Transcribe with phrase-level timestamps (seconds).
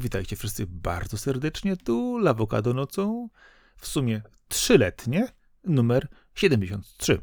[0.00, 1.76] Witajcie wszyscy bardzo serdecznie.
[1.76, 3.28] Tu Lawokado nocą,
[3.76, 5.28] w sumie trzyletnie,
[5.64, 7.18] numer 73.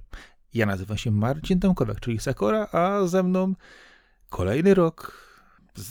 [0.54, 3.54] Ja nazywam się Marcin Tomkowiak, czyli Sakora, a ze mną
[4.30, 5.28] kolejny rok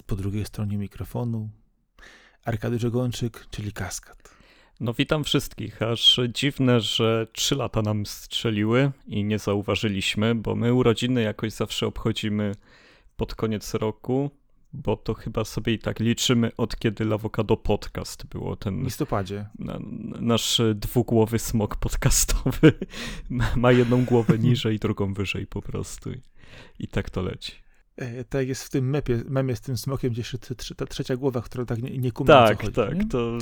[0.07, 1.49] po drugiej stronie mikrofonu
[2.45, 4.37] Arkady Żegończyk, czyli Kaskad.
[4.81, 10.75] No witam wszystkich, aż dziwne, że trzy lata nam strzeliły i nie zauważyliśmy, bo my
[10.75, 12.54] urodziny jakoś zawsze obchodzimy
[13.17, 14.31] pod koniec roku,
[14.76, 18.80] bo to chyba sobie i tak liczymy od kiedy Lawokado Podcast było ten...
[18.80, 19.46] W listopadzie.
[19.58, 19.79] Na,
[20.21, 22.72] nasz dwugłowy smok podcastowy
[23.57, 26.11] ma jedną głowę niżej, drugą wyżej po prostu
[26.79, 27.53] i, tak to leci.
[27.96, 31.43] E, tak jest w tym mepie, memie z tym smokiem, gdzie jeszcze ta trzecia głowa,
[31.43, 33.08] która tak nie, nie Tak, chodzi, tak, nie?
[33.08, 33.39] to,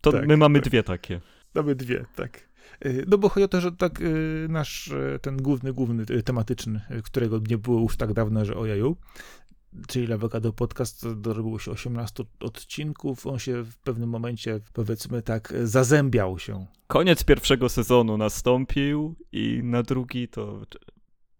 [0.00, 0.68] to Tak, my mamy tak.
[0.68, 1.20] dwie takie.
[1.54, 2.48] Mamy dwie, tak.
[2.80, 4.04] E, No bo chodzi o to, że tak e,
[4.48, 8.96] nasz ten główny, główny tematyczny, którego nie było już tak dawno, że ojeju,
[9.88, 16.38] czyli Lawokado Podcast dorobiło się 18 odcinków, on się w pewnym momencie, powiedzmy tak, zazębiał
[16.38, 16.66] się.
[16.86, 20.60] Koniec pierwszego sezonu nastąpił i na drugi to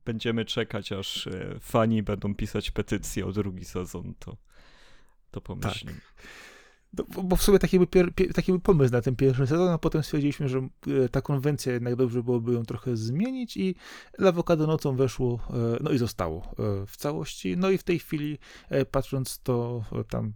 [0.04, 4.36] będziemy czekać, aż e, fani będą pisać petycję o drugi sezon, to,
[5.30, 5.92] to pomyślimy.
[5.92, 6.22] No,
[6.92, 9.68] bo- bo w sumie taki był, pier, pie, taki był pomysł na ten pierwszy sezon,
[9.68, 13.74] a potem stwierdziliśmy, że e, ta konwencja jednak dobrze byłoby ją trochę zmienić i
[14.18, 17.56] Lawokado nocą weszło, e, no i zostało e, w całości.
[17.56, 18.38] No i w tej chwili,
[18.90, 20.32] patrząc to tam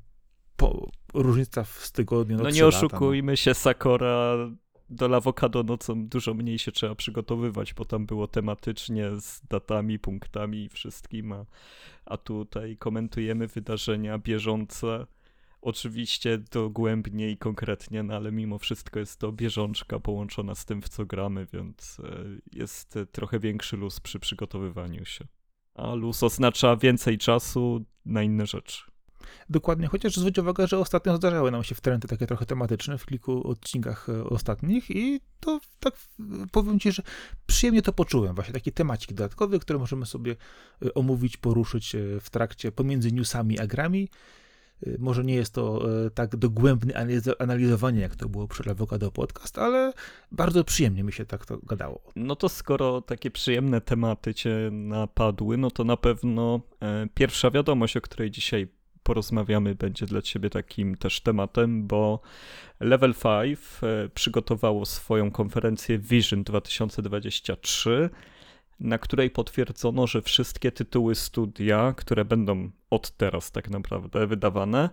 [0.56, 4.36] po, różnica w tygodniu, no, No nie lata, oszukujmy się, Sakora
[4.92, 10.64] do Lawokado nocą dużo mniej się trzeba przygotowywać, bo tam było tematycznie z datami, punktami
[10.64, 11.44] i wszystkim, a,
[12.04, 15.06] a tutaj komentujemy wydarzenia bieżące.
[15.62, 20.88] Oczywiście dogłębnie i konkretnie, no ale mimo wszystko jest to bieżączka połączona z tym, w
[20.88, 25.24] co gramy, więc e, jest e, trochę większy luz przy przygotowywaniu się.
[25.74, 28.82] A luz oznacza więcej czasu na inne rzeczy.
[29.50, 33.48] Dokładnie, chociaż zwróć uwagę, że ostatnio zdarzały nam się wtręty takie trochę tematyczne w kilku
[33.48, 35.94] odcinkach e, ostatnich i to tak
[36.52, 37.02] powiem ci, że
[37.46, 38.34] przyjemnie to poczułem.
[38.34, 40.36] Właśnie taki temacik dodatkowy, który możemy sobie
[40.94, 44.08] omówić, poruszyć w trakcie pomiędzy newsami a grami.
[44.98, 49.58] Może nie jest to e, tak dogłębne analizo- analizowanie, jak to było przy Avocado Podcast,
[49.58, 49.92] ale
[50.32, 52.00] bardzo przyjemnie mi się tak to gadało.
[52.16, 57.96] No to skoro takie przyjemne tematy cię napadły, no to na pewno e, pierwsza wiadomość,
[57.96, 58.68] o której dzisiaj
[59.02, 62.20] porozmawiamy, będzie dla ciebie takim też tematem, bo
[62.80, 68.10] Level 5 e, przygotowało swoją konferencję Vision 2023,
[68.80, 74.90] na której potwierdzono, że wszystkie tytuły studia, które będą od teraz tak naprawdę wydawane,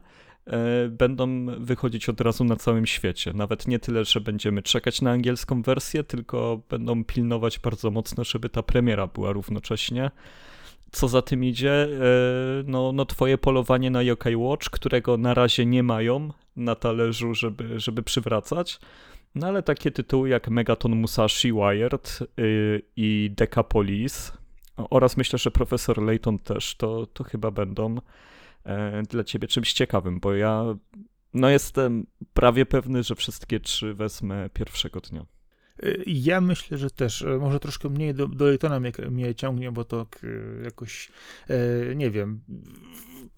[0.48, 3.34] e, będą wychodzić od razu na całym świecie.
[3.34, 8.50] Nawet nie tyle, że będziemy czekać na angielską wersję, tylko będą pilnować bardzo mocno, żeby
[8.50, 10.12] ta premiera była równocześnie.
[10.92, 11.88] Co za tym idzie, e,
[12.66, 17.80] no, no twoje polowanie na Yokai Watch, którego na razie nie mają na talerzu, żeby,
[17.80, 18.80] żeby przywracać.
[19.36, 24.34] No ale takie tytuły jak Megaton Musashi Wired y, i Decapolis
[24.90, 27.96] oraz myślę, że Profesor Layton też, to, to chyba będą
[28.64, 30.66] e, dla ciebie czymś ciekawym, bo ja
[31.34, 35.26] no jestem prawie pewny, że wszystkie trzy wezmę pierwszego dnia.
[35.84, 39.72] Y, Ja myślę, że też, e, może troszkę mniej do, do Laytona mnie, mnie ciągnie,
[39.72, 40.08] bo to
[40.64, 41.10] jakoś,
[41.48, 42.42] e, nie wiem,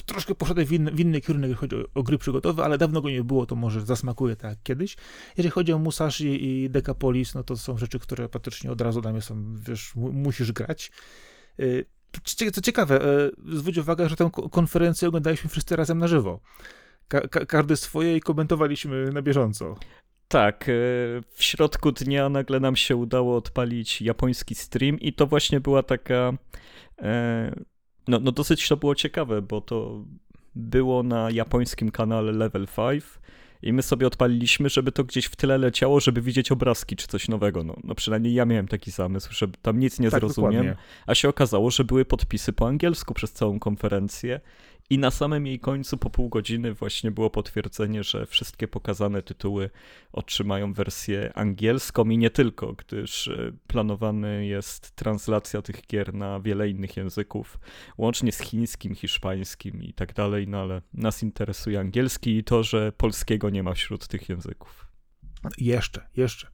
[0.06, 3.01] troszkę poszedłem w inny, w inny kierunek, jeśli chodzi o, o gry przygotowe, ale dawno
[3.01, 4.97] go nie było, to może zasmakuje tak kiedyś.
[5.38, 9.12] Jeżeli chodzi o Musashi i Decapolis, no to są rzeczy, które praktycznie od razu dla
[9.12, 10.91] mnie są, wiesz, mu, musisz grać.
[11.59, 11.85] Y,
[12.51, 16.40] Co ciekawe, e, zwróć uwagę, że tę ko- konferencję oglądaliśmy wszyscy razem na żywo.
[17.07, 19.75] Ka- każdy swoje i komentowaliśmy na bieżąco.
[20.31, 20.74] Tak, e,
[21.34, 26.34] w środku dnia nagle nam się udało odpalić japoński stream i to właśnie była taka.
[27.02, 27.52] e,
[28.08, 30.06] No, no dosyć to było ciekawe, bo to
[30.56, 33.03] było na japońskim kanale Level 5
[33.62, 37.28] i my sobie odpaliliśmy, żeby to gdzieś w tyle leciało, żeby widzieć obrazki czy coś
[37.28, 37.63] nowego.
[37.63, 40.51] No, no przynajmniej ja miałem taki zamysł, że tam nic nie tak, zrozumiem.
[40.51, 40.75] dokładnie.
[41.07, 44.39] A się okazało, że były podpisy po angielsku przez całą konferencję
[44.92, 49.70] i na samym jej końcu po pół godziny właśnie było potwierdzenie, że wszystkie pokazane tytuły
[50.12, 56.70] otrzymają wersję angielską i nie tylko, gdyż e, planowany jest translacja tych gier na wiele
[56.70, 57.60] innych języków,
[57.98, 62.92] łącznie z chińskim, hiszpańskim i tak dalej, no ale nas interesuje angielski i to, że
[62.92, 64.88] polskiego nie ma wśród tych języków.
[65.58, 66.48] Jeszcze, jeszcze.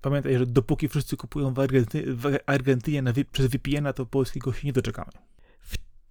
[0.00, 4.66] Pamiętaj, że dopóki wszyscy kupują w, Argenty w Argentynie na przez VPN-a, to polskiego się
[4.66, 5.12] nie doczekamy.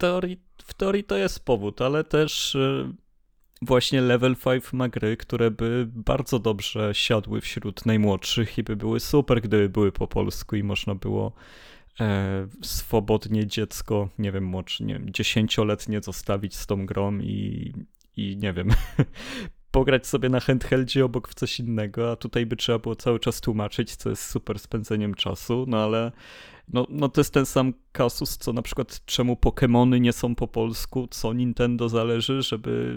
[0.02, 2.94] Teorii, w teorii to jest powód, ale też e,
[3.62, 9.00] właśnie Level 5 ma gry, które by bardzo dobrze siadły wśród najmłodszych i by były
[9.00, 11.34] super, gdyby były po polsku i można było
[12.00, 17.74] e, swobodnie dziecko, nie wiem, młodsze, nie wiem, dziesięcioletnie zostawić z tą grą i,
[18.18, 18.70] i nie wiem,
[19.72, 23.42] pograć sobie na handheldzie obok w coś innego, a tutaj by trzeba było cały czas
[23.42, 26.12] tłumaczyć, co jest super spędzeniem czasu, no ale
[26.74, 30.48] no, no to jest ten sam kasus, co na przykład czemu Pokémony nie są po
[30.48, 32.96] polsku, co Nintendo zależy, żeby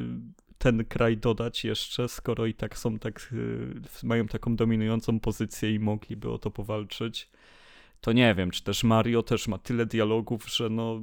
[0.59, 5.79] ten kraj dodać jeszcze, skoro i tak są tak, y, mają taką dominującą pozycję i
[5.79, 7.31] mogliby o to powalczyć.
[8.01, 11.01] To nie wiem, czy też Mario też ma tyle dialogów, że no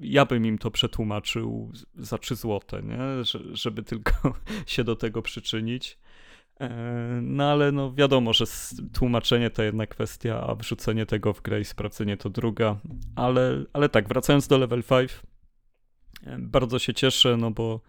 [0.00, 2.98] ja bym im to przetłumaczył za 3 złote, nie?
[3.52, 4.34] żeby tylko
[4.66, 5.98] się do tego przyczynić.
[6.60, 6.68] E,
[7.22, 8.44] no ale no wiadomo, że
[8.92, 12.76] tłumaczenie to jedna kwestia, a wrzucenie tego w grę i sprawdzenie to druga.
[13.16, 15.20] Ale, ale tak, wracając do level 5,
[16.26, 17.80] e, bardzo się cieszę, no bo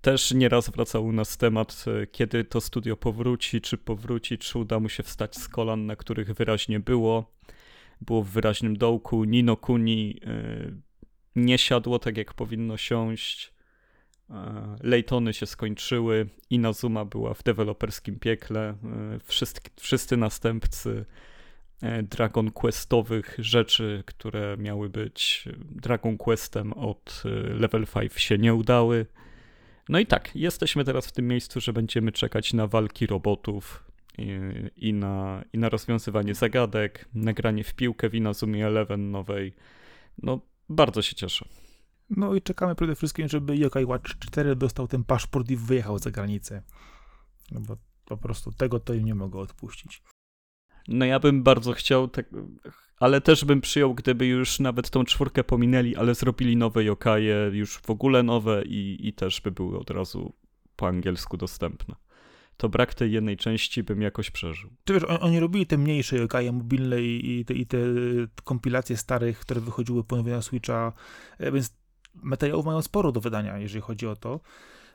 [0.00, 4.80] też nieraz wracał u nas temat, e, kiedy to studio powróci, czy powróci, czy uda
[4.80, 7.32] mu się wstać z kolan, na których wyraźnie było.
[8.00, 9.24] Było w wyraźnym dołku.
[9.24, 10.20] Nino Kuni
[11.36, 13.52] nie siadło tak, jak powinno siąść.
[14.30, 18.68] E, Lejtony się skończyły, Inazuma była w deweloperskim piekle.
[18.68, 18.76] E,
[19.24, 21.04] wszyscy, wszyscy następcy
[21.82, 27.22] e, Dragon Questowych rzeczy, które miały być Dragon Questem od
[27.58, 29.06] Level 5 się nie udały.
[29.88, 33.84] No i tak, jesteśmy teraz w tym miejscu, że będziemy czekać na walki robotów
[34.18, 34.38] i,
[34.76, 39.54] i na, i na rozwiązywanie zagadek, nagranie w piłkę w Inazumie Eleven nowej.
[40.22, 40.40] No,
[40.72, 41.48] bardzo się cieszę.
[42.10, 46.10] No i czekamy przede wszystkim, żeby Yokai Watch 4 dostał ten paszport i wyjechał za
[46.10, 46.62] granicę.
[47.50, 50.02] No bo po prostu tego to im nie mogę odpuścić.
[50.88, 52.26] No ja bym bardzo chciał, tak,
[52.96, 57.78] ale też bym przyjął, gdyby już nawet tą czwórkę pominęli, ale zrobili nowe Yokaje, już
[57.78, 60.32] w ogóle nowe i, i też by były od razu
[60.76, 61.94] po angielsku dostępne.
[62.56, 64.70] To brak tej jednej części bym jakoś przeżył.
[64.84, 67.78] Ty wiesz, oni robili te mniejsze Yokaje mobilne i, te, i te
[68.44, 70.92] kompilacje starych, które wychodziły ponownie na Switcha,
[71.38, 71.74] e, więc
[72.14, 74.40] materiałów mają sporo do wydania, jeżeli chodzi o to.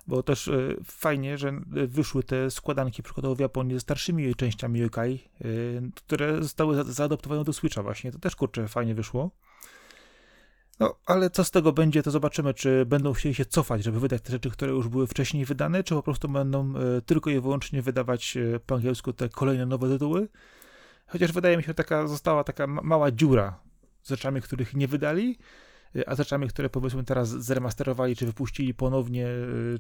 [0.08, 5.20] Bo też e, fajnie, że wyszły te składanki przykładowo w Japonii ze starszymi częściami yokai,
[5.42, 5.46] e,
[5.96, 8.12] które zostały zaadoptowane do Switcha właśnie.
[8.12, 9.32] To też kurczę fajnie wyszło.
[10.80, 14.22] No, ale co z tego będzie, to zobaczymy, czy będą chcieli się cofać, żeby wydać
[14.22, 17.82] te rzeczy, które już były wcześniej wydane, czy po prostu będą e, tylko i wyłącznie
[17.82, 20.28] wydawać po angielsku te kolejne nowe tytuły.
[21.08, 23.60] Chociaż wydaje mi się, że taka została taka mała dziura
[24.02, 25.38] z rzeczami, których nie wydali,
[26.08, 29.28] a rzeczami, które powiedzmy teraz zremasterowali, czy wypuścili ponownie,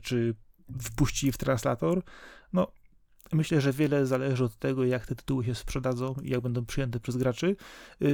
[0.02, 0.36] czy
[0.82, 2.04] wpuścili w translator,
[2.54, 2.72] no
[3.34, 7.00] myślę, że wiele zależy od tego, jak te tytuły się sprzedadzą i jak będą przyjęte
[7.00, 7.56] przez graczy.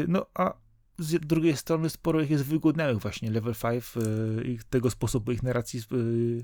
[0.07, 0.53] No a
[0.97, 5.43] z drugiej strony sporo ich jest wygodniałych właśnie level 5 y, i tego sposobu ich
[5.43, 5.81] narracji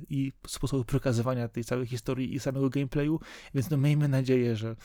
[0.10, 3.20] i sposobu przekazywania tej całej historii i samego gameplayu,
[3.54, 4.76] więc no miejmy nadzieję, że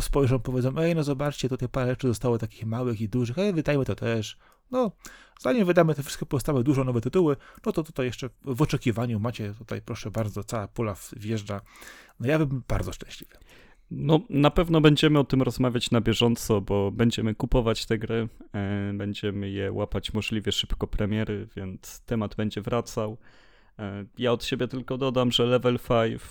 [0.00, 3.84] spojrzą, powiedzą, ej no zobaczcie, tutaj parę rzeczy zostało takich małych i dużych, ej wydajmy
[3.84, 4.38] to też,
[4.70, 4.92] no,
[5.40, 9.54] zanim wydamy te wszystkie pozostałe dużo nowe tytuły, no to tutaj jeszcze w oczekiwaniu macie
[9.58, 11.60] tutaj, proszę bardzo, cała pula wjeżdża.
[12.20, 13.36] No ja bym bardzo szczęśliwy.
[13.96, 18.92] No, na pewno będziemy o tym rozmawiać na bieżąco, bo będziemy kupować te gry, e,
[18.94, 23.18] będziemy je łapać możliwie szybko premiery, więc temat będzie wracał.
[23.78, 26.22] E, ja od siebie tylko dodam, że Level 5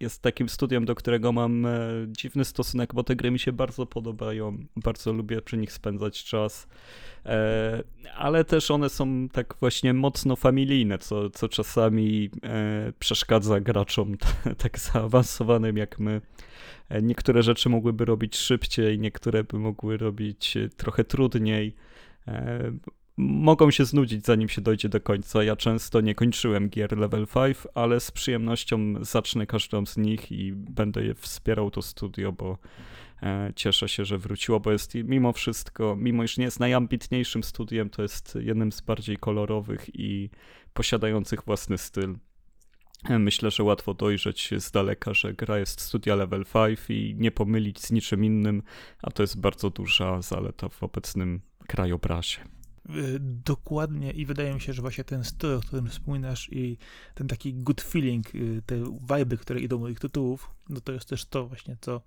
[0.00, 3.86] jest takim studiem, do którego mam e, dziwny stosunek, bo te gry mi się bardzo
[3.86, 6.68] podobają, bardzo lubię przy nich spędzać czas,
[7.26, 7.82] e,
[8.16, 14.16] ale też one są tak właśnie mocno familijne, co, co czasami e, przeszkadza graczom
[14.62, 16.20] tak zaawansowanym jak my.
[17.02, 21.74] Niektóre rzeczy mogłyby robić szybciej, niektóre by mogły robić trochę trudniej
[23.16, 25.44] mogą się znudzić, zanim się dojdzie do końca.
[25.44, 30.52] Ja często nie kończyłem gier level 5, ale z przyjemnością zacznę każdą z nich i
[30.52, 32.58] będę je wspierał to studio, bo
[33.22, 37.90] e, cieszę się, że wróciło, bo jest mimo wszystko, mimo iż nie jest najambitniejszym studiem,
[37.90, 40.30] to jest jednym z bardziej kolorowych i
[40.74, 42.14] posiadających własny styl.
[43.04, 47.30] E, myślę, że łatwo dojrzeć z daleka, że gra jest studia level 5 i nie
[47.30, 48.62] pomylić z niczym innym,
[49.02, 52.55] a to jest bardzo duża zaleta w obecnym krajobrazie.
[52.90, 56.78] Y, dokładnie i wydaje mi się, że właśnie ten styl, o którym wspominasz i
[57.14, 58.76] ten taki good feeling, y, te
[59.16, 62.02] vibe, które idą do ich tytułów, no to jest też to właśnie, co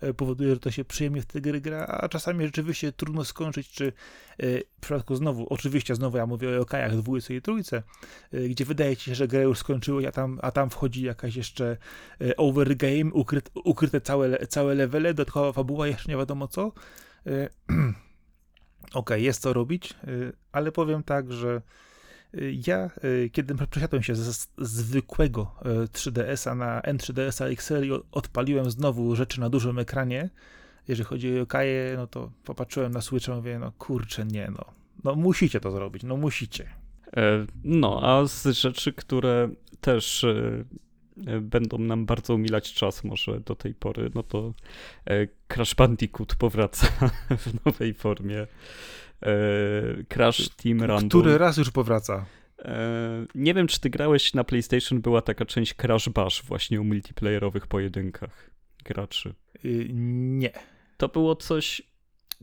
[0.00, 3.70] e, powoduje, że to się przyjemnie w te gry gra, a czasami rzeczywiście trudno skończyć,
[3.70, 3.92] czy
[4.38, 7.82] w przypadku znowu, oczywiście znowu ja mówię o okajach dwójce i trójce,
[8.48, 11.76] gdzie wydaje ci się, że grę już skończyły, a tam, a tam wchodzi jakaś jeszcze
[12.36, 16.72] overgame, ukryte, ukryte całe, całe levele, dodatkowa fabuła, jeszcze nie wiadomo co,
[18.94, 21.62] ok, jest co robić, y, ale powiem tak, że
[22.34, 25.54] y, ja, y, kiedy przesiadłem się z, zwykłego
[25.92, 30.30] 3DS-a na N3DS-a XL i odpaliłem znowu rzeczy na dużym ekranie,
[30.88, 34.64] jeżeli chodzi o Kaję, no to popatrzyłem na Switcha i mówię, no kurczę, nie no,
[35.04, 36.68] no musicie to zrobić, no musicie.
[37.16, 39.48] E, no, a z rzeczy, które
[39.80, 40.26] też
[41.40, 44.54] będą nam bardzo umilać czas może do tej pory, no to
[45.48, 46.86] Crash Bandicoot powraca
[47.44, 48.46] w nowej formie.
[50.08, 51.08] Crash Team Random.
[51.08, 52.26] Który raz już powraca?
[53.34, 57.66] Nie wiem, czy ty grałeś na PlayStation, była taka część Crash Bash właśnie o multiplayerowych
[57.66, 58.50] pojedynkach
[58.84, 59.34] graczy.
[59.64, 60.52] Y, nie.
[60.96, 61.82] To było coś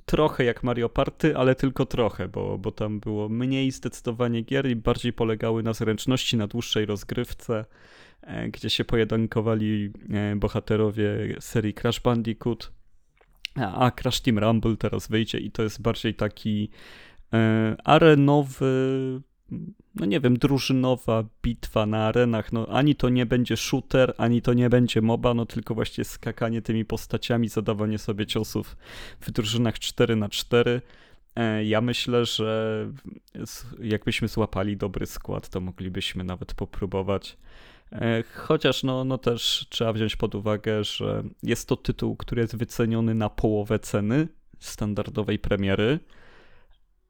[0.05, 4.75] trochę jak Mario Party, ale tylko trochę, bo, bo tam było mniej zdecydowanie gier i
[4.75, 7.65] bardziej polegały na zręczności, na dłuższej rozgrywce, e,
[8.51, 12.71] gdzie się pojedynkowali e, bohaterowie serii Crash Bandicoot,
[13.55, 16.69] a Crash Team Rumble teraz wyjdzie i to jest bardziej taki
[17.33, 19.21] e, arenowy
[19.95, 24.53] no nie wiem, drużynowa bitwa na arenach, no ani to nie będzie shooter, ani to
[24.53, 28.77] nie będzie MOBA, no tylko właśnie skakanie tymi postaciami, zadawanie sobie ciosów
[29.21, 30.81] w drużynach 4 na 4
[31.36, 32.88] e, ja myślę, że
[33.81, 37.38] jakbyśmy złapali dobry skład, to moglibyśmy nawet popróbować.
[37.91, 42.55] E, chociaż no, no też trzeba wziąć pod uwagę, że jest to tytuł, który jest
[42.55, 44.27] wyceniony na połowę ceny
[44.60, 46.00] standardowej premiery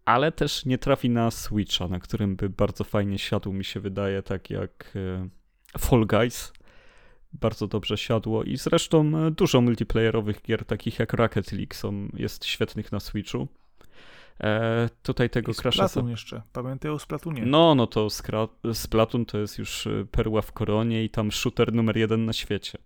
[0.10, 4.24] ale też nie trafi na Switcha, na którym by bardzo fajnie siadł, mi się wydaje,
[4.24, 5.30] tak jak e,
[5.80, 6.54] Fall Guys.
[7.34, 12.46] Bardzo dobrze siadło i zresztą e, dużo multiplayerowych gier, takich jak Rocket League, są, jest
[12.46, 13.48] świetnych na Switchu.
[14.44, 15.72] E, tutaj tego Crash'a...
[15.72, 17.46] Splatoon jeszcze, pamiętaj o Splatunie.
[17.46, 18.08] No, no to
[18.74, 22.78] Splatoon to jest już e, perła w koronie i tam shooter numer jeden na świecie.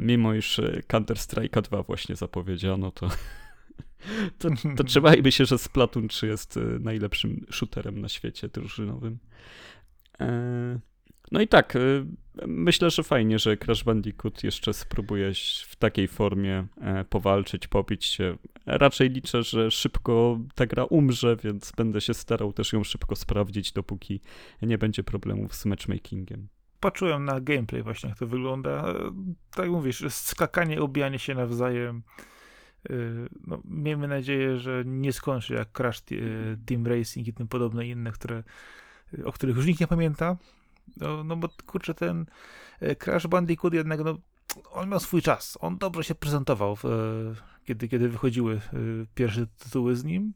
[0.00, 3.08] Mimo iż Counter-Strike'a 2 właśnie zapowiedziano, to
[4.38, 9.18] to, to trzymajmy się, że Splatoon 3 jest e, najlepszym shooterem na świecie drużynowym.
[10.20, 10.80] E,
[11.32, 11.80] no i tak, e,
[12.46, 15.32] myślę, że fajnie, że Crash Bandicoot jeszcze spróbuje
[15.68, 16.66] w takiej formie
[17.10, 18.36] powalczyć, pobić się.
[18.66, 23.72] Raczej liczę, że szybko ta gra umrze, więc będę się starał też ją szybko sprawdzić,
[23.72, 24.20] dopóki
[24.62, 26.48] nie będzie problemów z matchmakingiem
[26.80, 28.94] patrzyłem na gameplay właśnie, jak to wygląda.
[29.54, 32.02] Tak mówisz, skakanie, obijanie się nawzajem,
[32.90, 37.86] Y, no, miejmy nadzieję, że nie skończy jak Crash y, Team Racing i tym podobne
[37.86, 38.42] inne, które,
[39.18, 40.36] y, o których już nikt nie pamięta.
[40.96, 42.26] No, no bo kurczę, ten
[42.98, 44.18] Crash Bandicoot jednak, no,
[44.72, 45.58] on miał swój czas.
[45.60, 46.84] On dobrze się prezentował, w,
[47.64, 48.60] kiedy, kiedy wychodziły
[49.14, 50.34] pierwsze tytuły z nim.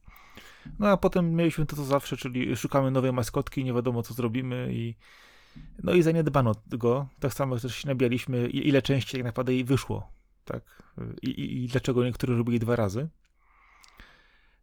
[0.79, 4.69] No a potem mieliśmy to, co zawsze, czyli szukamy nowej maskotki, nie wiadomo co zrobimy
[4.73, 4.95] i
[5.83, 7.09] no i zaniedbano go.
[7.21, 10.83] Tak samo też się nabijaliśmy, ile częściej tak naprawdę jej wyszło tak?
[11.23, 13.09] I, i, i dlaczego niektórzy robili dwa razy.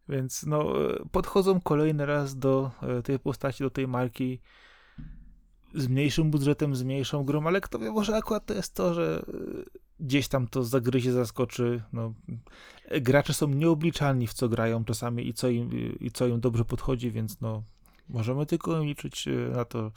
[0.08, 0.72] Więc no,
[1.12, 4.40] podchodzą kolejny raz do e, tej postaci, do tej marki
[5.74, 9.24] z mniejszym budżetem, z mniejszą grą, ale kto wie, może akurat to jest to, że
[9.28, 9.34] e,
[10.00, 11.82] gdzieś tam to zagryzie, zaskoczy.
[11.92, 12.14] No,
[13.00, 17.10] gracze są nieobliczalni w co grają czasami i co im, i co im dobrze podchodzi,
[17.10, 17.62] więc no,
[18.08, 19.92] Możemy tylko liczyć e, na to,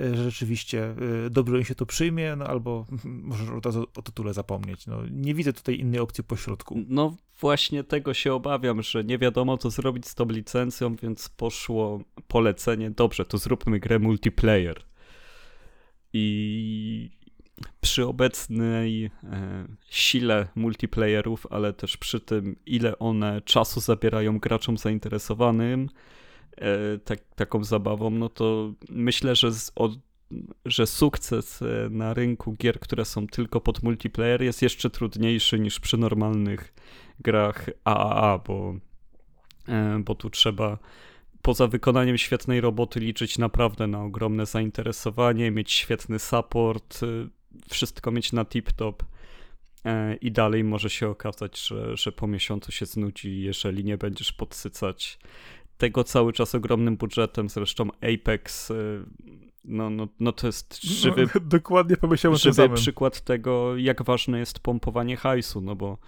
[0.00, 0.94] e, że rzeczywiście
[1.30, 4.86] dobrze im się to przyjmie, no albo może razu o tytule zapomnieć.
[4.86, 6.78] No, nie widzę tutaj innej opcji pośrodku.
[6.88, 12.00] No właśnie tego się obawiam, że nie wiadomo co zrobić z tą licencją, więc poszło
[12.28, 14.91] polecenie, dobrze, to zróbmy grę multiplayer.
[16.12, 17.10] I
[17.80, 19.10] przy obecnej e,
[19.90, 25.88] sile multiplayerów, ale też przy tym, ile one czasu zabierają graczom zainteresowanym,
[26.56, 29.72] E, tak, taką zabawą, no to myślę, że, z,
[30.64, 35.80] że sukces e, na rynku gier, które są tylko pod multiplayer jest jeszcze trudniejszy niż
[35.80, 36.74] przy normalnych
[37.20, 38.74] grach AAA, bo,
[39.98, 40.78] bo tu trzeba
[41.42, 47.00] poza wykonaniem świetnej roboty liczyć naprawdę na ogromne zainteresowanie, mieć świetny support,
[47.70, 48.94] wszystko mieć na tip-top
[50.20, 55.18] i dalej może się okazać, że, że po miesiącu się znudzi, jeżeli nie będziesz podsycać
[55.78, 59.04] tego cały czas ogromnym budżetem, zresztą Apex, y,
[59.64, 64.58] no, no, no to jest żywy, no, dokładnie pomyślałem żywy przykład tego, jak ważne jest
[64.58, 65.98] pompowanie hajsu, no bo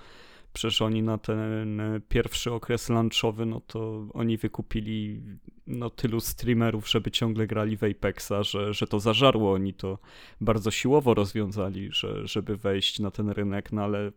[0.54, 5.22] przecież oni na ten pierwszy okres lunchowy, no to oni wykupili
[5.66, 9.52] no, tylu streamerów, żeby ciągle grali w Apexa, że, że to zażarło.
[9.52, 9.98] Oni to
[10.40, 14.12] bardzo siłowo rozwiązali, że, żeby wejść na ten rynek, no ale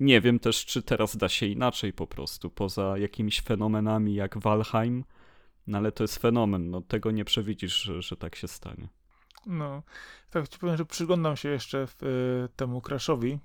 [0.00, 5.04] nie wiem też, czy teraz da się inaczej po prostu, poza jakimiś fenomenami jak Valheim,
[5.66, 8.88] no ale to jest fenomen, no tego nie przewidzisz, że, że tak się stanie.
[9.46, 9.82] No,
[10.30, 13.38] tak ci powiem, że przyglądam się jeszcze w, y, temu Crashowi,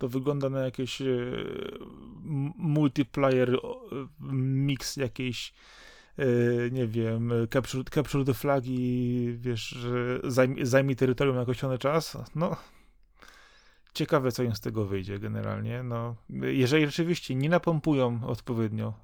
[0.00, 1.06] to wygląda na jakieś e,
[2.56, 3.58] multiplayer
[4.20, 5.52] mix jakiejś
[6.18, 6.24] e,
[6.70, 12.16] nie wiem, capture, capture the flag i wiesz, że zajmij, zajmij terytorium na określony czas,
[12.34, 12.56] no
[13.94, 18.94] ciekawe, co im z tego wyjdzie generalnie, no jeżeli rzeczywiście nie napompują odpowiednio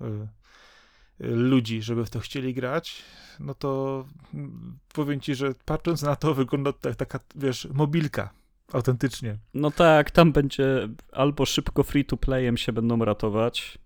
[1.20, 3.02] ludzi, żeby w to chcieli grać,
[3.40, 8.30] no to mm, powiem ci, że patrząc na to, wygląda to jak taka, wiesz, mobilka.
[8.72, 9.38] Autentycznie.
[9.54, 13.78] No tak, tam będzie albo szybko free to playem się będą ratować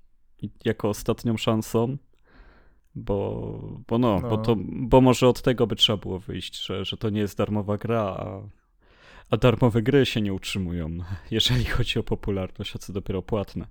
[0.64, 1.96] jako ostatnią szansą,
[2.94, 6.84] bo, bo no, no, Bo, to, bo może od tego by trzeba było wyjść, że,
[6.84, 8.40] że to nie jest darmowa gra, a,
[9.30, 10.99] a darmowe gry się nie utrzymują,
[11.30, 13.66] jeżeli chodzi o popularność, a co dopiero płatne.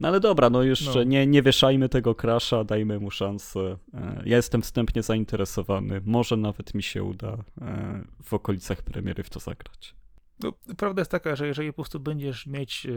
[0.00, 1.02] No ale dobra, no jeszcze no.
[1.02, 3.76] Nie, nie wieszajmy tego crasha, dajmy mu szansę.
[3.94, 9.30] E, ja jestem wstępnie zainteresowany, może nawet mi się uda e, w okolicach premiery w
[9.30, 9.94] to zagrać.
[10.40, 12.92] No, prawda jest taka, że jeżeli po prostu będziesz mieć e,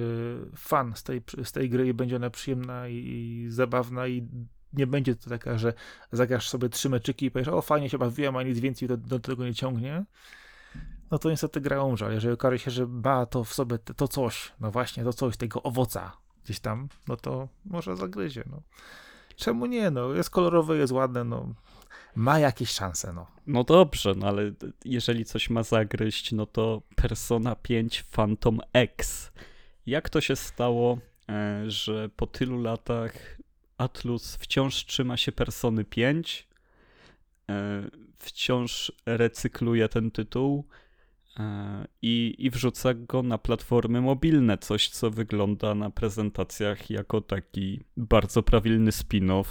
[0.56, 4.28] fan z tej, z tej gry i będzie ona przyjemna i, zabawna i
[4.74, 5.74] nie będzie to taka, że
[6.12, 9.20] zagrasz sobie trzy meczyki i powiesz, o fajnie się bawiłem, a nic więcej do, do
[9.20, 10.06] tego nie ciągnie,
[11.12, 12.14] no to niestety gra umrze.
[12.14, 15.64] Jeżeli okaże się, że ma to w sobie to coś, no właśnie to coś, tego
[15.64, 18.62] owoca gdzieś tam, no to może zagryzie, no.
[19.36, 21.54] Czemu nie, no, jest kolorowe, jest ładne, no,
[22.16, 23.28] ma jakieś szanse, no.
[23.48, 24.52] No dobrze, no ale
[24.86, 29.32] jeżeli coś ma zagryźć, no to Persona 5 Phantom X.
[29.86, 30.98] Jak to się stało,
[31.30, 33.38] e, że po tylu latach
[33.78, 36.48] Atlus wciąż trzyma się Persony 5,
[37.50, 37.84] e,
[38.20, 40.68] wciąż recykluje ten tytuł
[41.40, 47.84] e, i, i wrzuca go na platformy mobilne, coś co wygląda na prezentacjach jako taki
[47.98, 49.46] bardzo prawilny spin-off,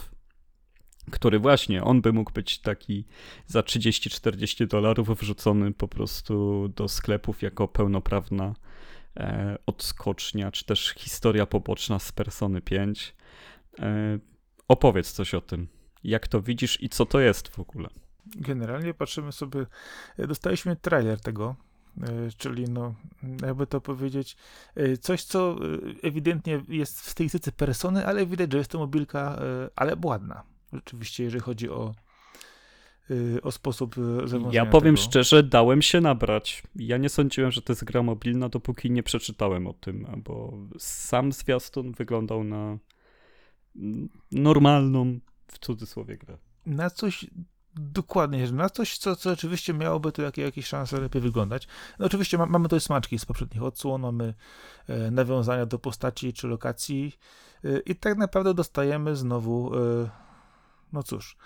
[1.11, 3.05] który właśnie, on by mógł być taki
[3.47, 8.55] za 30-40 dolarów wrzucony po prostu do sklepów jako pełnoprawna
[9.17, 13.15] e, odskocznia, czy też historia poboczna z Persony 5.
[13.79, 14.19] E,
[14.69, 15.69] opowiedz coś o tym.
[16.05, 17.89] Jak to widzisz i co to jest w ogóle?
[18.37, 19.67] Generalnie patrzymy sobie,
[20.17, 21.57] e, dostaliśmy trailer tego,
[22.03, 22.95] e, czyli no,
[23.43, 24.37] jakby to powiedzieć,
[25.01, 25.57] coś, co
[26.03, 29.39] ewidentnie jest w stylistyce persony, ale widać, że jest to mobilka,
[29.77, 30.50] ale ładna.
[30.73, 31.95] Rzeczywiście, jeżeli chodzi o,
[33.43, 35.07] o sposób zarządzania Ja powiem tego.
[35.07, 36.63] szczerze, dałem się nabrać.
[36.77, 41.33] Ja nie sądziłem, że to jest gra mobilna, dopóki nie przeczytałem o tym, bo sam
[41.33, 42.79] zwiastun wyglądał na
[44.33, 46.39] normalną, w cudzysłowie, grę.
[46.67, 47.27] Na coś
[47.75, 51.69] Dokładnie, na coś, co, co oczywiście miałoby tu jakieś, jakieś szanse lepiej wyglądać.
[51.99, 54.35] No oczywiście ma, mamy tutaj smaczki z poprzednich odsłon, mamy
[54.89, 57.19] e, nawiązania do postaci czy lokacji
[57.65, 60.11] e, i tak naprawdę dostajemy znowu, e,
[60.93, 61.37] no cóż,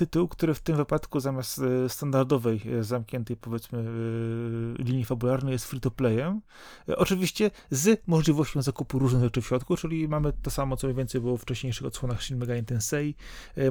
[0.00, 5.64] tytuł, który w tym wypadku zamiast e, standardowej, e, zamkniętej powiedzmy e, linii fabularnej jest
[5.64, 6.40] free-to-playem.
[6.86, 11.20] Oczywiście z możliwością zakupu różnych rzeczy w środku, czyli mamy to samo, co mniej więcej
[11.20, 13.14] było w wcześniejszych odsłonach Shin Megami Tensei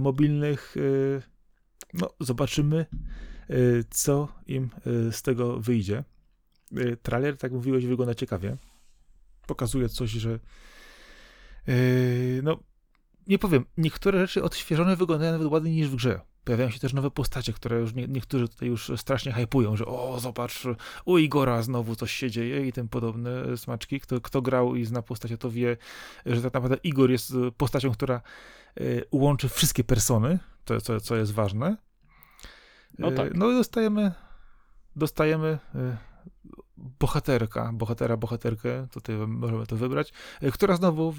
[0.02, 0.76] mobilnych.
[1.94, 2.86] No, zobaczymy,
[3.90, 4.70] co im
[5.12, 6.04] z tego wyjdzie.
[7.02, 8.58] Trailer, tak mówiłeś, wygląda ciekawie.
[9.48, 10.40] Pokazuje coś, że
[12.44, 12.60] no,
[13.30, 16.20] nie powiem, niektóre rzeczy odświeżone wyglądają nawet ładniej niż w grze.
[16.44, 20.20] Pojawiają się też nowe postacie, które już nie, niektórzy tutaj już strasznie hypują, że o,
[20.20, 20.64] zobacz,
[21.06, 24.00] u Igora znowu coś się dzieje i tym podobne smaczki.
[24.00, 25.78] Kto, kto grał i zna postacie, to wie,
[26.26, 28.22] że tak naprawdę Igor jest postacią, która
[28.82, 31.78] y, łączy wszystkie persony, to, co, co jest ważne.
[33.00, 33.34] No tak.
[33.34, 34.12] No i dostajemy,
[34.96, 35.98] dostajemy y,
[37.00, 41.14] bohaterka, bohatera, bohaterkę, tutaj możemy to wybrać, e, która znowu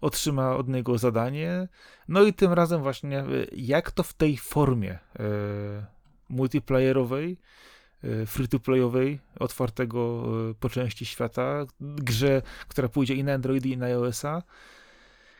[0.00, 1.68] otrzyma od niego zadanie.
[2.08, 4.98] No i tym razem właśnie, e, jak to w tej formie e,
[6.28, 7.38] multiplayerowej,
[8.26, 10.24] free-to-playowej, otwartego
[10.60, 14.42] po części świata, grze, która pójdzie i na Androidy, i na iOS-a,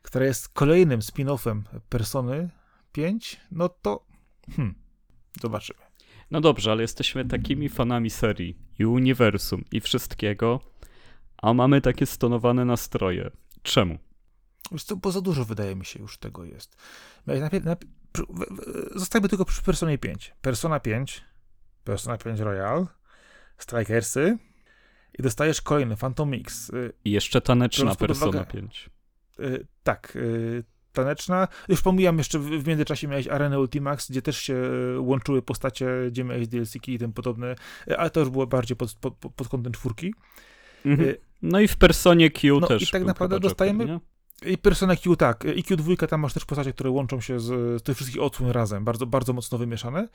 [0.02, 2.50] która jest kolejnym spin-offem Persony
[2.92, 4.06] 5, no to
[4.56, 4.74] hmm,
[5.40, 5.85] zobaczymy.
[6.30, 10.60] No dobrze, ale jesteśmy takimi fanami serii i uniwersum i wszystkiego,
[11.36, 13.30] a mamy takie stonowane nastroje.
[13.62, 13.98] Czemu?
[14.86, 16.76] To, bo za dużo wydaje mi się już tego jest.
[17.26, 17.92] Najpierw, najpierw,
[18.94, 20.34] zostajmy tylko przy Personie 5.
[20.42, 21.24] Persona 5,
[21.84, 22.86] Persona 5 Royal,
[23.58, 24.38] Strikersy
[25.18, 26.72] i dostajesz kolejny Phantom Mix.
[27.04, 28.90] I jeszcze taneczna Persona uwagę, 5.
[29.40, 30.64] Y, tak, y,
[30.96, 31.48] taneczna.
[31.68, 36.24] Już pomijam, jeszcze w międzyczasie miałeś Arenę Ultimax, gdzie też się e, łączyły postacie, gdzie
[36.24, 37.54] miałeś DLC i tym podobne,
[37.88, 40.14] e, ale to już było bardziej pod, pod, pod kątem czwórki.
[40.84, 41.08] Mhm.
[41.08, 42.82] E, no i w Personie Q no też.
[42.82, 43.84] I tak naprawdę dostajemy...
[43.86, 44.00] Joker,
[44.46, 45.44] I Persona Q, tak.
[45.56, 48.84] I Q2 tam masz też postacie, które łączą się z, z tych wszystkich odsłon razem,
[48.84, 50.08] bardzo, bardzo mocno wymieszane.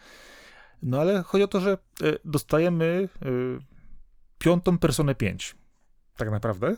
[0.84, 1.78] No ale chodzi o to, że
[2.26, 3.10] dostajemy
[4.38, 5.56] piątą Personę 5.
[6.18, 6.76] Tak naprawdę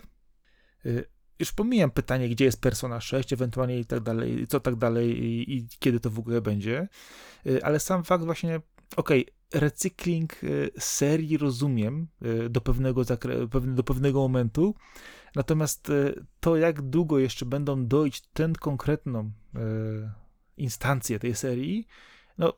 [1.40, 5.58] już pomijam pytanie, gdzie jest Persona 6, ewentualnie i tak dalej, co tak dalej i,
[5.58, 6.88] i kiedy to w ogóle będzie,
[7.48, 8.62] y, ale sam fakt właśnie,
[8.96, 12.08] okej, okay, recykling y, serii rozumiem
[12.46, 14.76] y, do pewnego, zakre- do pewnego momentu,
[15.36, 15.92] natomiast
[16.40, 19.32] to, jak długo jeszcze będą dojść ten konkretną
[20.58, 21.88] instancje tej serii,
[22.38, 22.54] no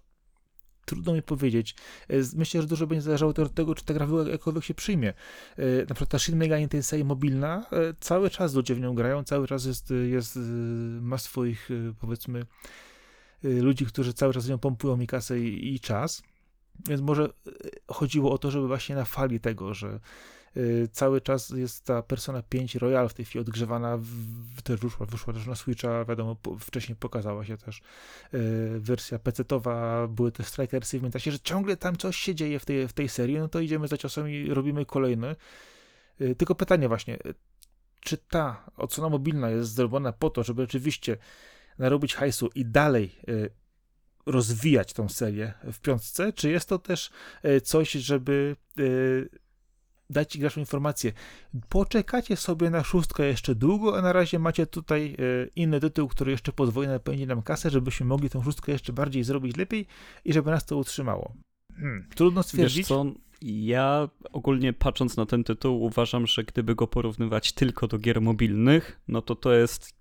[0.86, 1.76] trudno mi powiedzieć.
[2.10, 5.14] E, myślę, że dużo będzie zależało od tego, czy ta gra jakkolwiek się przyjmie.
[5.58, 9.24] E, na przykład ta Shin Megami Tensei mobilna, e, cały czas ludzie w nią grają,
[9.24, 10.40] cały czas jest, jest
[11.02, 11.70] ma swoich,
[12.00, 12.46] powiedzmy,
[13.44, 16.24] ludzi, którzy cały czas w nią pompują mi kasę i, i czas.
[16.88, 17.30] Więc może
[17.88, 20.00] chodziło o to, żeby właśnie na fali tego, że
[20.92, 25.34] cały czas jest ta Persona 5 Royal w tej chwili odgrzewana, w, też wyszła, wyszła
[25.34, 27.82] też na Switcha, wiadomo, wcześniej pokazała się też
[28.34, 32.66] y, wersja PC-towa, były te Strikersy w międzyczasie, że ciągle tam coś się dzieje w
[32.66, 35.36] tej, w tej serii, no to idziemy za ciosem i robimy kolejny.
[36.22, 37.18] Y, tylko pytanie właśnie,
[38.00, 41.18] czy ta odsłona mobilna jest zrobiona po to, żeby rzeczywiście
[41.78, 43.16] narobić hajsu i dalej
[44.26, 47.10] rozwijać tą serię w piątce, czy jest to też
[47.64, 48.56] coś, żeby
[50.10, 51.14] dać ci graczom informację.
[51.70, 56.32] Poczekacie sobie na szóstkę jeszcze długo, a na razie macie tutaj e, inny tytuł, który
[56.32, 59.88] jeszcze podwójnie napędzi nam kasę, żebyśmy mogli tą szóstkę jeszcze bardziej zrobić lepiej
[60.26, 61.34] i żeby nas to utrzymało.
[61.78, 62.78] Hmm, trudno stwierdzić.
[62.78, 63.06] Wiesz co,
[63.42, 69.00] ja ogólnie patrząc na ten tytuł uważam, że gdyby go porównywać tylko do gier mobilnych,
[69.08, 69.96] no to to jest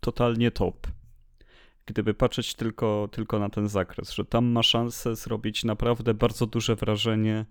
[0.00, 0.86] totalnie top.
[1.86, 6.76] Gdyby patrzeć tylko, tylko na ten zakres, że tam ma szansę zrobić naprawdę bardzo duże
[6.76, 7.44] wrażenie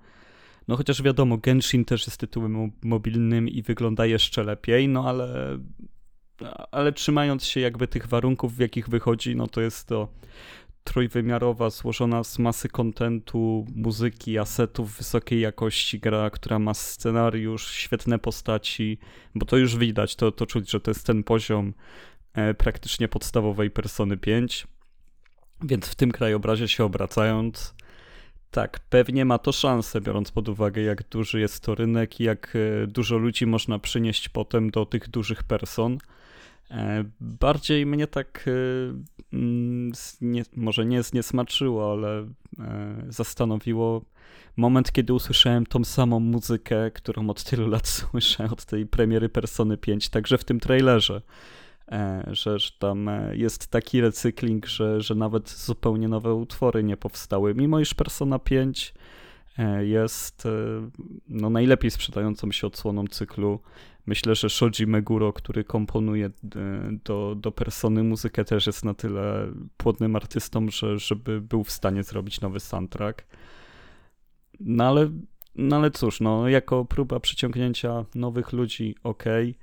[0.67, 5.57] no chociaż wiadomo, Genshin też jest tytułem mobilnym i wygląda jeszcze lepiej, no ale,
[6.71, 10.07] ale trzymając się jakby tych warunków, w jakich wychodzi, no to jest to
[10.83, 18.97] trójwymiarowa, złożona z masy kontentu, muzyki, asetów wysokiej jakości gra, która ma scenariusz, świetne postaci,
[19.35, 21.73] bo to już widać, to, to czuć, że to jest ten poziom
[22.33, 24.67] e, praktycznie podstawowej Persony 5.
[25.61, 27.75] Więc w tym krajobrazie się obracając,
[28.57, 32.53] tak, pewnie ma to szansę, biorąc pod uwagę, jak duży jest to rynek i jak
[32.83, 35.97] e, dużo ludzi można przynieść potem do tych dużych person.
[36.71, 38.51] E, bardziej mnie tak, e,
[39.33, 39.91] mm,
[40.21, 42.27] nie, może nie zniesmaczyło, ale
[43.09, 44.01] zastanowiło
[44.55, 49.77] moment, kiedy usłyszałem tą samą muzykę, którą od tylu lat słyszę od tej premiery Persony
[49.77, 51.21] 5, także w tym trailerze.
[51.91, 56.97] E, że, że tam e, jest taki recykling, że, że nawet zupełnie nowe utwory nie
[56.97, 57.55] powstały.
[57.55, 58.93] Mimo iż Persona 5
[59.57, 60.43] e, jest
[61.29, 63.59] no, najlepiej sprzedającą się odsłoną cyklu.
[64.05, 66.29] Myślę, że Shoji Meguro, który komponuje
[67.03, 69.47] do, do Persony muzykę, też jest na tyle
[69.77, 73.25] płodnym artystą, że, żeby był w stanie zrobić nowy soundtrack.
[74.59, 75.09] No ale,
[75.55, 79.55] no ale cóż, no, jako próba przyciągnięcia nowych ludzi, okej.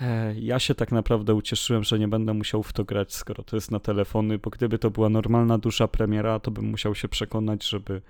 [0.00, 3.56] E, ja się tak naprawdę ucieszyłem, że nie będę musiał w to grać, skoro to
[3.56, 7.68] jest na telefony, bo gdyby to była normalna dusza premiera, to bym musiał się przekonać,
[7.68, 8.02] żeby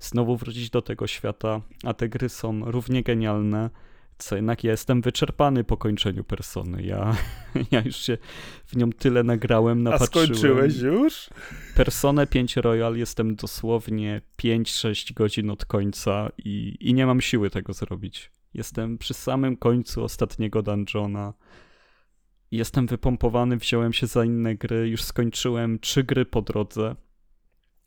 [0.00, 3.70] znowu wrócić do tego świata, a te gry są równie genialne,
[4.18, 6.82] co jednak ja jestem wyczerpany po kończeniu persony.
[6.82, 7.16] Ja,
[7.72, 8.18] ja już się
[8.66, 10.28] w nią tyle nagrałem, napatrzyłem.
[10.30, 11.30] A skończyłeś już?
[11.74, 17.72] Personę 5 Royal jestem dosłownie 5-6 godzin od końca i, i nie mam siły tego
[17.72, 18.30] zrobić.
[18.54, 21.34] Jestem przy samym końcu ostatniego dungeona.
[22.50, 26.96] Jestem wypompowany, wziąłem się za inne gry, już skończyłem trzy gry po drodze.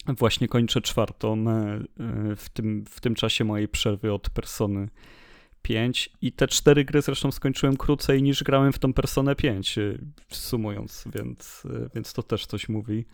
[0.08, 4.90] Właśnie kończę czwartą e, e, w tym, w tym czasie mojej przerwy od Persony
[5.62, 9.98] 5 i te cztery gry zresztą skończyłem krócej niż grałem w tą Personę 5, e,
[10.32, 11.64] sumując, więc,
[11.96, 13.06] więc to też coś mówi.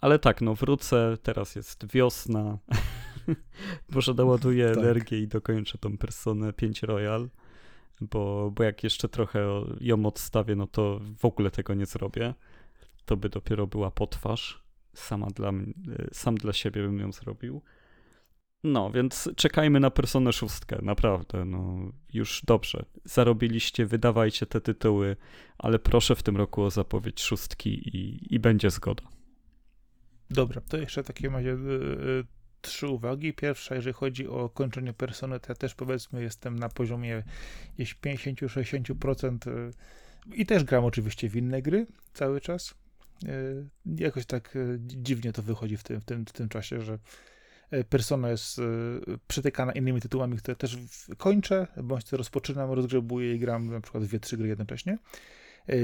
[0.00, 2.58] Ale tak, no wrócę, teraz jest wiosna,
[3.94, 4.78] Może doładuję tak.
[4.78, 7.28] energię i dokończę tą personę 5 Royal,
[8.00, 12.34] bo, bo jak jeszcze trochę ją odstawię, no to w ogóle tego nie zrobię.
[13.04, 14.66] To by dopiero była potwarz.
[14.94, 15.52] Sama dla,
[16.12, 17.62] sam dla siebie bym ją zrobił.
[18.64, 22.84] No, więc czekajmy na Personę szóstkę, naprawdę, no już dobrze.
[23.04, 25.16] Zarobiliście, wydawajcie te tytuły,
[25.58, 29.02] ale proszę w tym roku o zapowiedź szóstki i, i będzie zgoda.
[30.30, 32.24] Dobra, to jeszcze w takim razie y, y,
[32.66, 33.32] trzy uwagi.
[33.32, 37.22] Pierwsza, jeżeli chodzi o kończenie persony, to ja też powiedzmy jestem na poziomie
[37.74, 39.70] gdzieś 50-60% y,
[40.34, 42.74] i też gram oczywiście w inne gry cały czas.
[43.24, 46.98] Y, jakoś tak y, dziwnie to wychodzi w tym, w tym, w tym czasie, że
[47.88, 48.60] persona jest
[49.28, 50.78] przytykana innymi tytułami, które też
[51.18, 54.98] kończę, bądź to rozpoczynam, rozgrzebuję i gram na przykład dwie, trzy gry jednocześnie.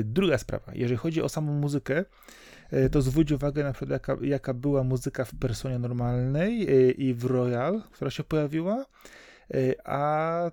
[0.05, 2.05] Druga sprawa, jeżeli chodzi o samą muzykę,
[2.93, 7.25] to zwróć uwagę na przykład jaka, jaka była muzyka w personie normalnej e, i w
[7.25, 8.87] Royal, która się pojawiła,
[9.55, 10.51] e, a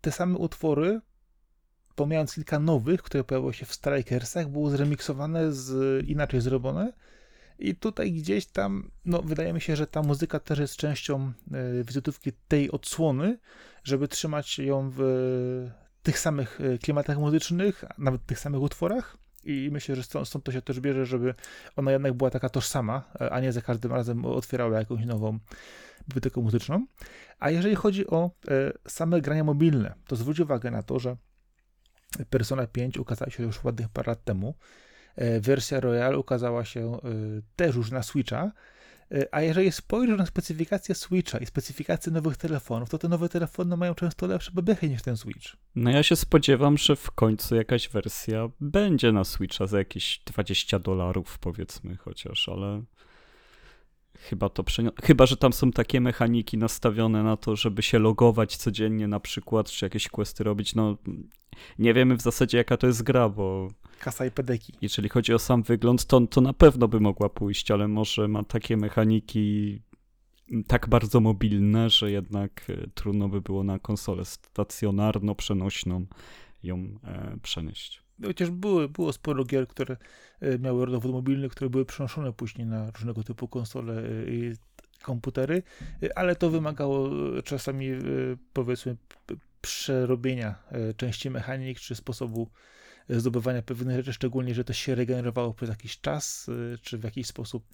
[0.00, 1.00] te same utwory,
[1.94, 6.92] pomijając kilka nowych, które pojawiły się w Strikersach, były zremiksowane, z, inaczej zrobione.
[7.58, 11.32] I tutaj gdzieś tam, no wydaje mi się, że ta muzyka też jest częścią
[11.84, 13.38] wizytówki tej odsłony,
[13.84, 15.70] żeby trzymać ją w
[16.02, 20.80] tych samych klimatach muzycznych, nawet tych samych utworach, I myślę, że stąd, to się też
[20.80, 21.34] bierze, żeby
[21.76, 25.38] ona jednak była taka tożsama, a nie za każdym razem otwierała jakąś nową
[26.08, 26.86] bibliotekę muzyczną.
[27.38, 31.16] A jeżeli chodzi o e, same grania mobilne, to zwróć uwagę na to, że
[32.30, 34.54] Persona 5 ukazała się już ładnych parę lat temu.
[35.16, 36.98] E, wersja Royal ukazała się e,
[37.56, 38.52] też już na Switcha.
[39.30, 43.94] A jeżeli spojrzysz na specyfikację Switcha i specyfikację nowych telefonów, to te nowe telefony mają
[43.94, 45.56] często lepsze bebechy niż ten Switch.
[45.74, 50.78] No ja się spodziewam, że w końcu jakaś wersja będzie na Switcha za jakieś 20
[50.78, 52.82] dolarów powiedzmy chociaż, ale
[54.18, 54.98] chyba to przeniosło.
[55.02, 59.70] Chyba, że tam są takie mechaniki nastawione na to, żeby się logować codziennie na przykład,
[59.70, 60.74] czy jakieś questy robić.
[60.74, 60.96] No,
[61.78, 63.68] nie wiemy w zasadzie, jaka to jest gra, bo.
[64.02, 64.72] Kasa i pedeki.
[64.80, 68.44] Jeżeli chodzi o sam wygląd, to, to na pewno by mogła pójść, ale może ma
[68.44, 69.82] takie mechaniki
[70.66, 76.06] tak bardzo mobilne, że jednak e, trudno by było na konsolę stacjonarno-przenośną
[76.62, 78.02] ją e, przenieść.
[78.24, 79.96] Chociaż były, było sporo gier, które
[80.40, 84.52] e, miały rodowód mobilny, które były przenoszone później na różnego typu konsole e, i
[85.02, 85.62] komputery,
[86.14, 87.10] ale to wymagało
[87.44, 87.88] czasami
[88.52, 88.96] powiedzmy
[89.60, 90.54] przerobienia
[90.96, 92.48] części mechanik czy sposobu
[93.08, 96.50] zdobywania pewnych rzeczy, szczególnie, że to się regenerowało przez jakiś czas,
[96.82, 97.64] czy w jakiś sposób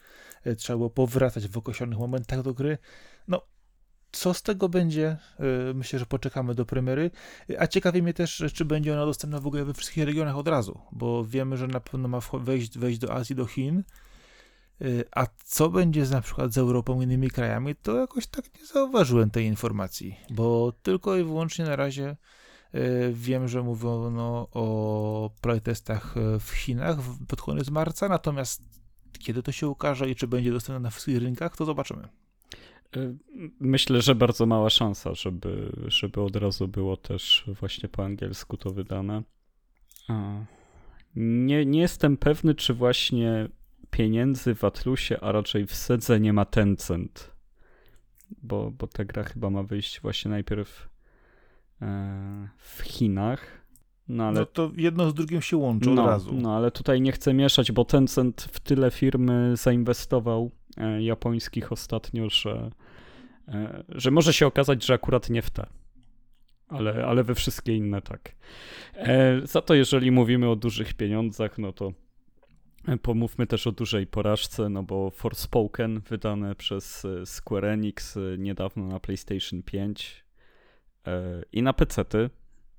[0.56, 2.78] trzeba było powracać w określonych momentach do gry.
[3.28, 3.42] No,
[4.12, 5.16] co z tego będzie?
[5.38, 7.10] E, myślę, że poczekamy do premiery.
[7.58, 10.80] A ciekawi mnie też, czy będzie ona dostępna w ogóle we wszystkich regionach od razu,
[10.92, 13.84] bo wiemy, że na pewno ma wejść, wejść do Azji, do Chin.
[14.80, 18.44] E, a co będzie z, na przykład z Europą i innymi krajami, to jakoś tak
[18.60, 22.16] nie zauważyłem tej informacji, bo tylko i wyłącznie na razie e,
[23.12, 28.62] wiem, że mówiono o playtestach w Chinach pod koniec marca, natomiast
[29.18, 32.08] kiedy to się ukaże i czy będzie dostępne na wszystkich rynkach, to zobaczymy.
[32.96, 33.16] Y,
[33.60, 38.70] myślę, że bardzo mała szansa, żeby, żeby od razu było też właśnie po angielsku to
[38.70, 39.22] wydane.
[41.16, 43.48] Nie, nie jestem pewny, czy właśnie
[43.90, 47.30] pieniędzy w Atlusie, a raczej w Sedze nie ma Tencent.
[48.42, 50.87] Bo, bo ta gra chyba ma wyjść właśnie najpierw
[52.56, 53.58] w Chinach.
[54.08, 54.40] No, ale...
[54.40, 56.34] no to jedno z drugim się łączy no, od razu.
[56.34, 62.30] No ale tutaj nie chcę mieszać, bo Tencent w tyle firmy zainwestował E, japońskich ostatnio,
[62.30, 62.70] że,
[63.48, 65.66] e, że może się okazać, że akurat nie w te.
[66.68, 68.34] Ale, ale we wszystkie inne tak.
[68.94, 71.92] E, za to, jeżeli mówimy o dużych pieniądzach, no to
[73.02, 79.62] pomówmy też o dużej porażce, no bo Forspoken, wydane przez Square Enix niedawno na PlayStation
[79.62, 80.24] 5
[81.52, 82.30] i na PC-ty,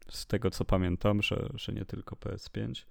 [0.09, 2.85] z tego co pamiętam, że, że nie tylko PS5,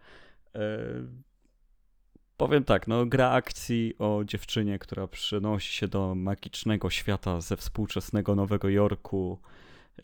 [2.38, 8.34] Powiem tak, no gra akcji o dziewczynie, która przenosi się do magicznego świata ze współczesnego
[8.34, 9.38] Nowego Jorku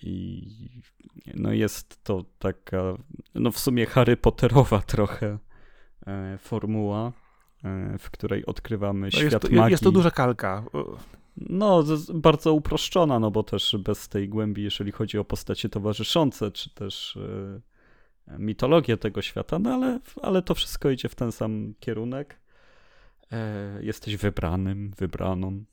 [0.02, 0.42] i
[1.34, 2.82] no jest to taka,
[3.34, 5.38] no w sumie Harry Potterowa trochę
[6.06, 7.12] e, formuła,
[7.64, 9.70] e, w której odkrywamy no świat jest to, magii.
[9.70, 10.64] Jest to duża kalka.
[11.36, 16.70] No, bardzo uproszczona, no bo też bez tej głębi, jeżeli chodzi o postacie towarzyszące, czy
[16.70, 17.18] też
[18.28, 22.40] e, mitologię tego świata, no ale, ale to wszystko idzie w ten sam kierunek.
[23.32, 25.64] E, jesteś wybranym, wybraną,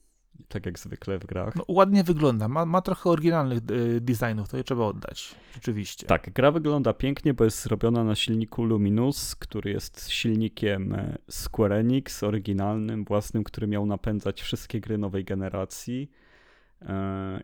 [0.47, 1.55] tak jak zwykle w grach.
[1.55, 6.07] No, ładnie wygląda, ma, ma trochę oryginalnych e, designów, to je trzeba oddać, rzeczywiście.
[6.07, 11.73] Tak, gra wygląda pięknie, bo jest zrobiona na silniku Luminous, który jest silnikiem e, Square
[11.73, 16.11] Enix, oryginalnym, własnym, który miał napędzać wszystkie gry nowej generacji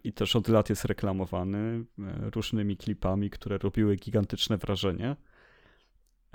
[0.04, 1.84] i też od lat jest reklamowany e,
[2.30, 5.16] różnymi klipami, które robiły gigantyczne wrażenie.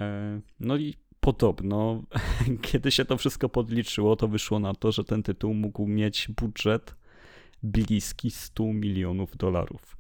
[0.01, 2.03] E, no i podobno,
[2.71, 6.97] kiedy się to wszystko podliczyło, to wyszło na to, że ten tytuł mógł mieć budżet
[7.63, 9.97] bliski 100 milionów dolarów.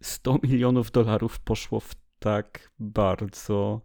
[0.00, 3.80] 100 milionów dolarów poszło w tak bardzo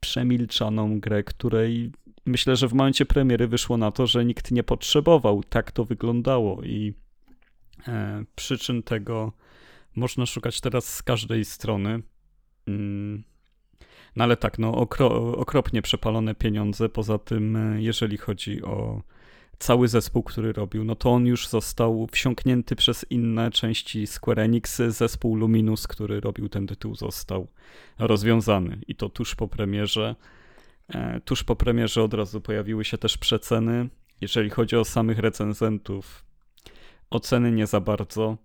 [0.00, 1.92] przemilczaną grę, której
[2.26, 5.42] myślę, że w momencie premiery wyszło na to, że nikt nie potrzebował.
[5.42, 6.94] Tak to wyglądało i
[7.88, 9.32] E, przyczyn tego
[9.96, 12.02] można szukać teraz z każdej strony.
[14.16, 16.88] No ale tak, no okro, okropnie przepalone pieniądze.
[16.88, 19.02] Poza tym, e, jeżeli chodzi o
[19.58, 24.82] cały zespół, który robił, no to on już został wsiąknięty przez inne części Square Enix.
[24.88, 27.48] Zespół Luminus, który robił ten tytuł, został
[27.98, 28.78] rozwiązany.
[28.88, 30.14] I to tuż po premierze.
[30.88, 33.88] E, tuż po premierze od razu pojawiły się też przeceny.
[34.20, 36.24] Jeżeli chodzi o samych recenzentów,
[37.14, 38.36] Oceny nie za bardzo.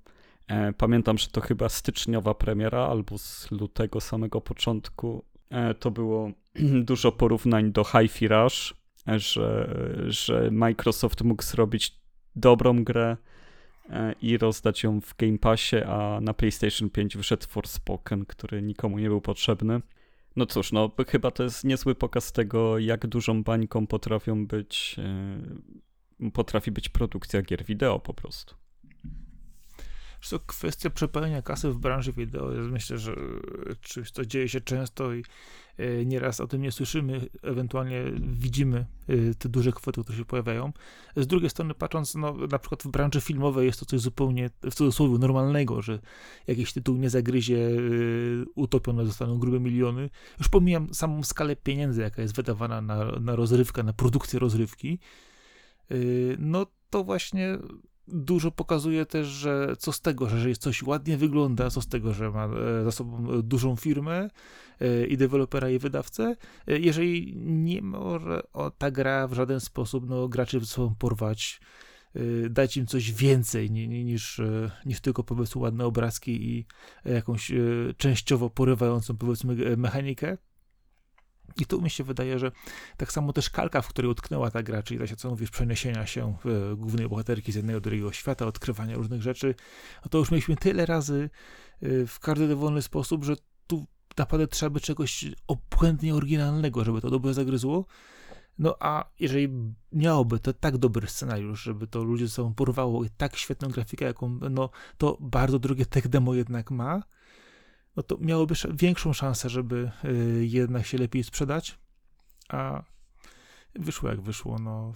[0.48, 5.26] E, pamiętam, że to chyba styczniowa premiera albo z lutego samego początku.
[5.50, 6.32] E, to było
[6.90, 8.74] dużo porównań do Hi-Fi Rush,
[9.08, 9.76] e, że,
[10.08, 12.00] że Microsoft mógł zrobić
[12.36, 13.18] dobrą grę
[14.22, 19.08] i rozdać ją w Game Passie, a na PlayStation 5 wyszedł Forspoken, który nikomu nie
[19.08, 19.82] był potrzebny.
[20.36, 24.96] No cóż, no chyba to jest niezły pokaz tego, jak dużą bańką potrafią być,
[26.20, 28.56] e, potrafi być produkcja gier wideo po prostu.
[30.30, 33.16] To kwestia przepalenia kasy w branży wideo jest myślę, że
[33.82, 35.24] czymś, co dzieje się często i
[35.78, 40.74] e, nieraz o tym nie słyszymy, ewentualnie widzimy e, te duże kwoty, które się pojawiają.
[41.16, 44.76] Z drugiej strony patrząc, no, na przykład w branży filmowej jest to coś zupełnie, w
[44.76, 46.00] cudzysłowie, normalnego, że
[46.48, 47.72] jakiś tytuł nie zagryzie, e,
[48.56, 50.10] utopione zostaną grube miliony.
[50.40, 55.00] Już pomijam samą skalę pieniędzy, jaka jest wydawana na, na rozrywkę, na produkcję rozrywki,
[56.40, 57.58] no to właśnie
[58.14, 62.32] dużo pokazuje też, że co z tego, że coś ładnie wygląda, co z tego, że
[62.32, 64.30] ma e, za sobą dużą firmę
[64.80, 66.36] e, i dewelopera i wydawcę,
[66.68, 68.42] e, jeżeli nie może
[68.78, 71.62] ta gra w żaden sposób no, graczy ze sobą porwać,
[72.50, 74.42] dać im coś więcej niż,
[74.86, 76.66] niż tylko powiedzmy ładne obrazki i
[77.06, 77.52] jakąś
[77.98, 80.38] częściowo porywającą powiedzmy mechanikę,
[81.58, 82.52] i tu mi się wydaje, że
[82.98, 86.36] tak samo też kalka, w której utknęła ta gra, czyli ta, co mówisz, przeniesienia się
[86.46, 89.56] w głównej bohaterki z jednego do drugiego świata, odkrywania różnych rzeczy,
[90.06, 91.30] no to już mieliśmy tyle razy
[91.84, 93.36] y, w każdy dowolny sposób, że
[93.68, 93.86] tu
[94.18, 97.86] naprawdę trzeba by czegoś obłędnie oryginalnego, żeby to dobrze zagryzło.
[98.60, 99.50] No a jeżeli
[99.92, 104.06] miałoby to tak dobry scenariusz, żeby to ludzie ze sobą porwało i tak świetną grafikę,
[104.06, 107.04] jaką no, to bardzo drogie tech demo jednak ma,
[107.96, 111.80] no to miałoby większą szansę, żeby y, jednak się lepiej sprzedać,
[112.50, 112.84] a
[113.76, 114.60] wyszło jak wyszło.
[114.60, 114.94] No,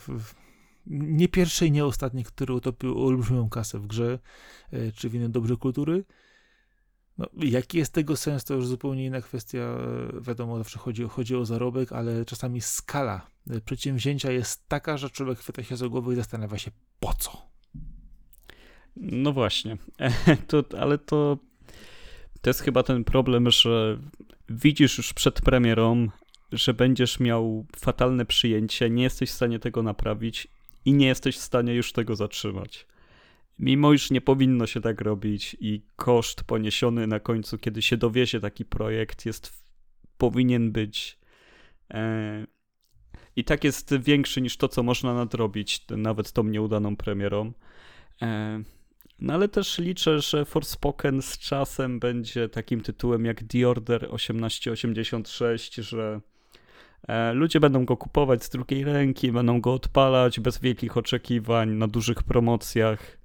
[0.88, 4.20] nie pierwszej, nie ostatniej, który utopił olbrzymią kasę w grze,
[4.74, 6.06] y, czy winy dobrej kultury.
[7.18, 9.78] No, jaki jest tego sens, to już zupełnie inna kwestia.
[10.22, 15.40] Wiadomo, zawsze chodzi, chodzi o zarobek, ale czasami skala y, przedsięwzięcia jest taka, że człowiek
[15.40, 17.54] chwyta się za głowę i zastanawia się, po co.
[18.96, 19.78] No właśnie,
[20.48, 21.38] to, ale to
[22.44, 24.00] to jest chyba ten problem, że
[24.50, 26.08] widzisz już przed premierą,
[26.52, 30.48] że będziesz miał fatalne przyjęcie, nie jesteś w stanie tego naprawić
[30.86, 32.88] i nie jesteś w stanie już tego zatrzymać.
[33.60, 38.40] Mimo iż nie powinno się tak robić i koszt poniesiony na końcu, kiedy się dowiezie
[38.40, 39.64] taki projekt, jest
[40.18, 41.20] powinien być
[41.92, 42.48] e,
[43.36, 47.54] i tak jest większy niż to, co można nadrobić, nawet tą nieudaną premierą.
[48.22, 48.64] E,
[49.20, 55.76] no ale też liczę, że Forspoken z czasem będzie takim tytułem jak The Order 1886,
[55.76, 56.22] że
[57.08, 61.88] e, ludzie będą go kupować z drugiej ręki, będą go odpalać bez wielkich oczekiwań, na
[61.88, 63.18] dużych promocjach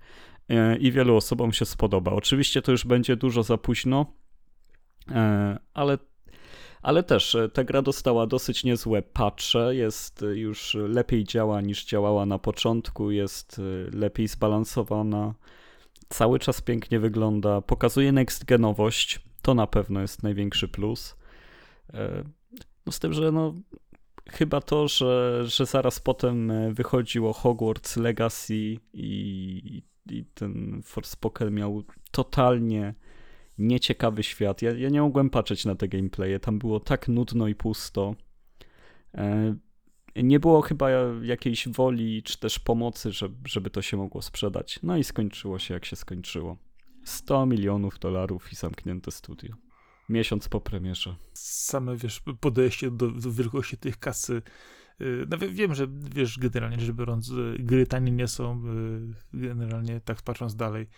[0.49, 2.13] e, i wielu osobom się spodoba.
[2.13, 4.07] Oczywiście to już będzie dużo za późno,
[5.11, 5.99] e, ale
[6.83, 12.39] ale też ta gra dostała dosyć niezłe patche, jest już lepiej działa niż działała na
[12.39, 13.61] początku, jest
[13.93, 15.35] lepiej zbalansowana
[16.09, 21.17] cały czas pięknie wygląda, pokazuje next genowość, to na pewno jest największy plus.
[21.95, 22.25] E,
[22.87, 23.55] no z tym, że no
[24.31, 28.55] chyba to, że, że zaraz potem e, wychodziło Hogwarts Legacy
[28.93, 32.95] i, i ten Forspoken miał totalnie
[33.59, 34.63] nieciekawy świat.
[34.63, 38.15] Ja, ja nie mogłem patrzeć na te gameplaye, tam było tak nudno i pusto.
[40.17, 40.91] Nie było chyba
[41.23, 44.79] jakiejś woli czy też pomocy, żeby, żeby to się mogło sprzedać.
[44.83, 46.57] No i skończyło się jak się skończyło.
[47.05, 49.55] 100 milionów dolarów i zamknięte studio.
[50.09, 51.17] Miesiąc po premierze.
[51.35, 54.43] Same, wiesz, podejście do, do wielkości tych kasy.
[55.01, 58.63] Y, no wiem, że wiesz, generalnie rzecz biorąc, y, gry tanie nie są,
[59.35, 60.89] y, generalnie tak patrząc dalej,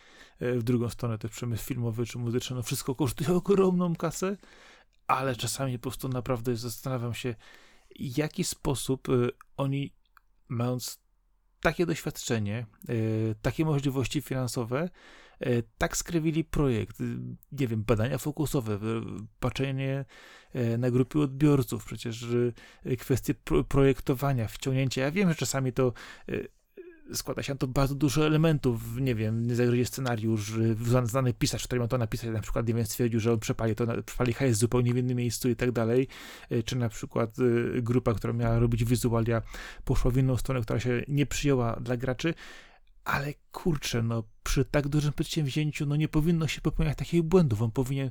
[0.40, 4.36] w drugą stronę też przemysł filmowy czy muzyczny, no wszystko kosztuje ogromną kasę,
[5.06, 7.34] ale czasami po prostu naprawdę zastanawiam się,
[7.98, 9.94] jaki sposób y, oni,
[10.48, 11.00] mając
[11.60, 14.88] takie doświadczenie, y, takie możliwości finansowe,
[15.46, 16.96] y, tak skrywili projekt,
[17.52, 18.78] nie wiem, badania fokusowe,
[19.40, 20.04] patrzenie
[20.78, 22.26] na grupy odbiorców, przecież
[22.98, 23.34] kwestie
[23.68, 25.02] projektowania, wciągnięcia.
[25.02, 25.92] Ja wiem, że czasami to
[27.14, 30.52] składa się na to bardzo dużo elementów, nie wiem, nie zagrozi scenariusz,
[31.04, 34.02] znany pisarz, który ma to napisać, na przykład, nie wiem, stwierdził, że on przepali to,
[34.02, 36.08] przepali hajs zupełnie w innym miejscu i tak dalej,
[36.50, 37.36] e, czy na przykład
[37.78, 39.42] e, grupa, która miała robić wizualia,
[39.84, 42.34] poszła w inną stronę, która się nie przyjęła dla graczy,
[43.10, 47.62] ale kurczę, no przy tak dużym przedsięwzięciu, no nie powinno się popełniać takich błędów.
[47.62, 48.10] On powinien,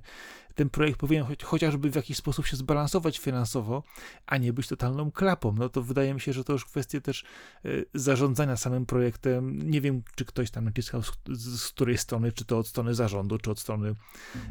[0.55, 3.83] ten projekt powinien chociażby w jakiś sposób się zbalansować finansowo,
[4.25, 5.55] a nie być totalną klapą.
[5.57, 7.23] No to wydaje mi się, że to już kwestie też
[7.65, 9.69] y, zarządzania samym projektem.
[9.69, 12.95] Nie wiem, czy ktoś tam naciskał z, z, z której strony, czy to od strony
[12.95, 13.95] zarządu, czy od strony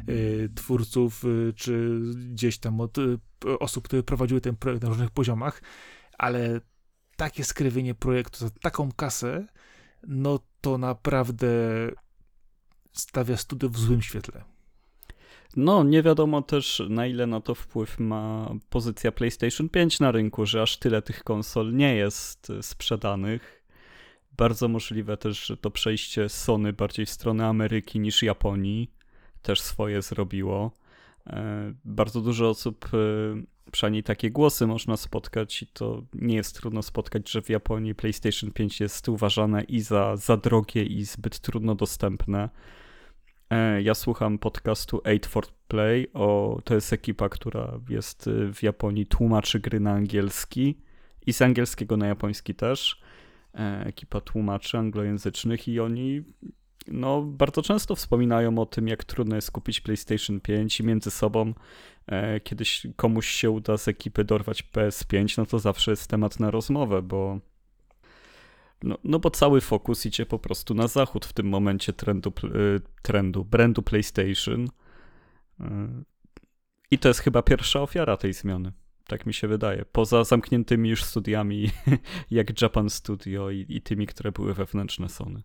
[0.09, 2.97] y, twórców, y, czy gdzieś tam od
[3.59, 5.61] osób, które prowadziły ten projekt na różnych poziomach,
[6.17, 6.61] ale
[7.15, 9.47] takie skrywienie projektu za taką kasę,
[10.07, 11.47] no to naprawdę
[12.91, 14.43] stawia studio w złym świetle.
[15.55, 20.45] No, nie wiadomo też, na ile na to wpływ ma pozycja PlayStation 5 na rynku,
[20.45, 23.65] że aż tyle tych konsol nie jest sprzedanych.
[24.37, 28.91] Bardzo możliwe też, że to przejście Sony bardziej w stronę Ameryki niż Japonii
[29.41, 30.71] też swoje zrobiło.
[31.27, 32.97] E, bardzo dużo osób, e,
[33.71, 38.51] przynajmniej takie głosy można spotkać i to nie jest trudno spotkać, że w Japonii PlayStation
[38.51, 42.49] 5 jest uważane i za, za drogie i zbyt trudno dostępne.
[43.49, 49.05] E, ja słucham podcastu 8 for Play, o, to jest ekipa, która jest w Japonii,
[49.05, 50.77] tłumaczy gry na angielski
[51.25, 53.01] i z angielskiego na japoński też.
[53.85, 56.23] Ekipa tłumaczy anglojęzycznych i oni
[56.91, 61.53] no, bardzo często wspominają o tym, jak trudno jest kupić PlayStation 5 i między sobą
[62.07, 66.51] e, kiedyś komuś się uda z ekipy dorwać PS5, no to zawsze jest temat na
[66.51, 67.39] rozmowę, bo
[68.83, 72.49] no, no bo cały fokus idzie po prostu na zachód w tym momencie trendu, e,
[73.01, 74.67] trendu brandu PlayStation.
[75.59, 75.89] E,
[76.91, 78.71] I to jest chyba pierwsza ofiara tej zmiany.
[79.07, 79.85] Tak mi się wydaje.
[79.91, 81.71] Poza zamkniętymi już studiami
[82.31, 85.43] jak Japan Studio i, i tymi, które były wewnętrzne Sony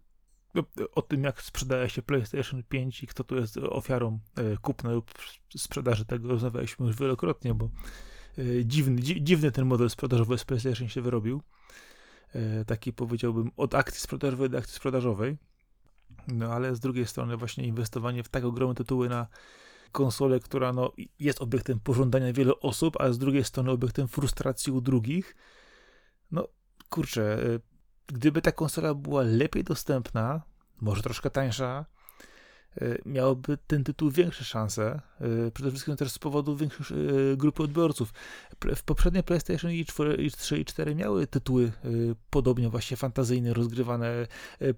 [0.94, 5.10] o tym, jak sprzedaje się PlayStation 5 i kto tu jest ofiarą e, kupna lub
[5.56, 7.70] sprzedaży tego rozmawialiśmy już wielokrotnie, bo
[8.38, 11.42] e, dziwny, dziwny ten model sprzedażowy z PlayStation się wyrobił.
[12.34, 15.36] E, taki powiedziałbym od akcji sprzedażowej do akcji sprzedażowej.
[16.28, 19.26] No ale z drugiej strony właśnie inwestowanie w tak ogromne tytuły na
[19.92, 24.80] konsolę, która no, jest obiektem pożądania wielu osób, a z drugiej strony obiektem frustracji u
[24.80, 25.36] drugich.
[26.30, 26.48] No
[26.88, 27.38] kurczę,
[28.06, 30.42] gdyby ta konsola była lepiej dostępna,
[30.80, 31.84] może troszkę tańsza,
[33.06, 38.12] miałoby ten tytuł większe szanse, e, przede wszystkim też z powodu większej e, grupy odbiorców.
[38.76, 41.72] W poprzedniej PlayStation i 3 i 4 miały tytuły
[42.30, 44.26] podobnie właśnie fantazyjne, rozgrywane,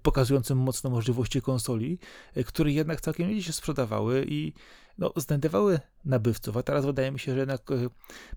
[0.01, 1.99] pokazujące mocne możliwości konsoli,
[2.45, 4.53] które jednak całkiem nieźle się sprzedawały i
[4.97, 7.61] no, znajdowały nabywców, a teraz wydaje mi się, że jednak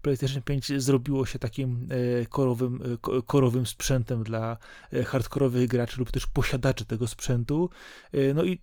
[0.03, 1.89] PlayStation 5 zrobiło się takim
[2.29, 4.57] korowym, korowym sprzętem dla
[5.07, 7.71] hardkorowych graczy lub też posiadaczy tego sprzętu.
[8.35, 8.61] No i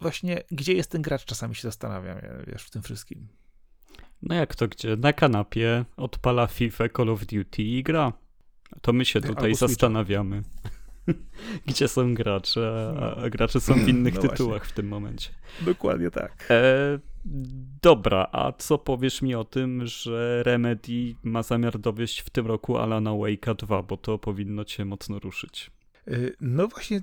[0.00, 3.28] właśnie gdzie jest ten gracz, czasami się zastanawiam, wiesz, w tym wszystkim.
[4.22, 4.96] No jak to gdzie?
[4.96, 8.12] Na kanapie odpala FIFA, Call of Duty i gra.
[8.82, 10.42] To my się tutaj Albo zastanawiamy.
[11.66, 14.72] gdzie są gracze, a, gracze są w innych no tytułach właśnie.
[14.72, 15.30] w tym momencie.
[15.60, 16.46] Dokładnie tak.
[16.50, 16.98] E,
[17.82, 22.78] dobra, a co powiesz mi o tym, że Remedy ma zamiar dowieść w tym roku
[22.78, 25.70] Alana Wake'a 2, bo to powinno cię mocno ruszyć.
[26.08, 27.00] E, no właśnie,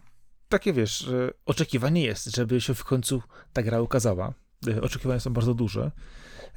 [0.54, 1.10] takie wiesz,
[1.46, 3.22] oczekiwanie jest, żeby się w końcu
[3.54, 4.34] ta gra ukazała.
[4.68, 5.92] E, oczekiwania są bardzo duże.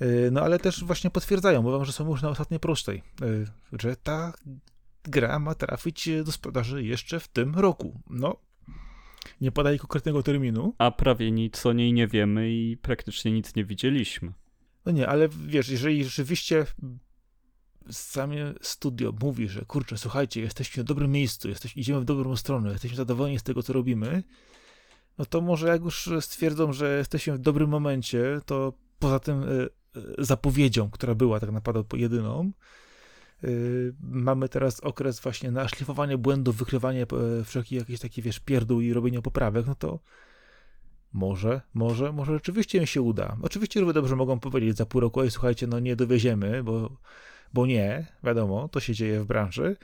[0.00, 3.02] E, no ale też właśnie potwierdzają, mówią, że są już na ostatniej prostej,
[3.72, 4.32] że ta
[5.04, 8.00] gra ma trafić do sprzedaży jeszcze w tym roku.
[8.10, 8.36] No,
[9.40, 10.74] nie podali konkretnego terminu.
[10.78, 14.32] A prawie nic o niej nie wiemy i praktycznie nic nie widzieliśmy.
[14.86, 16.66] No nie, ale wiesz, jeżeli rzeczywiście
[17.90, 22.72] same studio mówi, że kurczę, słuchajcie, jesteśmy w dobrym miejscu, jesteśmy, idziemy w dobrą stronę,
[22.72, 24.22] jesteśmy zadowoleni z tego, co robimy,
[25.18, 29.46] no to może jak już stwierdzą, że jesteśmy w dobrym momencie, to poza tym e,
[29.46, 29.68] e,
[30.18, 32.52] zapowiedzią, która była tak naprawdę jedyną,
[33.44, 38.80] Y, mamy teraz okres właśnie na szlifowanie błędów, wykrywanie e, wszelkich jakichś takich, wiesz, pierdół
[38.80, 40.00] i robienie poprawek, no to
[41.12, 43.36] może, może, może rzeczywiście mi się uda.
[43.42, 46.90] Oczywiście równie dobrze mogą powiedzieć za pół roku, oj, słuchajcie, no nie dowieziemy, bo,
[47.56, 49.76] bo nie, wiadomo, to się dzieje w branży.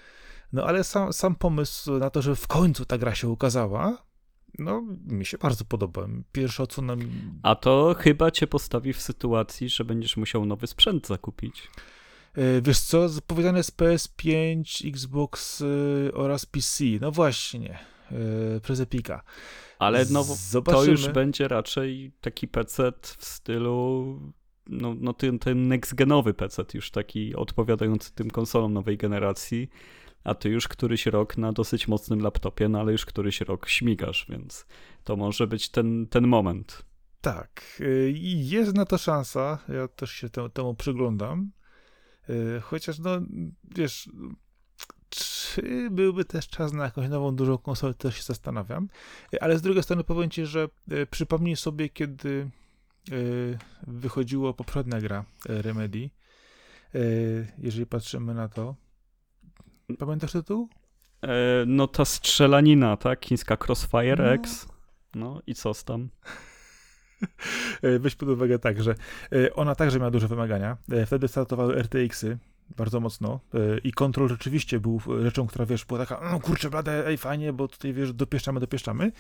[0.53, 4.05] No ale sam, sam pomysł na to, że w końcu ta gra się ukazała,
[4.59, 6.09] no, mi się bardzo podoba.
[6.33, 6.97] Pierwsza ocena...
[7.43, 11.69] A to chyba cię postawi w sytuacji, że będziesz musiał nowy sprzęt zakupić.
[12.35, 16.85] E, wiesz co, zapowiedziane jest PS5, Xbox e, oraz PC.
[17.01, 17.79] No właśnie,
[18.57, 19.23] e, przez Epika.
[19.79, 20.85] Ale no, Zobaczymy.
[20.85, 24.19] to już będzie raczej taki PC w stylu
[24.67, 29.69] no, no ten, ten next-genowy PC, już taki odpowiadający tym konsolom nowej generacji,
[30.25, 34.27] a ty już któryś rok na dosyć mocnym laptopie, no ale już któryś rok śmigasz,
[34.29, 34.67] więc
[35.05, 36.83] to może być ten, ten moment.
[37.21, 37.83] Tak,
[38.25, 41.51] jest na to szansa, ja też się temu przyglądam.
[42.31, 43.11] Y, chociaż, no,
[43.77, 44.11] wiesz,
[45.09, 48.89] czy byłby też czas na jakąś nową, dużą konsolę, też się zastanawiam.
[49.35, 52.51] Y, ale z drugiej strony powiem ci, że y, przypomnij sobie, kiedy
[53.87, 56.11] wychodziła poprzednia gra Remedy,
[57.59, 58.75] jeżeli patrzymy na to.
[59.99, 60.69] Pamiętasz tytuł?
[61.23, 61.29] E,
[61.67, 63.27] no ta strzelanina, tak?
[63.27, 64.33] Chińska Crossfire no.
[64.33, 64.69] X.
[65.15, 66.09] No i co tam?
[68.01, 68.95] Weź pod uwagę tak, że
[69.55, 70.77] ona także miała duże wymagania.
[71.07, 72.39] Wtedy startowały RTX-y
[72.77, 73.41] bardzo mocno
[73.85, 77.69] i kontrol rzeczywiście był rzeczą, która, wiesz, była taka, no kurczę, blade, ej, fajnie, bo
[77.69, 79.13] tutaj, wiesz, dopieszczamy, dopieszczamy.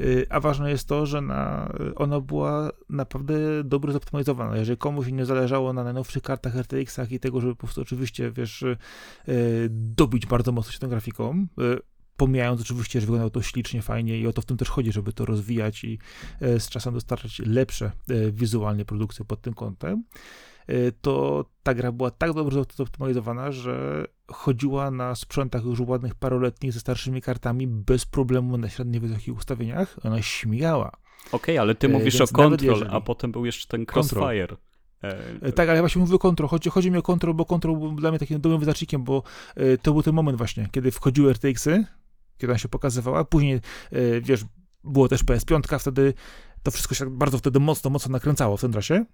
[0.00, 3.34] Y, a ważne jest to, że na, ona była naprawdę
[3.64, 4.56] dobrze zoptymalizowana.
[4.56, 8.62] Jeżeli komuś nie zależało na najnowszych kartach RTX-ach i tego, żeby po prostu oczywiście, wiesz,
[8.62, 8.76] y,
[9.70, 11.78] dobić bardzo mocno się tą grafiką, y,
[12.16, 15.12] pomijając oczywiście, że wyglądało to ślicznie, fajnie i o to w tym też chodzi, żeby
[15.12, 15.98] to rozwijać i
[16.40, 17.92] z czasem dostarczać lepsze
[18.32, 20.04] wizualnie produkcje pod tym kątem,
[21.00, 26.80] to ta gra była tak dobrze zoptymalizowana, że chodziła na sprzętach już ładnych paroletnich ze
[26.80, 29.96] starszymi kartami bez problemu na średnio wysokich ustawieniach.
[30.04, 30.88] Ona śmigała.
[31.26, 32.90] Okej, okay, ale ty mówisz Więc o Control, jeżeli...
[32.90, 34.46] a potem był jeszcze ten Crossfire.
[34.46, 34.72] Control.
[35.42, 36.48] E, tak, ale ja właśnie mówię o Control.
[36.48, 39.22] Chodzi, chodzi mi o Control, bo Control był dla mnie takim dobrym wyznacznikiem, bo
[39.56, 41.84] e, to był ten moment właśnie, kiedy wchodziły RTX-y,
[42.38, 43.24] kiedy ona się pokazywała.
[43.24, 44.44] Później, e, wiesz,
[44.84, 46.14] było też PS5, wtedy
[46.62, 49.04] to wszystko się bardzo wtedy mocno, mocno nakręcało w tym czasie.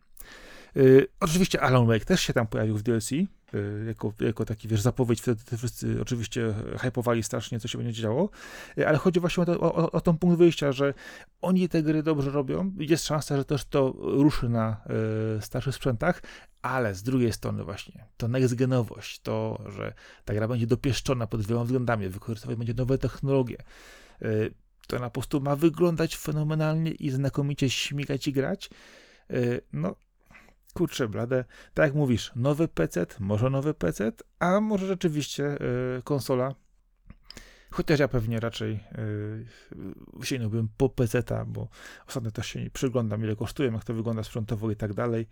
[0.77, 3.27] Y, oczywiście Alan Wake też się tam pojawił w DLC, y,
[3.87, 8.31] jako, jako taki, wiesz, zapowiedź, wtedy te wszyscy oczywiście hypowali strasznie, co się będzie działo,
[8.79, 10.95] y, ale chodzi właśnie o, to, o, o ten punkt wyjścia, że
[11.43, 14.81] oni te gry dobrze robią, jest szansa, że też to ruszy na
[15.41, 16.23] starszych sprzętach,
[16.63, 19.95] ale z drugiej strony właśnie, to next-genowość, to, że
[20.25, 23.57] ta gra będzie dopieszczona pod wieloma względami, wykorzystywać będzie nowe technologie,
[24.87, 28.71] to ona po prostu ma wyglądać fenomenalnie i znakomicie śmigać i grać,
[29.73, 29.95] no
[30.79, 35.59] kurczę blade, tak jak mówisz, nowy PC, może nowy PC, a może rzeczywiście
[35.99, 36.55] y, konsola.
[37.71, 38.81] Chociaż ja pewnie raczej
[40.19, 41.69] yy, sięgnąłbym po PC, bo
[42.09, 45.29] ostatnio też się przyglądam, ile kosztują, jak to wygląda sprzętowo i tak dalej.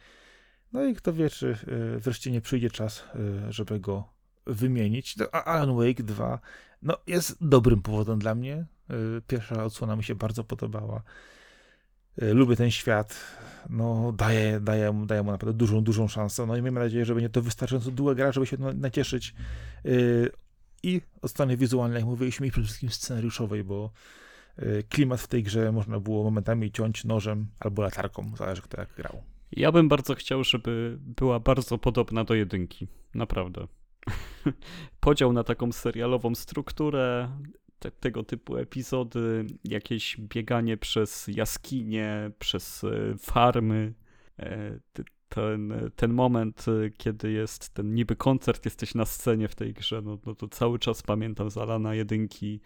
[0.73, 4.09] No i kto wie, czy yy, wreszcie nie przyjdzie czas, yy, żeby go
[4.47, 5.17] wymienić.
[5.33, 6.41] A Alan Wake 2
[6.83, 8.67] no, jest dobrym powodem dla mnie.
[8.91, 11.03] Y, pierwsza odsłona mi się bardzo podobała.
[12.23, 13.21] Y, lubię ten świat,
[13.71, 16.47] no daje, daje, daje mu naprawdę dużą, dużą szansę.
[16.47, 19.35] No i miejmy nadzieję, że będzie to wystarczająco długa gra, żeby się nacieszyć
[19.87, 20.31] y,
[20.83, 23.91] i od strony wizualnej, jak mówiliśmy, i przede wszystkim scenariuszowej, bo
[24.59, 28.95] y, klimat w tej grze można było momentami ciąć nożem albo latarką, zależy kto jak
[28.95, 29.23] grał.
[29.53, 33.67] Ja bym bardzo chciał, żeby była bardzo podobna do jedynki, naprawdę.
[35.01, 37.29] Podział na taką serialową strukturę,
[37.79, 43.95] te, tego typu epizody, jakieś bieganie przez jaskinie, przez e, farmy.
[44.39, 44.79] E,
[45.29, 50.03] ten, ten moment, e, kiedy jest ten niby koncert, jesteś na scenie w tej grze,
[50.03, 52.61] no, no to cały czas pamiętam z Alana jedynki,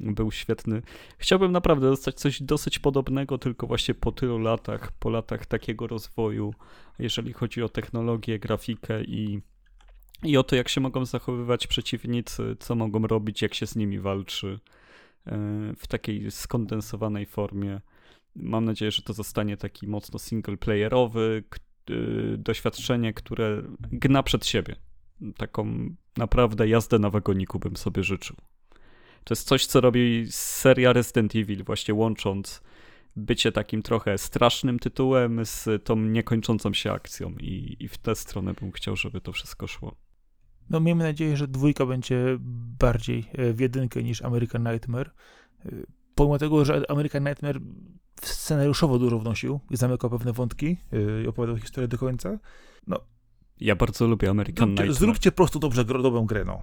[0.00, 0.82] był świetny.
[1.18, 6.54] Chciałbym naprawdę dostać coś dosyć podobnego, tylko właśnie po tylu latach, po latach takiego rozwoju,
[6.98, 9.40] jeżeli chodzi o technologię, grafikę i
[10.22, 14.00] i o to, jak się mogą zachowywać przeciwnicy, co mogą robić, jak się z nimi
[14.00, 14.58] walczy
[15.26, 15.30] e,
[15.76, 17.80] w takiej skondensowanej formie.
[18.36, 21.44] Mam nadzieję, że to zostanie taki mocno singleplayerowy
[21.90, 21.94] e,
[22.36, 24.76] doświadczenie, które gna przed siebie.
[25.36, 28.36] Taką naprawdę jazdę na wagoniku bym sobie życzył.
[29.24, 32.62] To jest coś, co robi seria Resident Evil, właśnie łącząc
[33.16, 38.54] bycie takim trochę strasznym tytułem z tą niekończącą się akcją i, i w tę stronę
[38.54, 39.94] bym chciał, żeby to wszystko szło.
[40.70, 42.36] No miejmy nadzieję, że dwójka będzie
[42.78, 45.10] bardziej e, w jedynkę niż American Nightmare.
[45.66, 45.70] E,
[46.14, 47.60] pomimo tego, że American Nightmare
[48.22, 52.38] scenariuszowo dużo wnosił i zamykał pewne wątki e, i opowiadał historię do końca,
[52.86, 53.00] no...
[53.60, 54.98] Ja bardzo lubię American zróbcie, Nightmare.
[54.98, 56.62] Zróbcie po prostu dobrze, dobrą grę, no.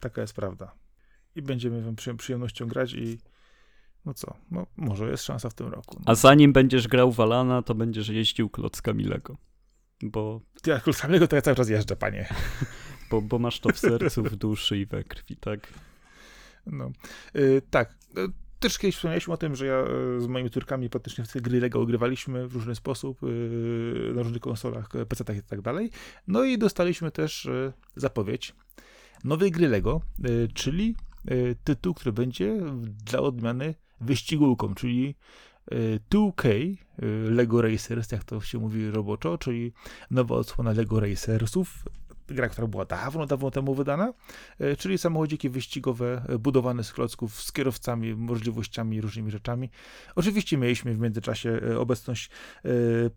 [0.00, 0.74] Taka jest prawda.
[1.34, 3.18] I będziemy wam przyjemnością grać i
[4.04, 5.96] no co, no może jest szansa w tym roku.
[5.98, 6.04] No.
[6.06, 9.36] A zanim będziesz grał Walana, to będziesz jeździł klockami Lego.
[10.02, 10.40] Bo...
[10.66, 12.28] Ja klockami Lego to ja cały czas jeżdżę, panie.
[13.10, 15.72] bo, bo masz to w sercu, w duszy i we krwi, tak?
[16.66, 16.90] No,
[17.34, 17.94] yy, tak.
[18.18, 18.28] Y,
[18.60, 19.84] też kiedyś wspomnieliśmy o tym, że ja
[20.16, 24.42] y, z moimi córkami praktycznie w gry Lego ogrywaliśmy w różny sposób, yy, na różnych
[24.42, 25.90] konsolach, PC-tach i tak dalej.
[26.26, 28.54] No i dostaliśmy też yy, zapowiedź
[29.24, 30.00] nowej gry Lego,
[30.54, 30.94] czyli
[31.64, 32.60] tytuł, który będzie
[33.06, 35.16] dla odmiany wyścigulką, czyli
[36.10, 36.76] 2K
[37.30, 39.72] Lego Racers, jak to się mówi roboczo, czyli
[40.10, 41.84] nowa odsłona Lego Racersów,
[42.34, 44.12] gra, która była dawno, dawno temu wydana,
[44.58, 49.70] e, czyli samochodziki wyścigowe e, budowane z klocków, z kierowcami, możliwościami, różnymi rzeczami.
[50.14, 52.30] Oczywiście mieliśmy w międzyczasie e, obecność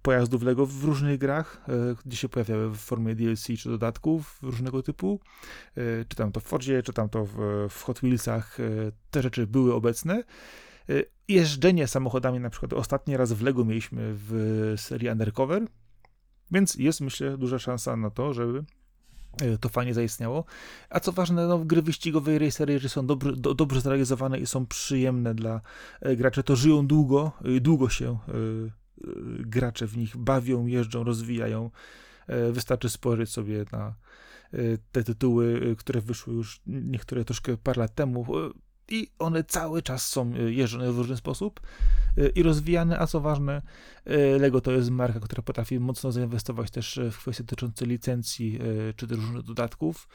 [0.02, 1.66] pojazdów LEGO w różnych grach,
[2.06, 5.20] gdzie się pojawiały w formie DLC czy dodatków różnego typu,
[6.08, 7.26] czy tam to w Fordzie, czy tam to
[7.70, 8.58] w, Hot Wheelsach,
[9.12, 10.24] te rzeczy były obecne.
[11.28, 15.68] Jeżdżenie samochodami, na przykład ostatni raz w LEGO mieliśmy w serii Undercover,
[16.52, 18.64] więc jest, myślę, duża szansa na to, żeby
[19.62, 20.46] to fajnie zaistniało.
[20.90, 24.66] A co ważne, no, gry wyścigowe i racery, są dobrze, do, dobrze zrealizowane i są
[24.66, 25.62] przyjemne dla
[26.02, 28.18] e, graczy, to żyją długo, e, długo się
[29.40, 31.72] gracze w nich bawią, jeżdżą, rozwijają.
[32.52, 33.96] Wystarczy spojrzeć sobie na
[34.92, 38.26] te tytuły, które wyszły już niektóre troszkę parę lat temu.
[38.90, 41.60] I one cały czas są jeżdżone w różny sposób
[42.36, 43.62] i rozwijane, a co ważne,
[44.40, 48.60] Lego to jest marka, która potrafi mocno zainwestować też w kwestie dotyczące licencji
[48.96, 50.08] czy też różnych dodatków.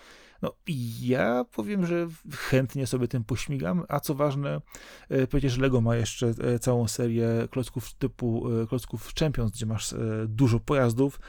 [0.42, 0.54] No
[1.00, 4.60] ja powiem, że chętnie sobie tym pośmigam, a co ważne,
[5.08, 9.94] e, przecież Lego ma jeszcze e, całą serię klocków typu e, klocków Champions, gdzie masz
[10.26, 11.20] dużo pojazdów.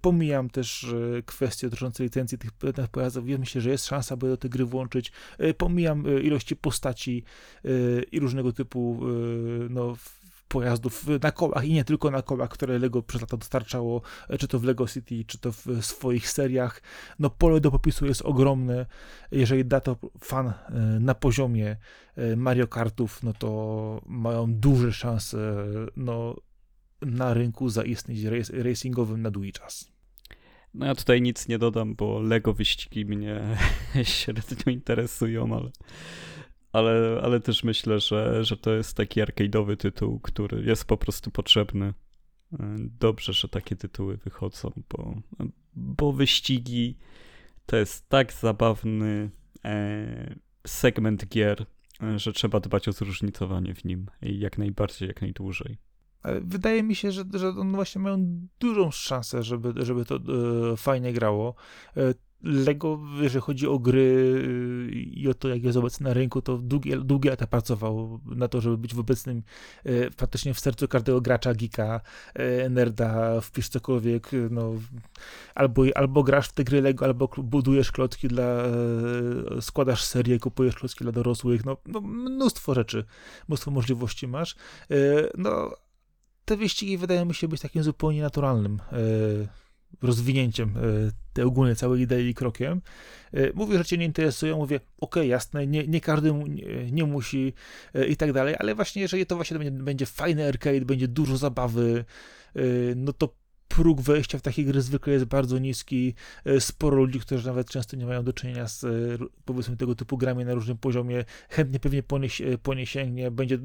[0.00, 0.94] Pomijam też
[1.26, 2.50] kwestie dotyczące licencji tych
[2.92, 3.28] pojazdów.
[3.28, 5.12] Ja myślę, że jest szansa, by do tej gry włączyć.
[5.58, 7.24] Pomijam ilości postaci
[8.12, 9.00] i różnego typu
[9.70, 9.96] no,
[10.48, 14.48] pojazdów na kołach i nie tylko na kołach, które Lego przez lata dostarczało, e, czy
[14.48, 16.82] to w Lego City, czy to w swoich seriach.
[17.18, 18.86] No pole do popisu jest ogromne.
[19.30, 20.52] Jeżeli da to fan e,
[21.00, 21.76] na poziomie
[22.16, 25.66] e, Mario Kartów, no to mają duże szanse
[25.96, 26.36] no,
[27.02, 29.94] na rynku zaistnieć racingowym na długi czas.
[30.74, 33.56] No ja tutaj nic nie dodam, bo Lego wyścigi mnie
[34.02, 35.70] średnio interesują, ale
[36.74, 41.30] ale, ale też myślę, że, że to jest taki arcade'owy tytuł, który jest po prostu
[41.30, 41.94] potrzebny.
[42.52, 45.14] E, dobrze, że takie tytuły wychodzą, bo,
[45.74, 46.98] bo wyścigi
[47.66, 49.30] to jest tak zabawny
[49.64, 50.34] e,
[50.66, 51.66] segment gier,
[52.02, 55.78] e, że trzeba dbać o zróżnicowanie w nim jak najbardziej, jak najdłużej.
[56.42, 61.12] Wydaje mi się, że, że one właśnie mają dużą szansę, żeby, żeby to e, fajnie
[61.12, 61.54] grało.
[61.96, 66.42] E, Lego, jeżeli chodzi o gry y, i o to, jak jest obecny na rynku,
[66.42, 69.42] to długie, długie lata pracował na to, żeby być w obecnym
[69.84, 72.00] e, faktycznie w sercu każdego gracza, geeka,
[72.34, 74.72] e, nerda, wpisz cokolwiek, no,
[75.54, 78.62] albo, albo grasz w te gry Lego, albo budujesz klocki dla,
[79.60, 83.04] składasz serię, kupujesz klocki dla dorosłych, no, no mnóstwo rzeczy,
[83.48, 84.56] mnóstwo możliwości masz.
[85.38, 85.76] No,
[86.44, 88.80] te wyścigi wydają mi się być takim zupełnie naturalnym
[90.02, 90.80] rozwinięciem e,
[91.32, 92.82] tej ogólnej całej idei i krokiem.
[93.32, 97.52] E, mówię, że cię nie interesują, mówię, ok, jasne, nie, nie każdy nie, nie, musi
[97.94, 101.36] e, i tak dalej, ale właśnie jeżeli to właśnie będzie, będzie fajny arcade, będzie dużo
[101.36, 102.04] zabawy,
[102.96, 103.34] no to
[103.68, 106.14] próg wejścia w takie gry zwykle jest bardzo niski.
[106.58, 108.86] Sporo ludzi, którzy nawet często nie mają do czynienia z
[109.44, 112.28] powiedzmy tego typu grami na różnym poziomie, chętnie pewnie po nie,
[112.62, 113.58] po nie sięgnie, będzie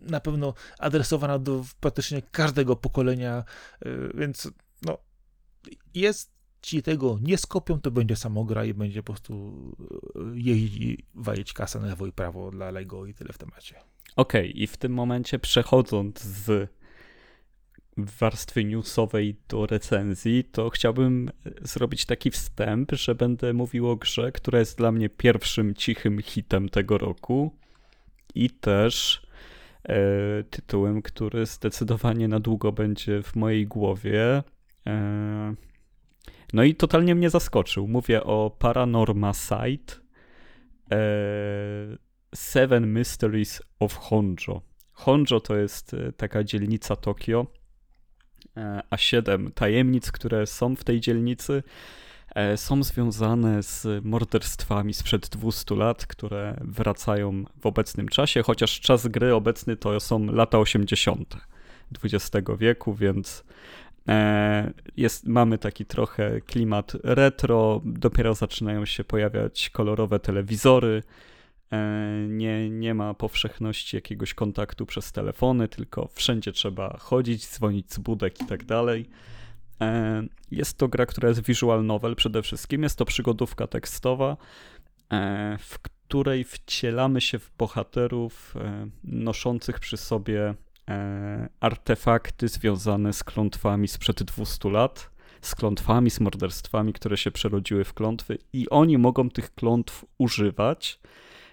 [0.00, 3.44] na pewno adresowana do praktycznie każdego pokolenia,
[4.14, 4.50] więc
[6.62, 9.52] ci tego nie skopią, to będzie samogra i będzie po prostu
[10.14, 13.76] e, jeździć walić kasę na lewo i prawo dla Lego i tyle w temacie.
[14.16, 16.70] Okej, okay, i w tym momencie przechodząc z
[17.96, 21.30] warstwy newsowej do recenzji, to chciałbym
[21.62, 26.68] zrobić taki wstęp, że będę mówił o grze, która jest dla mnie pierwszym cichym hitem
[26.68, 27.56] tego roku
[28.34, 29.26] i też
[29.84, 29.98] e,
[30.50, 34.42] tytułem, który zdecydowanie na długo będzie w mojej głowie.
[34.86, 35.54] E,
[36.52, 37.88] no i totalnie mnie zaskoczył.
[37.88, 39.94] Mówię o Paranorma Site
[40.90, 40.96] e,
[42.34, 44.62] Seven Mysteries of Honjo.
[44.92, 47.46] Honjo to jest e, taka dzielnica Tokio,
[48.90, 51.62] a siedem tajemnic, które są w tej dzielnicy,
[52.56, 59.34] są związane z morderstwami sprzed 200 lat, które wracają w obecnym czasie, chociaż czas gry
[59.34, 61.36] obecny to są lata 80.
[62.04, 63.44] XX wieku, więc
[64.96, 71.02] jest, mamy taki trochę klimat retro, dopiero zaczynają się pojawiać kolorowe telewizory.
[71.72, 77.98] E, nie, nie ma powszechności jakiegoś kontaktu przez telefony, tylko wszędzie trzeba chodzić, dzwonić z
[77.98, 79.08] budek i tak dalej.
[79.80, 82.82] E, jest to gra, która jest visual novel przede wszystkim.
[82.82, 84.36] Jest to przygodówka tekstowa,
[85.58, 88.54] w której wcielamy się w bohaterów
[89.04, 90.54] noszących przy sobie e,
[91.60, 95.10] artefakty związane z klątwami sprzed 200 lat,
[95.40, 101.00] z klątwami, z morderstwami, które się przerodziły w klątwy i oni mogą tych klątw używać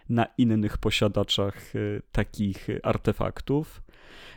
[0.09, 1.79] na innych posiadaczach e,
[2.11, 3.83] takich artefaktów.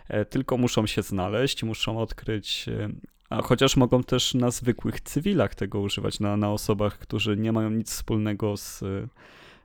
[0.09, 2.89] E, tylko muszą się znaleźć, muszą odkryć e,
[3.31, 7.71] a chociaż mogą też na zwykłych cywilach tego używać, na, na osobach, którzy nie mają
[7.71, 8.85] nic wspólnego z,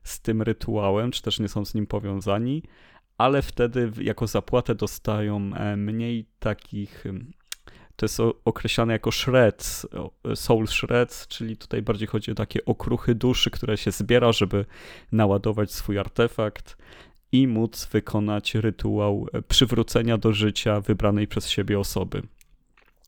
[0.03, 2.63] z tym rytuałem, czy też nie są z nim powiązani,
[3.21, 7.05] ale wtedy jako zapłatę dostają e, mniej takich
[7.95, 9.87] to jest określane jako shreds,
[10.35, 14.65] soul shreds, czyli tutaj bardziej chodzi o takie okruchy duszy, które się zbiera, żeby
[15.11, 16.77] naładować swój artefakt
[17.31, 22.21] i móc wykonać rytuał e, przywrócenia do życia wybranej przez siebie osoby.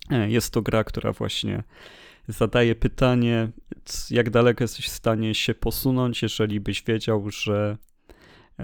[0.10, 1.64] E, jest to gra, która właśnie
[2.28, 3.50] zadaje pytanie,
[4.10, 7.78] jak daleko jesteś w stanie się posunąć, jeżeli byś wiedział, że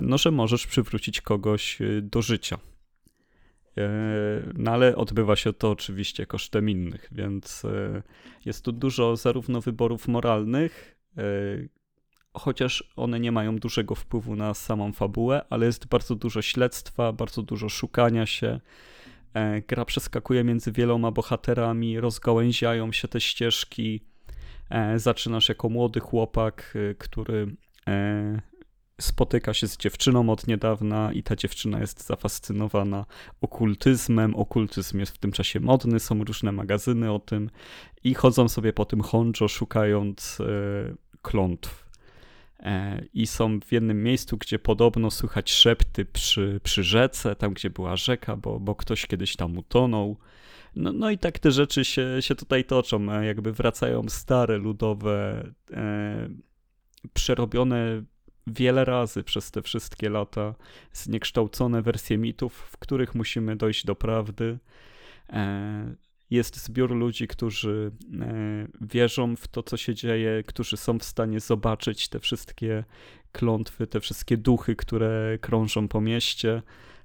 [0.01, 2.57] no, że możesz przywrócić kogoś y, do życia.
[3.79, 3.89] E,
[4.57, 8.01] no ale odbywa się to oczywiście kosztem innych, więc e,
[8.45, 11.21] jest tu dużo zarówno wyborów moralnych, e,
[12.33, 17.43] chociaż one nie mają dużego wpływu na samą fabułę, ale jest bardzo dużo śledztwa, bardzo
[17.43, 18.59] dużo szukania się.
[19.67, 24.01] Gra przeskakuje między wieloma bohaterami, rozgałęziają się te ścieżki.
[24.95, 27.55] Zaczynasz jako młody chłopak, e, który
[28.99, 33.05] spotyka się z dziewczyną od niedawna i ta dziewczyna jest zafascynowana
[33.41, 34.35] okultyzmem.
[34.35, 37.49] Okultyzm jest w tym czasie modny, są różne magazyny o tym
[38.03, 40.37] i chodzą sobie po tym honjo szukając
[41.21, 41.89] klątw
[42.59, 47.69] E, i są w jednym miejscu, gdzie podobno słychać szepty przy, przy rzece, tam gdzie
[47.69, 50.17] była rzeka, bo, bo ktoś kiedyś tam utonął.
[50.75, 55.47] No, no i tak te rzeczy się, się tutaj toczą, e, jakby wracają stare, ludowe,
[55.71, 56.29] e,
[57.13, 58.03] przerobione
[58.47, 60.55] wiele razy przez te wszystkie lata,
[60.93, 64.57] zniekształcone wersje mitów, w których musimy dojść do prawdy.
[65.29, 65.95] E,
[66.29, 71.39] jest zbiór ludzi, którzy e, wierzą w to, co się dzieje, którzy są w stanie
[71.39, 72.83] zobaczyć te wszystkie
[73.31, 76.61] klątwy, te wszystkie duchy, które krążą po mieście,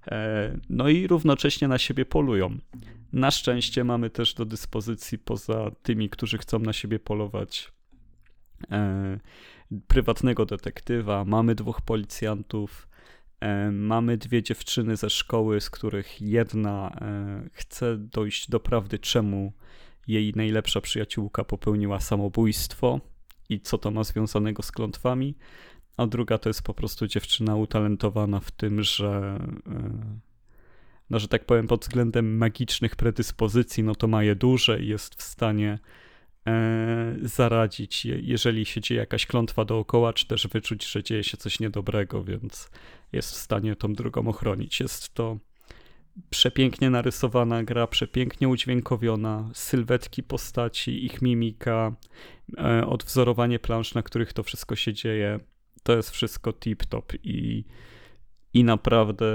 [0.06, 2.58] e, no i równocześnie na siebie polują.
[3.12, 7.72] Na szczęście mamy też do dyspozycji, poza tymi, którzy chcą na siebie polować,
[9.86, 12.88] prywatnego detektywa, mamy dwóch policjantów,
[13.44, 19.52] E, mamy dwie dziewczyny ze szkoły, z których jedna e, chce dojść do prawdy, czemu
[20.06, 23.00] jej najlepsza przyjaciółka popełniła samobójstwo
[23.48, 25.34] i co to ma związanego z klątwami,
[25.96, 30.18] a druga to jest po prostu dziewczyna utalentowana w tym, że e,
[31.10, 35.14] no, że tak powiem, pod względem magicznych predyspozycji, no to ma je duże i jest
[35.14, 36.03] w stanie e,
[37.22, 42.24] zaradzić, jeżeli się dzieje jakaś klątwa dookoła, czy też wyczuć, że dzieje się coś niedobrego,
[42.24, 42.70] więc
[43.12, 44.80] jest w stanie tą drugą ochronić.
[44.80, 45.38] Jest to
[46.30, 51.96] przepięknie narysowana gra, przepięknie udźwiękowiona, sylwetki postaci, ich mimika,
[52.58, 55.40] e, odwzorowanie plansz, na których to wszystko się dzieje.
[55.82, 57.64] To jest wszystko tip-top i,
[58.54, 59.26] i naprawdę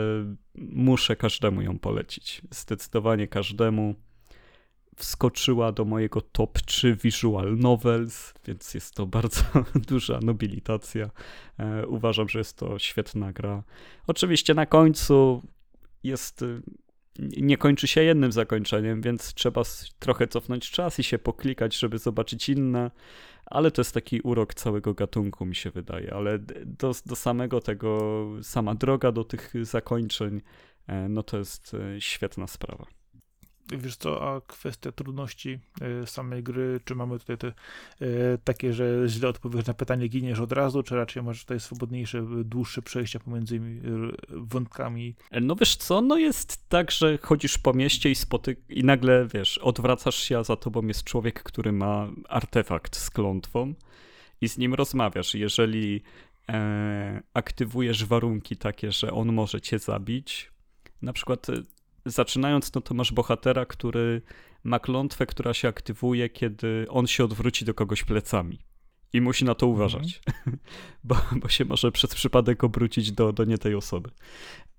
[0.56, 2.42] muszę każdemu ją polecić.
[2.52, 3.96] Zdecydowanie każdemu
[5.00, 9.42] wskoczyła do mojego top 3 visual novels, więc jest to bardzo
[9.90, 11.10] duża nobilitacja.
[11.60, 13.64] E, uważam, że jest to świetna gra.
[14.08, 15.42] Oczywiście na końcu
[16.04, 16.62] jest y,
[17.38, 19.62] nie kończy się jednym zakończeniem, więc trzeba
[20.00, 22.92] trochę cofnąć czas i się poklikać, żeby zobaczyć inne,
[23.46, 26.14] ale to jest taki urok całego gatunku, mi się wydaje.
[26.14, 30.42] Ale do, do samego tego, sama droga do tych zakończeń,
[30.88, 32.99] e, no to jest e, świetna sprawa.
[33.78, 37.54] Wiesz co, a kwestia trudności e, samej gry, czy mamy tutaj te e,
[38.44, 42.82] takie, że źle odpowiesz na pytanie, giniesz od razu, czy raczej masz tutaj swobodniejsze, dłuższe
[42.82, 43.62] przejścia pomiędzy
[44.30, 45.16] wątkami?
[45.42, 49.58] No wiesz co, no jest tak, że chodzisz po mieście i spotyk i nagle, wiesz,
[49.58, 53.74] odwracasz się, a za tobą jest człowiek, który ma artefakt z klątwą
[54.42, 55.36] i z nim rozmawiasz.
[55.36, 56.02] Jeżeli
[56.50, 60.52] e, aktywujesz warunki takie, że on może cię zabić,
[61.02, 61.54] na przykład e,
[62.06, 64.22] zaczynając, no to masz bohatera, który
[64.64, 68.60] ma klątwę, która się aktywuje, kiedy on się odwróci do kogoś plecami.
[69.14, 69.76] I musi na to mhm.
[69.76, 70.22] uważać,
[71.04, 74.10] bo, bo się może przez przypadek obrócić do, do nie tej osoby.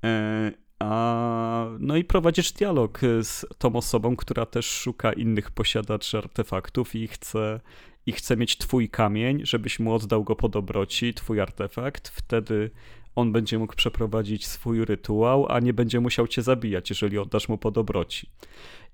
[0.04, 6.94] E, a, no i prowadzisz dialog z tą osobą, która też szuka innych posiadaczy artefaktów
[6.94, 7.60] i chce,
[8.06, 12.08] i chce mieć twój kamień, żebyś mu oddał go po dobroci, twój artefakt.
[12.08, 12.70] Wtedy
[13.14, 17.58] on będzie mógł przeprowadzić swój rytuał, a nie będzie musiał cię zabijać, jeżeli oddasz mu
[17.58, 18.30] po dobroci.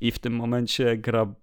[0.01, 1.35] I w tym momencie gra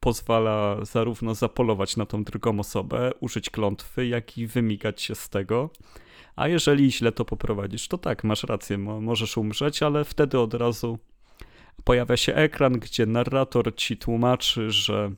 [0.00, 5.70] pozwala zarówno zapolować na tą drugą osobę, użyć klątwy, jak i wymigać się z tego.
[6.36, 10.98] A jeżeli źle to poprowadzisz, to tak, masz rację, możesz umrzeć, ale wtedy od razu
[11.84, 15.12] pojawia się ekran, gdzie narrator ci tłumaczy, że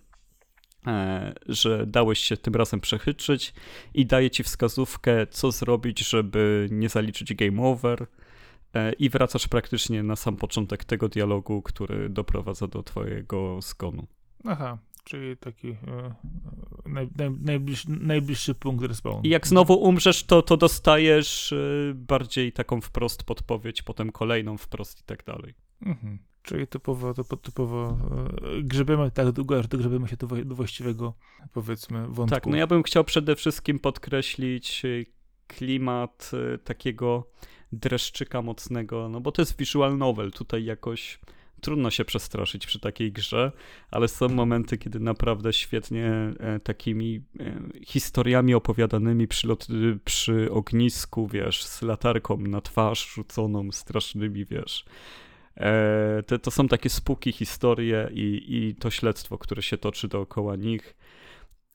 [1.46, 3.54] że dałeś się tym razem przechytrzyć
[3.94, 8.06] i daje ci wskazówkę, co zrobić, żeby nie zaliczyć game over
[8.74, 14.06] e, i wracasz praktycznie na sam początek tego dialogu, który doprowadza do twojego zgonu.
[14.44, 15.76] Aha, czyli taki e,
[16.86, 19.20] naj, naj, najbliższy, najbliższy punkt respawn.
[19.22, 21.56] I jak znowu umrzesz, to, to dostajesz e,
[21.94, 25.54] bardziej taką wprost podpowiedź, potem kolejną wprost i tak dalej.
[25.82, 26.18] Mhm.
[26.44, 27.98] Czyli typowo, typowo, typowo
[28.58, 31.14] e, grzebiemy tak długo, aż dogrzebiemy się do, do właściwego,
[31.52, 32.34] powiedzmy, wątku.
[32.34, 34.88] Tak, no ja bym chciał przede wszystkim podkreślić e,
[35.46, 37.30] klimat e, takiego
[37.72, 41.20] dreszczyka mocnego, no bo to jest visual novel, tutaj jakoś
[41.60, 43.52] trudno się przestraszyć przy takiej grze,
[43.90, 46.12] ale są momenty, kiedy naprawdę świetnie
[46.64, 47.22] takimi
[47.86, 49.66] historiami opowiadanymi przy, lot,
[50.04, 54.84] przy ognisku, wiesz, z latarką na twarz rzuconą, strasznymi, wiesz,
[56.26, 60.96] to, to są takie spuki historie i, i to śledztwo, które się toczy dookoła nich.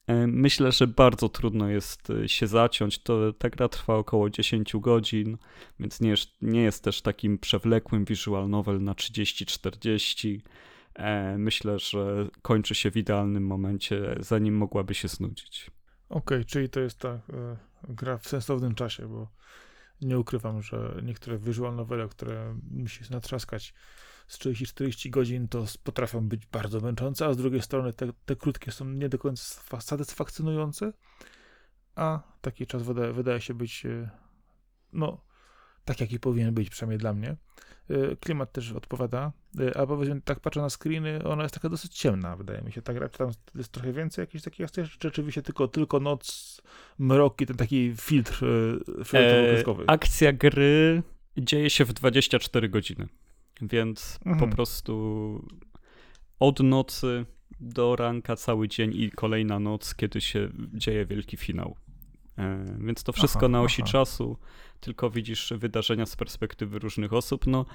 [0.10, 3.04] E, myślę, że bardzo trudno jest e, się zaciąć.
[3.04, 5.38] To, ta gra trwa około 10 godzin,
[5.80, 10.40] więc nie jest, nie jest też takim przewlekłym visual novel na 30-40.
[10.96, 15.72] E, myślę, że kończy się w idealnym momencie, zanim mogłaby się znudzić.
[16.10, 17.22] Okej, okay, czyli to jest ta e,
[17.90, 19.28] gra w sensownym czasie, bo
[20.02, 23.74] nie ukrywam, że niektóre visual novele, które musi się natrzaskać
[24.28, 28.72] z 30-40 godzin, to potrafią być bardzo męczące, a z drugiej strony te, te krótkie
[28.72, 30.94] są nie do końca satysfakcjonujące,
[31.96, 34.10] a taki czas wydaje, wydaje się być, e,
[34.94, 35.22] no,
[35.86, 37.38] tak jaki powinien być, przynajmniej dla mnie.
[37.90, 41.98] E, klimat też odpowiada, e, a powiedzmy, tak patrzę na screeny, ona jest taka dosyć
[41.98, 42.82] ciemna, wydaje mi się.
[42.82, 46.62] Ta gra, czy tam jest trochę więcej jakichś takich czy rzeczywiście tylko, tylko noc,
[47.00, 48.46] mrok i ten taki filtr
[49.04, 49.84] fioletowo-kreskowy.
[49.84, 51.04] E, akcja gry
[51.38, 53.08] dzieje się w 24 godziny,
[53.62, 54.50] więc mhm.
[54.50, 55.46] po prostu
[56.40, 57.26] od nocy
[57.60, 61.76] do ranka cały dzień i kolejna noc, kiedy się dzieje wielki finał.
[62.40, 63.92] E, więc to wszystko aha, na osi aha.
[63.92, 64.38] czasu,
[64.80, 67.48] tylko widzisz wydarzenia z perspektywy różnych osób.
[67.48, 67.66] No,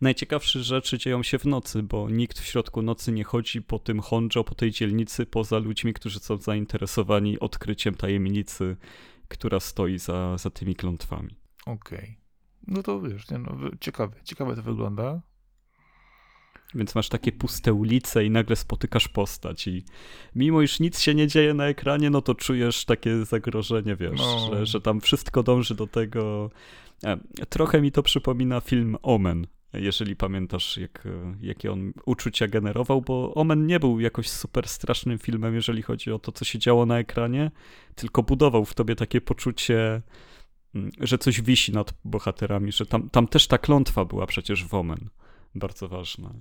[0.00, 4.00] najciekawsze rzeczy dzieją się w nocy, bo nikt w środku nocy nie chodzi po tym
[4.00, 8.76] Honjo, po tej dzielnicy, poza ludźmi, którzy są zainteresowani odkryciem tajemnicy,
[9.28, 11.36] która stoi za, za tymi klątwami.
[11.66, 11.98] Okej.
[11.98, 12.14] Okay.
[12.66, 15.20] No to wiesz, nie, no, ciekawe, ciekawe to wygląda.
[16.74, 19.84] Więc masz takie puste ulice i nagle spotykasz postać i
[20.34, 24.50] mimo iż nic się nie dzieje na ekranie, no to czujesz takie zagrożenie, wiesz, no.
[24.50, 26.50] że, że tam wszystko dąży do tego.
[27.04, 27.16] E,
[27.48, 31.08] trochę mi to przypomina film Omen, jeżeli pamiętasz, jak,
[31.40, 36.18] jakie on uczucia generował, bo Omen nie był jakoś super strasznym filmem, jeżeli chodzi o
[36.18, 37.50] to, co się działo na ekranie,
[37.94, 40.02] tylko budował w tobie takie poczucie,
[40.74, 44.74] mm, że coś wisi nad bohaterami, że tam, tam też ta klątwa była przecież w
[44.74, 45.08] Omen
[45.54, 46.34] bardzo ważna.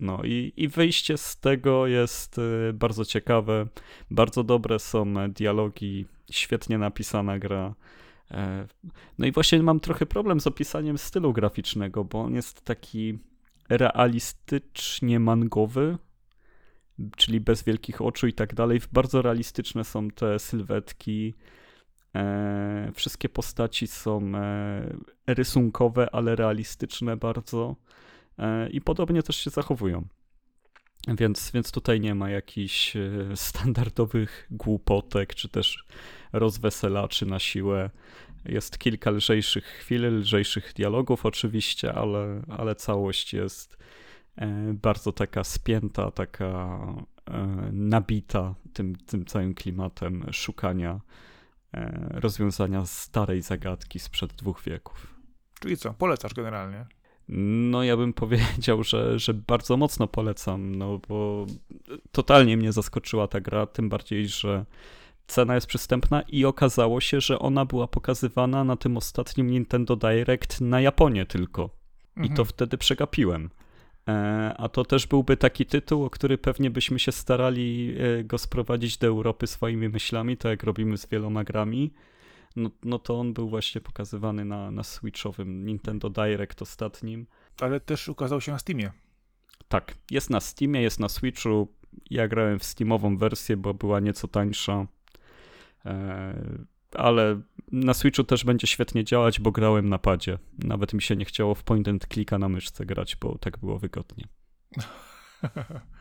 [0.00, 3.66] No i, i wyjście z tego jest y, bardzo ciekawe.
[4.10, 7.74] Bardzo dobre są dialogi, świetnie napisana gra.
[8.30, 8.66] E,
[9.18, 13.18] no i właśnie mam trochę problem z opisaniem stylu graficznego, bo on jest taki
[13.68, 15.98] realistycznie mangowy,
[17.16, 18.80] czyli bez wielkich oczu i tak dalej.
[18.92, 21.34] Bardzo realistyczne są te sylwetki.
[22.14, 24.96] E, wszystkie postaci są e,
[25.26, 27.76] rysunkowe, ale realistyczne bardzo.
[28.38, 30.08] E, i podobnie też się zachowują.
[31.08, 33.00] Więc, więc tutaj nie ma jakichś e,
[33.36, 35.84] standardowych głupotek, czy też
[36.32, 37.90] rozweselaczy na siłę.
[38.44, 43.76] Jest kilka lżejszych chwil, lżejszych dialogów oczywiście, ale, ale całość jest
[44.36, 46.78] e, bardzo taka spięta, taka
[47.72, 51.00] nabita tym, tym całym klimatem szukania
[52.10, 55.14] rozwiązania starej zagadki sprzed dwóch wieków.
[55.60, 56.86] Czyli co, polecasz generalnie?
[57.28, 61.46] No, ja bym powiedział, że, że bardzo mocno polecam, no bo
[62.12, 64.64] totalnie mnie zaskoczyła ta gra, tym bardziej, że
[65.26, 70.60] cena jest przystępna i okazało się, że ona była pokazywana na tym ostatnim Nintendo Direct
[70.60, 71.70] na Japonię tylko.
[72.08, 72.24] Mhm.
[72.26, 72.46] I to mhm.
[72.46, 73.50] wtedy przegapiłem.
[74.08, 78.38] E, a to też byłby taki tytuł, o który pewnie byśmy się starali e, go
[78.38, 81.90] sprowadzić do Europy swoimi myślami, tak jak robimy z wieloma grami
[82.56, 87.26] no, no to on był właśnie pokazywany na, na Switchowym Nintendo Direct ostatnim.
[87.60, 88.92] Ale też ukazał się na Steamie.
[89.68, 91.68] Tak, jest na Steamie, jest na Switchu.
[92.10, 94.86] Ja grałem w Steamową wersję, bo była nieco tańsza.
[95.86, 96.34] E,
[96.92, 97.40] ale
[97.72, 100.38] na Switchu też będzie świetnie działać, bo grałem na padzie.
[100.58, 103.78] Nawet mi się nie chciało w point and clicka na myszce grać, bo tak było
[103.78, 104.24] wygodnie.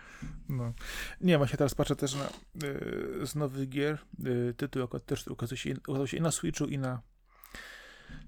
[0.50, 0.74] No.
[1.22, 2.28] Nie, właśnie teraz patrzę też na
[2.68, 3.98] y, z nowych gier.
[4.26, 7.02] Y, tytuł też ukazał się, ukazał się i na Switchu, i na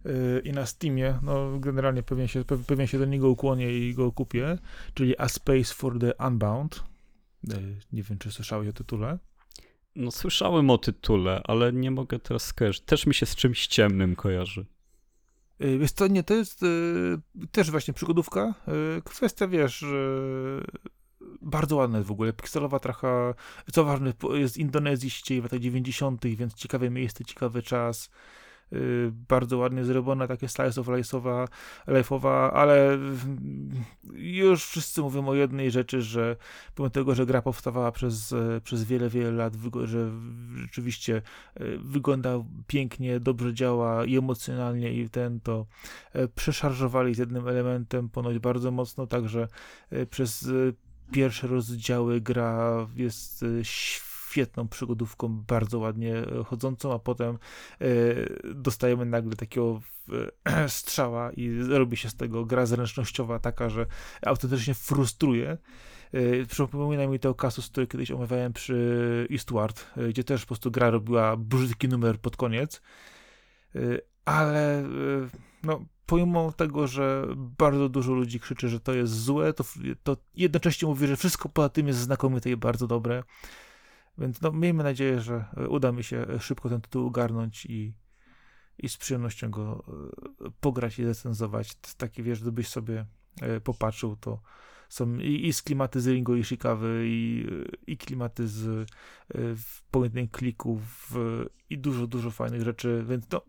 [0.05, 1.19] y, i na Steamie.
[1.21, 4.57] No, generalnie pewnie się, pewnie się do niego ukłonię i go kupię.
[4.93, 6.83] Czyli A Space for the Unbound.
[7.53, 9.19] Y, nie wiem, czy słyszałeś o tytule.
[9.95, 12.81] No, słyszałem o tytule, ale nie mogę teraz skojarzyć.
[12.83, 14.65] Też mi się z czymś ciemnym kojarzy.
[15.61, 17.17] Y, wiesz co, nie, to jest y,
[17.51, 18.53] też właśnie przygodówka.
[18.97, 19.85] Y, kwestia, wiesz,
[21.41, 23.33] bardzo ładne w ogóle, pikselowa trochę,
[23.71, 28.09] co ważne, jest Indonezji w latach 90., więc ciekawe miejsce, ciekawy czas,
[28.71, 31.47] yy, bardzo ładnie zrobiona, takie slice of life'owa,
[31.87, 32.97] life'owa, ale
[34.13, 36.35] już wszyscy mówią o jednej rzeczy, że
[36.75, 39.53] pomimo tego, że gra powstawała przez, przez wiele, wiele lat,
[39.83, 40.11] że
[40.55, 41.21] rzeczywiście
[41.59, 45.65] yy, wygląda pięknie, dobrze działa i emocjonalnie i ten to
[46.13, 49.47] yy, przeszarżowali z jednym elementem ponoć bardzo mocno, także
[50.09, 50.49] przez
[51.11, 57.37] pierwsze rozdziały gra jest e, świetną przygodówką, bardzo ładnie e, chodzącą, a potem
[57.81, 57.87] e,
[58.53, 59.81] dostajemy nagle takiego
[60.67, 63.85] strzała i robi się z tego gra zręcznościowa taka, że
[64.25, 65.57] autentycznie frustruje.
[66.49, 71.37] Przypomina mi to kasus, który kiedyś omawiałem przy Eastward, gdzie też po prostu gra robiła
[71.37, 72.81] brzydki numer pod koniec,
[74.25, 74.83] ale
[75.63, 79.63] no, pomimo tego, że bardzo dużo ludzi krzyczy, że to jest złe, to,
[80.03, 83.23] to jednocześnie mówi, że wszystko poza tym jest znakomite i bardzo dobre.
[84.17, 87.93] Więc no, miejmy nadzieję, że uda mi się szybko ten tytuł ogarnąć i,
[88.77, 89.83] i z przyjemnością go
[90.45, 91.75] e, pograć i recenzować.
[91.97, 93.05] Taki wiesz, gdybyś sobie
[93.41, 94.41] e, popatrzył, to
[94.89, 97.47] są i, i z klimaty z Ringo i Shikawy, i,
[97.87, 99.37] i klimaty z e,
[99.91, 101.13] pojedynczych klików,
[101.69, 103.41] i dużo, dużo fajnych rzeczy, więc no,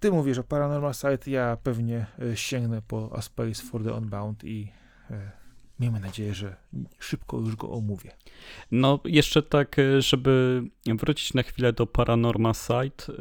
[0.00, 4.72] ty mówisz o Paranormal Site, ja pewnie sięgnę po A Space for the Unbound i
[5.80, 6.56] miejmy nadzieję, że
[6.98, 8.10] szybko już go omówię.
[8.70, 13.12] No, jeszcze tak, e, żeby wrócić na chwilę do Paranorma Site.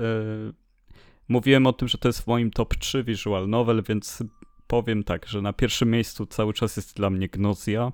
[1.27, 4.23] Mówiłem o tym, że to jest w moim top 3 visual novel, więc
[4.67, 7.91] powiem tak, że na pierwszym miejscu cały czas jest dla mnie Gnozja.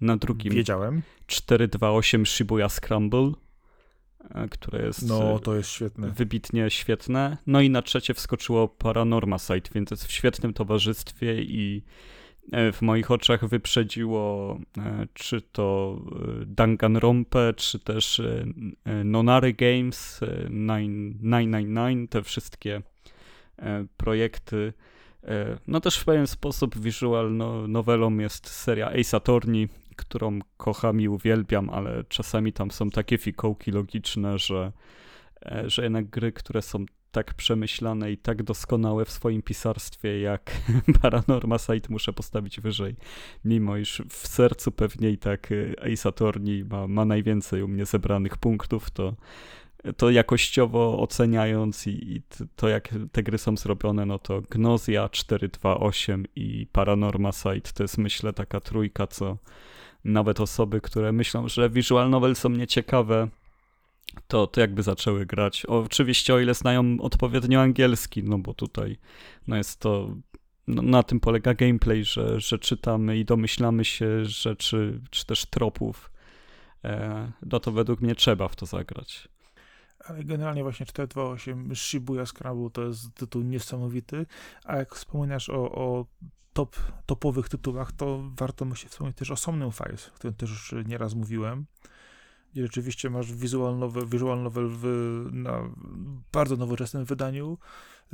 [0.00, 1.02] Na drugim Wiedziałem.
[1.26, 3.32] 428 Shibuya Scramble, e,
[4.50, 6.10] które jest no, to jest świetne.
[6.10, 7.36] wybitnie świetne.
[7.46, 11.82] No i na trzecie wskoczyło Paranorma Site, więc jest w świetnym towarzystwie i
[12.52, 15.98] E, w moich oczach wyprzedziło e, czy to
[16.42, 18.22] e, Danganronpa, czy też
[19.04, 20.20] Nonary Games,
[20.50, 22.82] 999, te wszystkie
[23.96, 24.72] projekty.
[25.66, 31.08] No też w pewien sposób visual no, nowelą jest seria Ace Attorney, którą kocham i
[31.08, 34.72] uwielbiam, ale czasami tam są takie fikołki logiczne, że,
[35.66, 36.84] że jednak gry, które są
[37.14, 40.50] tak przemyślane i tak doskonałe w swoim pisarstwie jak
[41.02, 42.96] Paranorma Site muszę postawić wyżej.
[43.44, 47.86] Mimo iż w sercu pewnie i tak y, Ace Attorney ma, ma najwięcej u mnie
[47.86, 49.14] zebranych punktów, to
[49.96, 52.22] to jakościowo oceniając i, i,
[52.56, 57.98] to jak te gry są zrobione, no to Gnozja 428 i Paranorma Site to jest
[57.98, 59.36] myślę taka trójka, co
[60.04, 63.28] nawet osoby, które myślą, że visual novel są nieciekawe,
[64.26, 65.66] to, to jakby zaczęły grać.
[65.66, 68.98] Oczywiście o ile znają odpowiednio angielski, no bo tutaj
[69.46, 70.16] no jest to,
[70.66, 76.10] no, na tym polega gameplay, że, że czytamy i domyślamy się rzeczy, czy też tropów,
[76.84, 79.28] e, no to według mnie trzeba w to zagrać.
[79.98, 84.26] Ale generalnie właśnie 428 Shibuya Scrabble to jest tytuł niesamowity,
[84.64, 86.06] a jak wspominasz o, o
[86.54, 86.76] top,
[87.06, 91.14] topowych tytułach, to warto myśleć wspomnieć też o Somnium Files, o którym też już nieraz
[91.14, 91.66] mówiłem
[92.54, 94.04] i rzeczywiście masz visual novel,
[94.42, 94.84] novel w,
[95.32, 95.70] na
[96.32, 97.58] bardzo nowoczesnym wydaniu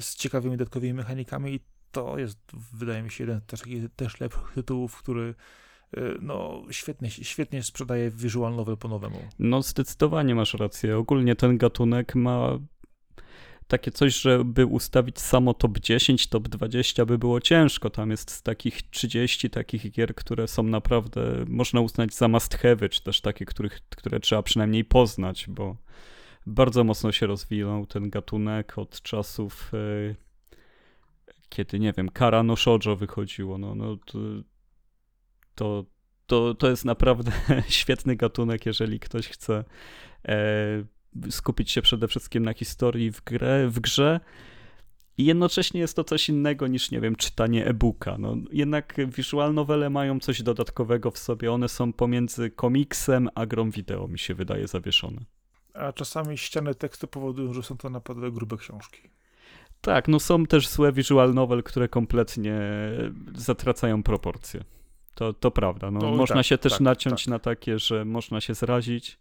[0.00, 1.60] z ciekawymi dodatkowymi mechanikami i
[1.92, 2.38] to jest,
[2.72, 3.62] wydaje mi się, jeden też,
[3.96, 5.34] też lepszych tytułów, który
[5.96, 9.18] e, no, świetnie, świetnie sprzedaje visual novel po nowemu.
[9.38, 10.98] No, zdecydowanie masz rację.
[10.98, 12.58] Ogólnie ten gatunek ma
[13.70, 17.90] takie coś, żeby ustawić samo top 10, top 20 by było ciężko.
[17.90, 22.88] Tam jest z takich 30 takich gier, które są naprawdę, można uznać za must have,
[22.88, 25.76] czy też takie, których, które trzeba przynajmniej poznać, bo
[26.46, 30.14] bardzo mocno się rozwinął ten gatunek od czasów, e,
[31.48, 33.58] kiedy, nie wiem, Kara no Shoujo wychodziło.
[33.58, 34.18] No, no to,
[35.54, 35.84] to,
[36.26, 37.32] to, to jest naprawdę
[37.68, 39.64] świetny gatunek, jeżeli ktoś chce
[40.28, 40.84] e,
[41.30, 44.20] skupić się przede wszystkim na historii w, grę, w grze.
[45.18, 48.18] I jednocześnie jest to coś innego niż, nie wiem, czytanie e-booka.
[48.18, 51.52] No, jednak visual novele mają coś dodatkowego w sobie.
[51.52, 55.20] One są pomiędzy komiksem a grą wideo, mi się wydaje, zawieszone.
[55.74, 59.10] A czasami ściany tekstu powodują, że są to naprawdę grube książki.
[59.80, 62.60] Tak, no są też złe visual novel, które kompletnie
[63.34, 64.64] zatracają proporcje.
[65.14, 65.90] To, to prawda.
[65.90, 67.30] No, no można tak, się też tak, naciąć tak.
[67.30, 69.18] na takie, że można się zrazić.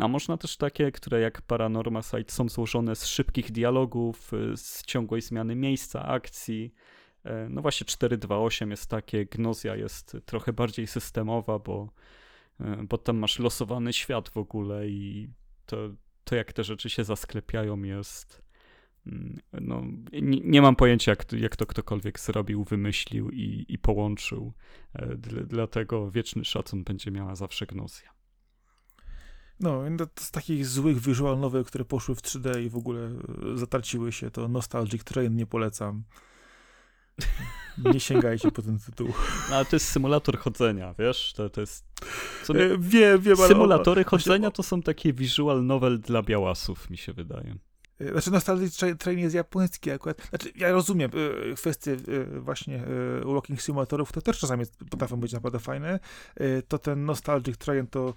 [0.00, 4.82] A można też takie, które jak Paranorma Site są złożone z szybkich dialogów, y, z
[4.82, 6.74] ciągłej zmiany miejsca, akcji.
[7.24, 11.92] E, no właśnie 428 jest takie, Gnozja jest trochę bardziej systemowa, bo,
[12.60, 15.28] e, bo tam masz losowany świat w ogóle i
[15.66, 15.76] to,
[16.24, 18.42] to jak te rzeczy się zasklepiają jest
[19.06, 19.82] mm, no,
[20.12, 24.52] nie, nie, mam pojęcia, jak, jak to ktokolwiek zrobił, wymyślił i, i połączył.
[24.94, 25.16] E,
[25.46, 28.17] dlatego wieczny szacun będzie miała zawsze Gnozja.
[29.60, 29.82] No,
[30.20, 34.30] z takich złych visual novel, które poszły w 3D i w ogóle e, zatraciły się,
[34.30, 36.02] to Nostalgic Train nie polecam.
[37.92, 39.08] Nie sięgajcie po ten tytuł.
[39.50, 41.32] No, ale to jest symulator chodzenia, wiesz?
[41.36, 41.84] To, to jest.
[42.50, 47.56] E, wiem, wiem, Symulatory chodzenia to są takie visual novel dla białasów, mi się wydaje.
[48.00, 50.28] E, znaczy, Nostalgic Train jest japoński akurat.
[50.28, 51.10] Znaczy, ja rozumiem
[51.56, 51.96] kwestie
[52.40, 52.82] właśnie
[53.24, 56.00] walking simulatorów, to też czasami potrafią być naprawdę fajne.
[56.68, 58.14] To ten Nostalgic Train to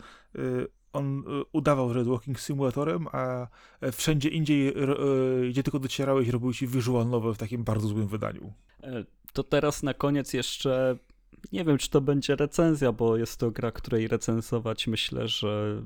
[0.94, 3.48] on y, udawał, że jest walking simulatorem, a
[3.82, 4.74] e, wszędzie indziej, e,
[5.50, 8.54] gdzie tylko docierałeś, robił ci visual novel w takim bardzo złym wydaniu.
[8.84, 10.98] E, to teraz na koniec jeszcze
[11.52, 15.82] nie wiem, czy to będzie recenzja, bo jest to gra, której recenzować myślę, że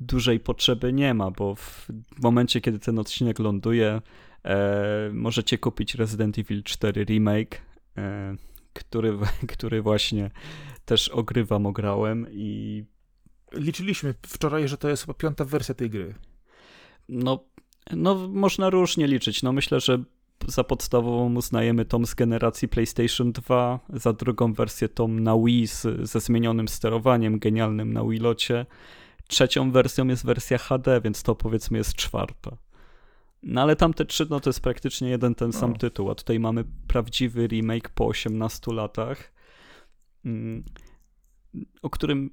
[0.00, 1.88] dużej potrzeby nie ma, bo w
[2.22, 4.00] momencie, kiedy ten odcinek ląduje,
[4.44, 7.60] e, możecie kupić Resident Evil 4 Remake,
[7.96, 8.36] e,
[8.72, 9.18] który,
[9.52, 10.30] który właśnie
[10.84, 12.84] też ogrywam, ograłem i...
[13.56, 16.14] Liczyliśmy wczoraj, że to jest chyba piąta wersja tej gry.
[17.08, 17.44] No,
[17.92, 19.42] no można różnie liczyć.
[19.42, 20.04] No myślę, że
[20.46, 25.86] za podstawową uznajemy tom z generacji PlayStation 2, za drugą wersję tom na Wii z,
[26.10, 28.66] ze zmienionym sterowaniem genialnym na Wii Locie.
[29.26, 32.56] Trzecią wersją jest wersja HD, więc to powiedzmy jest czwarta.
[33.42, 35.78] No ale tamte trzy, no to jest praktycznie jeden ten sam no.
[35.78, 39.32] tytuł, a tutaj mamy prawdziwy remake po 18 latach,
[40.24, 40.64] mm,
[41.82, 42.30] o którym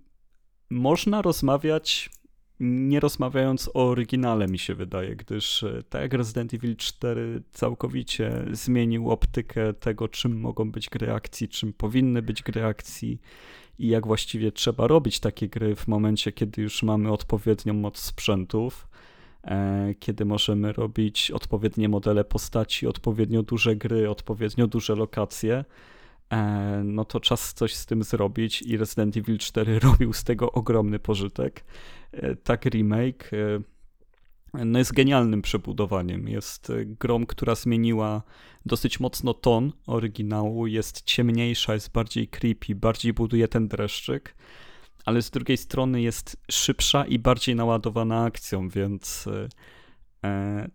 [0.74, 2.10] można rozmawiać
[2.60, 8.46] nie rozmawiając o oryginale, mi się wydaje, gdyż e, tak jak Resident Evil 4 całkowicie
[8.52, 13.22] zmienił optykę tego, czym mogą być gry akcji, czym powinny być gry akcji
[13.80, 18.88] i jak właściwie trzeba robić takie gry w momencie, kiedy już mamy odpowiednią moc sprzętów,
[19.44, 25.66] e, kiedy możemy robić odpowiednie modele postaci, odpowiednio duże gry, odpowiednio duże lokacje
[26.84, 31.00] no to czas coś z tym zrobić i Resident Evil 4 robił z tego ogromny
[31.00, 31.66] pożytek.
[32.12, 36.28] E, tak remake e, no jest genialnym przebudowaniem.
[36.28, 38.22] Jest grą, która zmieniła
[38.66, 44.36] dosyć mocno ton oryginału, jest ciemniejsza, jest bardziej creepy, bardziej buduje ten dreszczyk,
[45.06, 49.48] ale z drugiej strony jest szybsza i bardziej naładowana akcją, więc E,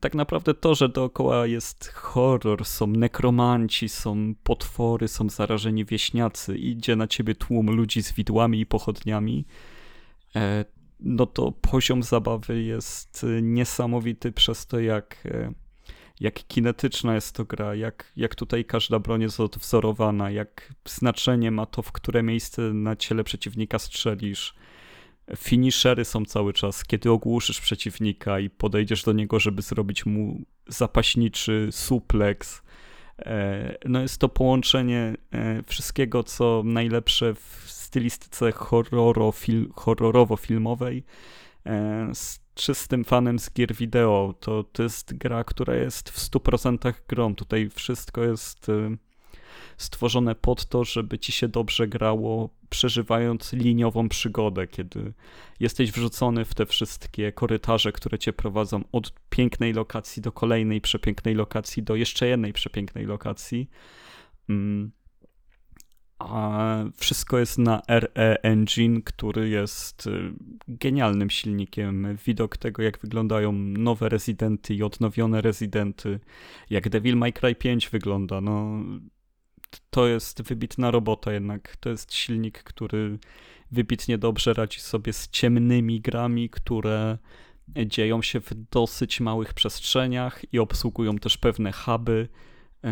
[0.01, 6.97] tak naprawdę to, że dookoła jest horror, są nekromanci, są potwory, są zarażeni wieśniacy, idzie
[6.97, 9.47] na ciebie tłum ludzi z widłami i pochodniami,
[10.37, 10.65] e,
[11.01, 15.53] no to poziom zabawy jest niesamowity przez to, jak, e,
[16.21, 21.67] jak kinetyczna jest to gra, jak, jak tutaj każda broń jest odwzorowana, jak znaczenie ma
[21.67, 24.55] to, w które miejsce na ciele przeciwnika strzelisz
[25.37, 31.69] finishery są cały czas, kiedy ogłuszysz przeciwnika i podejdziesz do niego, żeby zrobić mu zapaśniczy
[31.71, 32.63] suplex.
[33.19, 41.03] E, no jest to połączenie e, wszystkiego, co najlepsze w stylistyce horrorowo-filmowej
[41.67, 44.35] e, z czystym fanem z gier wideo.
[44.41, 47.35] To, to jest gra, która jest w 100% grą.
[47.35, 48.67] Tutaj wszystko jest
[49.79, 55.13] stworzone pod to, żeby ci się dobrze grało, przeżywając liniową przygodę, kiedy
[55.61, 61.35] jesteś wrzucony w te wszystkie korytarze, które cię prowadzą od pięknej lokacji do kolejnej przepięknej
[61.35, 63.71] lokacji, do jeszcze jednej przepięknej lokacji.
[64.49, 64.91] Mm.
[66.19, 70.33] A wszystko jest na RE Engine, który jest y,
[70.69, 72.17] genialnym silnikiem.
[72.27, 76.21] Widok tego, jak wyglądają nowe rezydenty i odnowione rezydenty,
[76.71, 78.41] jak Devil May Cry 5 wygląda.
[78.41, 78.81] No,
[79.91, 81.77] to jest wybitna robota jednak.
[81.77, 83.19] To jest silnik, który
[83.71, 87.19] wybitnie dobrze radzi sobie z ciemnymi grami, które
[87.87, 92.29] dzieją się w dosyć małych przestrzeniach i obsługują też pewne huby
[92.85, 92.91] e,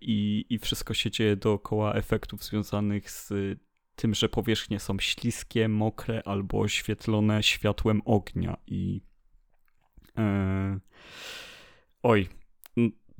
[0.00, 3.32] i, i wszystko się dzieje dookoła efektów związanych z
[3.96, 9.00] tym, że powierzchnie są śliskie, mokre albo oświetlone światłem ognia i
[10.18, 10.78] e,
[12.02, 12.28] oj,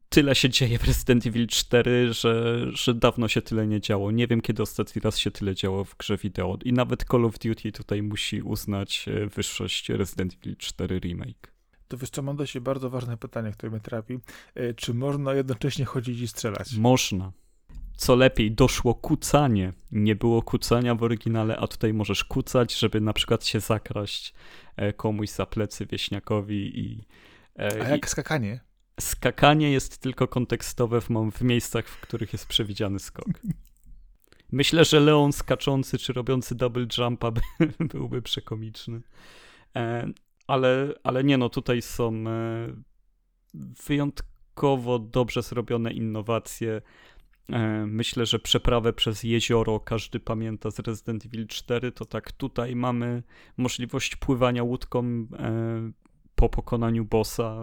[0.08, 4.10] tyle się dzieje w Resident Evil 4, że, że dawno się tyle nie działo.
[4.10, 6.58] Nie wiem, kiedy ostatni raz się tyle działo w grze wideo.
[6.64, 11.52] I nawet Call of Duty tutaj musi uznać e, wyższość Resident Evil 4 Remake.
[11.88, 14.18] To wiesz co, mam do siebie bardzo ważne pytanie, które mnie trapi.
[14.54, 16.76] E, czy można jednocześnie chodzić i strzelać?
[16.76, 17.32] Można.
[17.96, 19.72] Co lepiej, doszło kucanie.
[19.92, 24.34] Nie było kucania w oryginale, a tutaj możesz kucać, żeby na przykład się zakraść
[24.76, 27.04] e, komuś za plecy wieśniakowi i...
[27.58, 28.08] A jak i...
[28.08, 28.67] skakanie?
[29.00, 33.28] Skakanie jest tylko kontekstowe w, w miejscach, w których jest przewidziany skok.
[34.52, 37.40] Myślę, że Leon skaczący czy robiący double jumpa by,
[37.92, 39.00] byłby przekomiczny.
[39.76, 40.08] E,
[40.46, 42.68] ale, ale nie no, tutaj są e,
[43.86, 46.82] wyjątkowo dobrze zrobione innowacje.
[47.52, 52.76] E, myślę, że przeprawę przez jezioro każdy pamięta z Resident Evil 4, to tak tutaj
[52.76, 53.22] mamy
[53.56, 55.26] możliwość pływania łódką
[56.34, 57.60] po pokonaniu bossa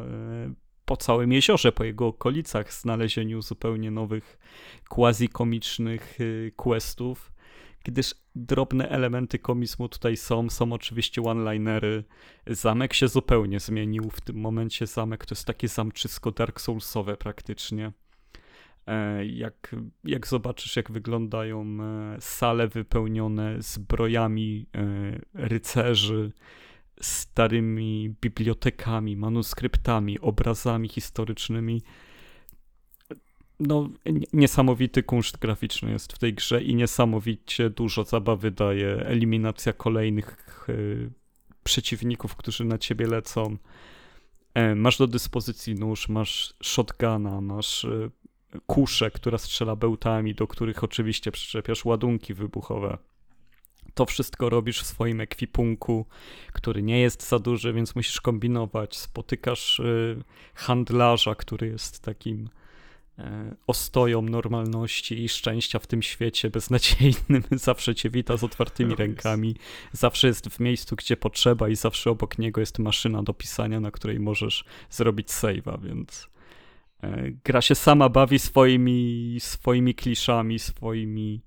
[0.86, 4.38] po całym jeziorze, po jego okolicach, znalezieniu zupełnie nowych,
[4.90, 7.32] quasi-komicznych y, questów,
[7.84, 12.03] gdyż drobne elementy komizmu tutaj są, są oczywiście one-linery.
[12.48, 17.91] Zamek się zupełnie zmienił, w tym momencie zamek to jest takie zamczysko Dark Soulsowe praktycznie.
[18.88, 26.32] E, jak, jak zobaczysz, jak wyglądają e, sale wypełnione zbrojami e, rycerzy,
[27.02, 31.82] starymi bibliotekami, manuskryptami, obrazami historycznymi.
[33.60, 33.90] no,
[34.34, 41.12] niesamowity kunszt graficzny jest w tej grze i niesamowicie dużo zabawy daje eliminacja kolejnych y,
[41.64, 43.58] przeciwników, którzy na ciebie lecą.
[44.54, 48.12] E, masz do dyspozycji nóż, masz shotguna, masz y,
[48.68, 52.98] kuszę, która strzela bełtami, do których oczywiście przyczepiasz ładunki wybuchowe.
[53.96, 56.06] To wszystko robisz w swoim ekwipunku,
[56.54, 58.98] który nie jest za duży, więc musisz kombinować.
[58.98, 60.24] Spotykasz y,
[60.54, 62.50] handlarza, który jest takim
[63.20, 67.44] E, ostoją normalności i szczęścia w tym świecie beznadziejnym.
[67.52, 69.56] Zawsze cię wita z otwartymi rękami,
[69.92, 73.92] zawsze jest w miejscu, gdzie potrzeba i zawsze obok niego jest maszyna do pisania, na
[73.92, 76.30] której możesz zrobić save'a, więc
[77.04, 81.42] e, gra się sama bawi swoimi, swoimi kliszami, swoimi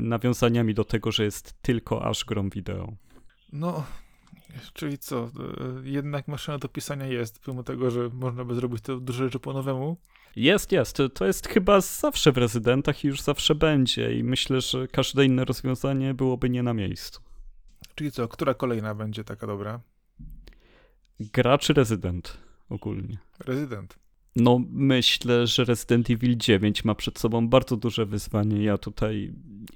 [0.00, 2.92] nawiązaniami do tego, że jest tylko aż grom wideo.
[3.52, 3.84] No,
[4.72, 5.30] czyli co,
[5.82, 9.52] jednak maszyna do pisania jest, pomimo tego, że można by zrobić to dużo rzeczy po
[9.52, 9.96] nowemu.
[10.36, 10.98] Jest, jest.
[11.14, 14.14] To jest chyba zawsze w rezydentach i już zawsze będzie.
[14.14, 17.20] I myślę, że każde inne rozwiązanie byłoby nie na miejscu.
[17.94, 19.80] Czyli co, która kolejna będzie taka dobra?
[21.20, 22.38] Gra czy rezydent
[22.68, 23.18] ogólnie?
[23.38, 23.98] Rezydent.
[24.36, 28.64] No, myślę, że Resident Evil 9 ma przed sobą bardzo duże wyzwanie.
[28.64, 29.32] Ja tutaj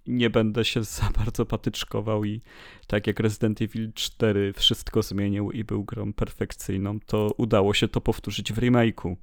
[0.07, 2.41] nie będę się za bardzo patyczkował i
[2.87, 8.01] tak jak Resident Evil 4 wszystko zmienił i był grą perfekcyjną, to udało się to
[8.01, 9.17] powtórzyć w remake'u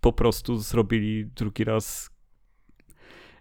[0.00, 2.10] po prostu zrobili drugi raz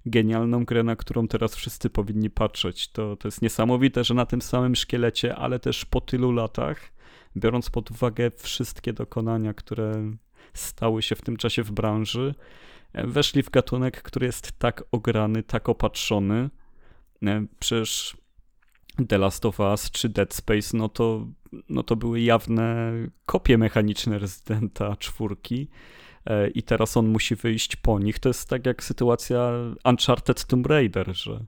[0.06, 2.92] genialną grę, na którą teraz wszyscy powinni patrzeć.
[2.92, 6.92] To, to jest niesamowite, że na tym samym szkielecie, ale też po tylu latach,
[7.38, 10.12] biorąc pod uwagę wszystkie dokonania, które
[10.56, 12.36] stały się w tym czasie w branży,
[12.94, 16.50] weszli w gatunek, który jest tak ograny, tak opatrzony.
[17.26, 18.18] E, przecież
[19.08, 21.28] The Last of Us czy Dead Space, no to,
[21.70, 22.92] no to były jawne
[23.26, 25.68] kopie mechaniczne Residenta czwórki
[26.26, 28.20] E, i teraz on musi wyjść po nich.
[28.20, 29.52] To jest tak jak sytuacja
[29.84, 31.46] Uncharted Tomb Raider, że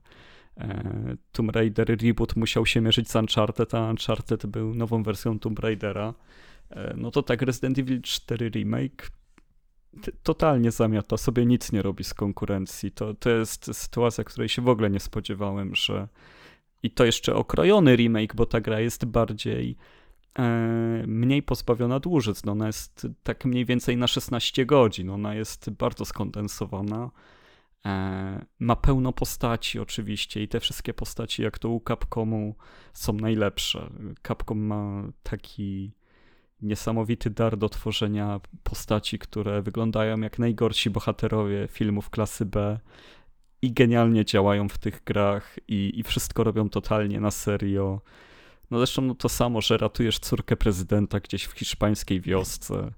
[0.56, 5.58] e, Tomb Raider reboot musiał się mierzyć z Uncharted, a Uncharted był nową wersją Tomb
[5.58, 6.14] Raidera.
[6.70, 9.10] E, no to tak Resident Evil 4 Remake
[10.22, 12.90] totalnie zamiata, sobie nic nie robi z konkurencji.
[12.92, 16.08] To, to jest sytuacja, której się w ogóle nie spodziewałem, że
[16.82, 19.76] i to jeszcze okrojony remake, bo ta gra jest bardziej
[20.38, 22.44] E, mniej pozbawiona dłużyc.
[22.44, 25.10] No ona jest tak mniej więcej na 16 godzin.
[25.10, 27.10] Ona jest bardzo skondensowana.
[27.86, 32.54] E, ma pełno postaci oczywiście i te wszystkie postaci jak to u Capcomu
[32.92, 33.90] są najlepsze.
[34.26, 35.92] Capcom ma taki
[36.62, 42.78] niesamowity dar do tworzenia postaci, które wyglądają jak najgorsi bohaterowie filmów klasy B
[43.62, 48.00] i genialnie działają w tych grach i, i wszystko robią totalnie na serio.
[48.70, 52.90] No zresztą no to samo, że ratujesz córkę prezydenta gdzieś w hiszpańskiej wiosce,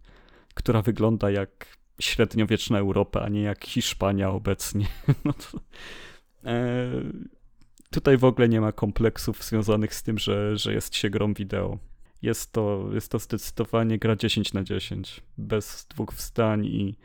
[0.54, 4.86] która wygląda jak średniowieczna Europa, a nie jak Hiszpania obecnie.
[5.24, 5.60] No to,
[6.44, 6.90] e,
[7.90, 11.78] tutaj w ogóle nie ma kompleksów związanych z tym, że, że jest się grą wideo.
[12.22, 16.96] Jest to, jest to zdecydowanie gra 10 na 10, bez dwóch wstań i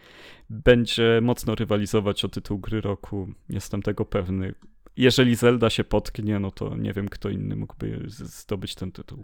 [0.49, 3.33] będzie mocno rywalizować o tytuł gry roku.
[3.49, 4.53] Jestem tego pewny
[4.97, 9.23] jeżeli Zelda się potknie, no to nie wiem, kto inny mógłby zdobyć ten tytuł.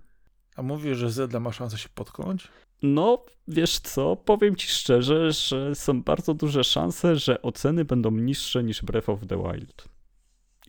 [0.55, 2.47] A mówisz, że Zelda ma szansę się potknąć?
[2.84, 8.63] No, wiesz co, powiem ci szczerze, że są bardzo duże szanse, że oceny będą niższe
[8.63, 9.88] niż Breath of the Wild.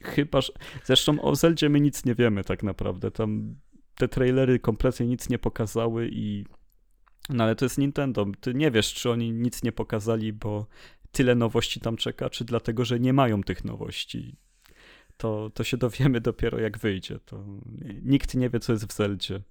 [0.02, 0.52] Chyba, że...
[0.84, 3.10] Zresztą o Zeldzie my nic nie wiemy tak naprawdę.
[3.10, 3.54] Tam
[4.02, 6.44] te trailery kompletnie nic nie pokazały i...
[7.28, 8.26] No ale to jest Nintendo.
[8.40, 10.66] Ty nie wiesz, czy oni nic nie pokazali, bo
[11.12, 14.36] tyle nowości tam czeka, czy dlatego, że nie mają tych nowości
[15.16, 17.18] to, to się dowiemy dopiero jak wyjdzie.
[17.18, 17.44] To
[18.02, 19.42] nikt nie wie, co jest w Zeldzie.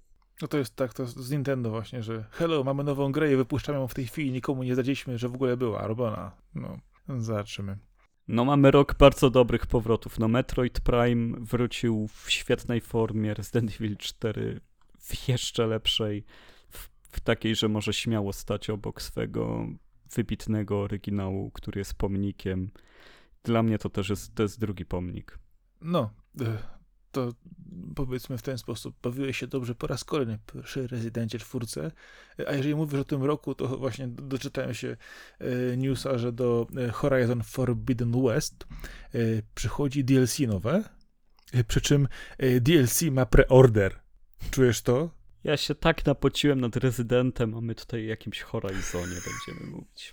[0.42, 3.78] No to jest tak, to z Nintendo właśnie, że hello, mamy nową grę i wypuszczamy
[3.78, 6.32] ją w tej chwili, nikomu nie zdradziliśmy, że w ogóle była robiona.
[6.54, 6.78] No,
[7.18, 7.78] zobaczymy.
[8.28, 10.18] No mamy rok bardzo dobrych powrotów.
[10.18, 14.60] No Metroid Prime wrócił w świetnej formie, Resident Evil 4
[14.98, 16.24] w jeszcze lepszej,
[16.70, 19.66] w, w takiej, że może śmiało stać obok swego
[20.14, 22.70] wybitnego oryginału, który jest pomnikiem.
[23.44, 25.38] Dla mnie to też jest, to jest drugi pomnik.
[25.80, 26.81] No, e,
[27.12, 27.32] to
[27.94, 31.90] powiedzmy w ten sposób, bawiłeś się dobrze po raz kolejny przy Rezydencie czwórce,
[32.38, 34.96] e, a jeżeli mówisz o tym roku, to właśnie doczytałem się
[35.38, 38.66] e, newsa, że do Horizon Forbidden West
[39.54, 40.84] przychodzi DLC nowe,
[41.68, 42.08] przy czym
[42.60, 44.00] DLC ma preorder.
[44.50, 45.21] Czujesz to?
[45.44, 50.10] Ja się tak napociłem nad rezydentem, a my tutaj o jakimś Horizonie będziemy mówić.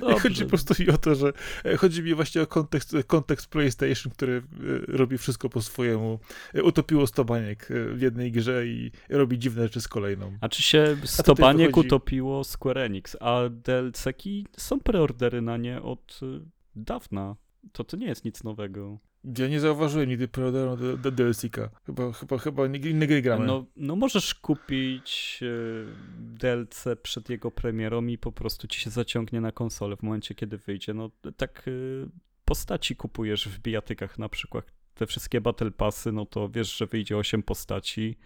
[0.00, 1.32] No chodzi po prostu mi o to, że
[1.64, 4.42] e, chodzi mi właśnie o kontekst, kontekst PlayStation, który e,
[4.96, 6.18] robi wszystko po swojemu.
[6.54, 10.38] E, utopiło 100 baniek w jednej grze i robi dziwne rzeczy z kolejną.
[10.40, 11.86] A czy się 100 baniek wychodzi...
[11.86, 16.20] utopiło Square Enix, a DLC-ki są preordery na nie od
[16.76, 17.36] dawna.
[17.72, 18.98] To to nie jest nic nowego.
[19.24, 21.70] Ja nie zauważyłem nigdy preorderu do, do DLC-ka.
[21.86, 23.46] Chyba, chyba, chyba inne gry gramy.
[23.46, 25.46] No, no możesz kupić e,
[26.18, 30.58] DLC przed jego premierą i po prostu ci się zaciągnie na konsolę w momencie, kiedy
[30.58, 30.94] wyjdzie.
[30.94, 31.70] No tak e,
[32.44, 34.72] postaci kupujesz w bijatykach na przykład.
[34.94, 38.18] Te wszystkie Battle Passy, no to wiesz, że wyjdzie 8 postaci.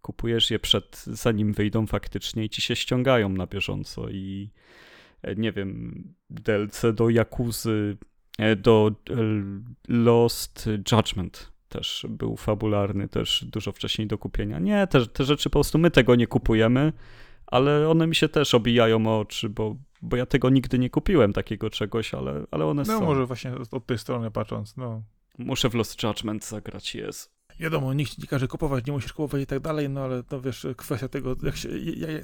[0.00, 4.50] Kupujesz je przed, zanim wyjdą faktycznie i ci się ściągają na bieżąco i
[5.22, 7.96] e, nie wiem, DLC do Jakuzy
[8.56, 9.14] do e,
[9.88, 14.58] Lost Judgment też był fabularny, też dużo wcześniej do kupienia.
[14.58, 16.92] Nie, te, te rzeczy po prostu my tego nie kupujemy,
[17.46, 21.32] ale one mi się też obijają o oczy, bo, bo ja tego nigdy nie kupiłem,
[21.32, 23.00] takiego czegoś, ale, ale one no, są.
[23.00, 25.02] No może właśnie od tej strony patrząc, no.
[25.38, 27.32] Muszę w Lost Judgment zagrać, jest.
[27.60, 30.66] Wiadomo, nikt nie każe kupować, nie musisz kupować i tak dalej, no ale to wiesz,
[30.76, 31.68] kwestia tego, jak się,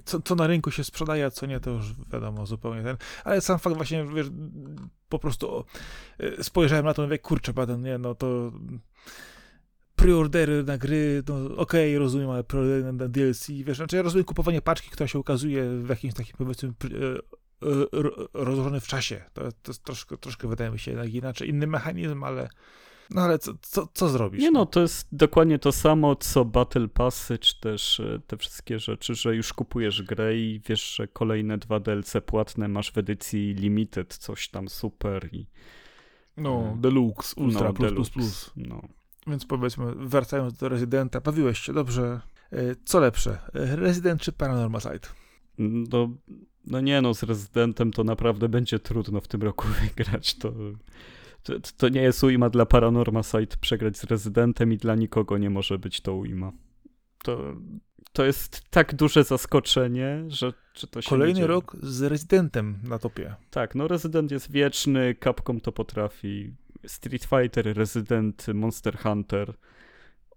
[0.04, 2.96] co, co, na rynku się sprzedaje, a co nie, to już wiadomo zupełnie ten.
[3.24, 4.26] Ale sam fakt właśnie, wiesz,
[5.08, 5.64] po prostu
[6.18, 8.52] e, spojrzałem na to i mówię, kurczę, baden, nie, no to
[9.96, 14.24] preordery na gry, no okej, okay, rozumiem, ale preordery na DLC, wiesz, znaczy ja rozumiem
[14.24, 17.18] kupowanie paczki, która się ukazuje w jakimś takim, powiedzmy, e,
[17.68, 19.24] e, rozłożony w czasie.
[19.32, 22.48] To, to jest troszkę, troszkę wydaje mi się inaczej, inny mechanizm, ale
[23.10, 24.42] no ale co, co, co zrobisz?
[24.42, 28.78] Nie no, to jest dokładnie to samo, co Battle Passy, czy też e, te wszystkie
[28.78, 33.54] rzeczy, że już kupujesz grę i wiesz, że kolejne dwa DLC płatne masz w edycji
[33.54, 35.46] limited, coś tam super i...
[36.36, 38.50] No, e, Deluxe, Ultra, no, plus, deluxe, plus, plus.
[38.56, 38.82] No.
[39.26, 42.20] Więc powiedzmy, wracając do Residenta, bawiłeś się dobrze.
[42.52, 45.08] E, co lepsze, Resident czy Paranormal Side?
[45.58, 46.10] No,
[46.66, 50.52] no nie no, z Residentem to naprawdę będzie trudno w tym roku wygrać, to
[51.48, 55.50] to, to nie jest ujma dla Paranorma Site przegrać z Rezydentem i dla nikogo nie
[55.50, 56.52] może być to ujma.
[57.22, 57.56] To,
[58.12, 63.34] to jest tak duże zaskoczenie, że, że to się Kolejny rok z Rezydentem na topie.
[63.50, 66.54] Tak, no Resident jest wieczny, Capcom to potrafi.
[66.86, 69.54] Street Fighter, Resident, Monster Hunter.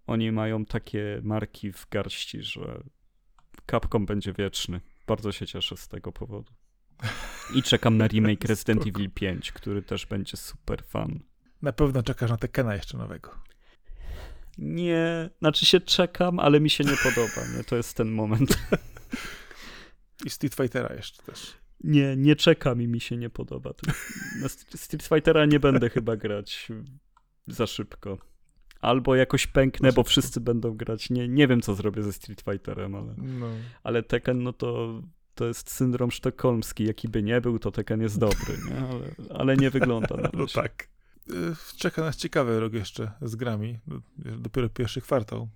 [0.08, 2.84] Oni mają takie marki w garści, że
[3.72, 4.82] Capcom będzie wieczny.
[5.08, 6.52] Bardzo się cieszę z tego powodu.
[7.56, 11.20] I czekam na remake Resident Evil 5, który też będzie super fan.
[11.62, 13.32] Na pewno czekasz na Tekena jeszcze nowego.
[14.58, 17.64] Nie, znaczy się czekam, ale mi się nie podoba, nie?
[17.64, 18.60] To jest ten moment.
[20.26, 21.54] I Street Fightera jeszcze też.
[21.84, 23.74] Nie, nie czekam i mi się nie podoba.
[24.42, 26.68] Na Street Fightera nie będę chyba grać
[27.48, 28.18] za szybko.
[28.82, 31.10] Albo jakoś pęknę, bo wszyscy będą grać.
[31.10, 33.48] Nie, nie wiem, co zrobię ze Street Fighterem, ale, no.
[33.84, 35.02] ale Tekken, no to
[35.42, 36.86] to jest syndrom sztokholmski.
[36.86, 38.88] Jaki by nie był, to Tekken jest dobry, nie?
[38.88, 40.88] Ale, ale nie wygląda na No tak.
[41.30, 41.34] Y,
[41.78, 43.80] czeka nas ciekawy rok jeszcze z grami.
[44.18, 45.50] Dopiero pierwszy kwartał.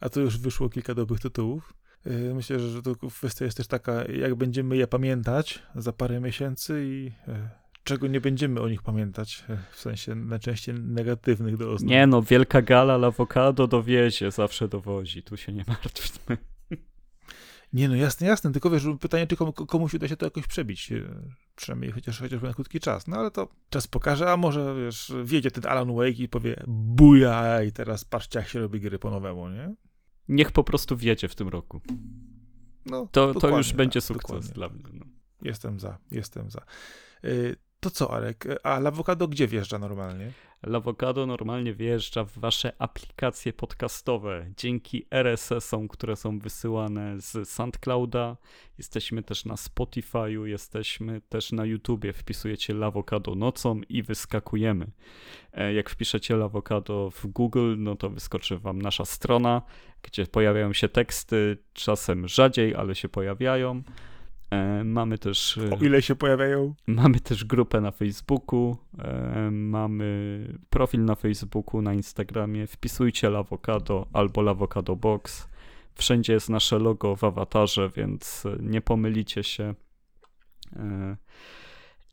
[0.00, 1.74] A to już wyszło kilka dobrych tytułów.
[2.06, 6.84] Y, myślę, że to kwestia jest też taka, jak będziemy je pamiętać za parę miesięcy
[6.86, 7.48] i y,
[7.84, 11.90] czego nie będziemy o nich pamiętać, w sensie najczęściej negatywnych do oznak.
[11.90, 16.38] Nie no, wielka gala Lawokado dowiezie, zawsze dowozi, tu się nie martwmy.
[17.76, 19.36] Nie, no jasne, jasne, tylko wiesz, pytanie, czy
[19.66, 21.02] komuś uda się to jakoś przebić, e,
[21.56, 25.50] przynajmniej chociaż, chociaż na krótki czas, no ale to czas pokaże, a może, wiesz, wiedzie
[25.50, 29.48] ten Alan Wake i powie buja i teraz patrzcie, jak się robi gry po nowemu,
[29.48, 29.74] nie?
[30.28, 31.80] Niech po prostu wiedzie w tym roku.
[32.86, 34.84] No, to, to już będzie tak, sukces dla mnie.
[34.92, 35.04] No.
[35.42, 36.60] Jestem za, jestem za.
[37.24, 38.44] Y, to co, Arek?
[38.62, 40.32] A Lawokado gdzie wjeżdża normalnie?
[40.62, 48.36] Lawokado normalnie wjeżdża w wasze aplikacje podcastowe dzięki RSS-om, które są wysyłane z SoundClouda.
[48.78, 52.12] Jesteśmy też na Spotify'u, jesteśmy też na YouTubie.
[52.12, 54.86] Wpisujecie Lawokado nocą i wyskakujemy.
[55.52, 59.62] E, jak wpiszecie Lawokado w Google, no to wyskoczy wam nasza strona,
[60.02, 63.82] gdzie pojawiają się teksty, czasem rzadziej, ale się pojawiają.
[64.50, 65.58] E, mamy też.
[65.58, 66.74] E, o ile się pojawiają?
[66.86, 70.38] Mamy też grupę na Facebooku, e, mamy
[70.70, 72.66] profil na Facebooku, na Instagramie.
[72.66, 75.48] Wpisujcie Lawokado albo Lawokado Box.
[75.94, 79.74] Wszędzie jest nasze logo w awatarze, więc nie pomylicie się.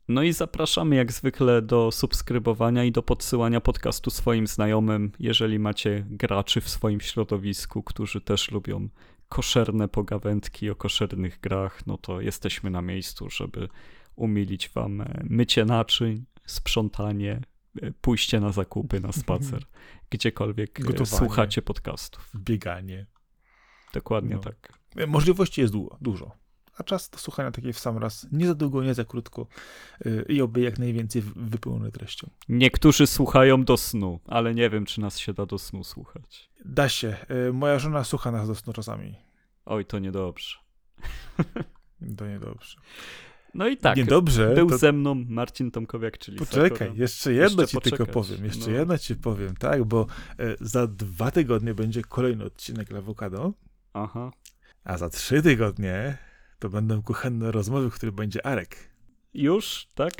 [0.08, 6.06] No i zapraszamy jak zwykle do subskrybowania i do podsyłania podcastu swoim znajomym, jeżeli macie
[6.10, 8.88] graczy w swoim środowisku, którzy też lubią
[9.34, 13.68] koszerne pogawędki o koszernych grach, no to jesteśmy na miejscu, żeby
[14.16, 17.40] umilić wam e, mycie naczyń, sprzątanie,
[17.82, 19.64] e, pójście na zakupy, na spacer,
[20.10, 22.30] gdziekolwiek e, Gotowanie, słuchacie podcastów.
[22.36, 23.06] Bieganie.
[23.94, 24.40] Dokładnie No.
[24.40, 24.72] tak.
[25.06, 26.30] Możliwości jest długo, dużo.
[26.78, 28.26] A czas do słuchania takiej w sam raz.
[28.32, 29.46] Nie za długo, nie za krótko.
[30.28, 32.30] I oby jak najwięcej wypełnione treścią.
[32.48, 36.50] Niektórzy słuchają do snu, ale nie wiem, czy nas się da do snu słuchać.
[36.64, 37.16] Da się.
[37.52, 39.23] Moja żona słucha nas do snu czasami.
[39.66, 40.56] Oj, to niedobrze.
[42.16, 42.76] To niedobrze.
[43.54, 44.54] No i tak, Niedobrze.
[44.54, 44.78] był to...
[44.78, 47.00] ze mną Marcin Tomkowiak, czyli Poczekaj, Sakura.
[47.00, 48.14] jeszcze jedno Jeszcze ci tylko poczekać.
[48.28, 48.44] powiem.
[48.44, 48.76] Jeszcze No.
[48.76, 49.84] jedno ci powiem, tak?
[49.84, 50.06] Bo
[50.38, 53.52] e, za dwa tygodnie będzie kolejny odcinek Lawokado,
[53.92, 54.30] Aha.
[54.84, 56.18] a za trzy tygodnie
[56.58, 58.76] to będą kuchenne rozmowy, w których będzie Arek.
[59.34, 59.86] Już?
[59.94, 60.12] Tak?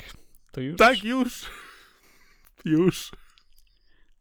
[0.51, 0.77] To już?
[0.77, 1.45] Tak, już.
[2.65, 3.11] Już.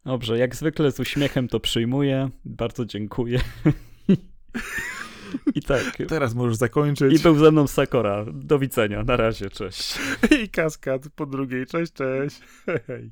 [0.05, 2.31] Dobrze, jak zwykle z uśmiechem to przyjmuję.
[2.45, 3.41] Bardzo dziękuję.
[5.55, 5.97] I tak.
[6.09, 7.21] Teraz możesz zakończyć.
[7.21, 8.25] I był ze mną Sakora.
[8.33, 9.03] Do widzenia.
[9.03, 9.99] Na razie, cześć.
[10.43, 11.67] I kaskad po drugiej.
[11.67, 12.41] Cześć, cześć.
[12.87, 13.11] Hej.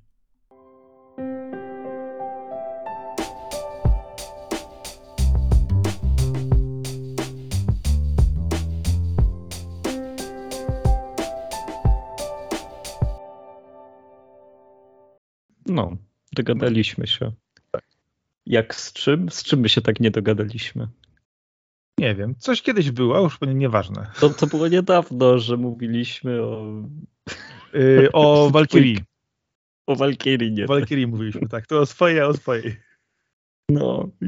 [15.67, 15.97] No,
[16.33, 17.33] dogadaliśmy się.
[18.47, 19.31] Jak z czym?
[19.31, 20.89] Z czym my się tak nie dogadaliśmy?
[21.99, 24.11] Nie wiem, coś kiedyś było, już pewnie nieważne.
[24.21, 26.75] To, to było niedawno, że mówiliśmy o,
[27.75, 28.99] Yy, o Walkirii.
[29.87, 30.65] o Walkirii, nie?
[30.65, 31.67] O Walkirii mówiliśmy, tak.
[31.67, 32.77] To o swojej, a o swojej.
[33.69, 34.27] No, i,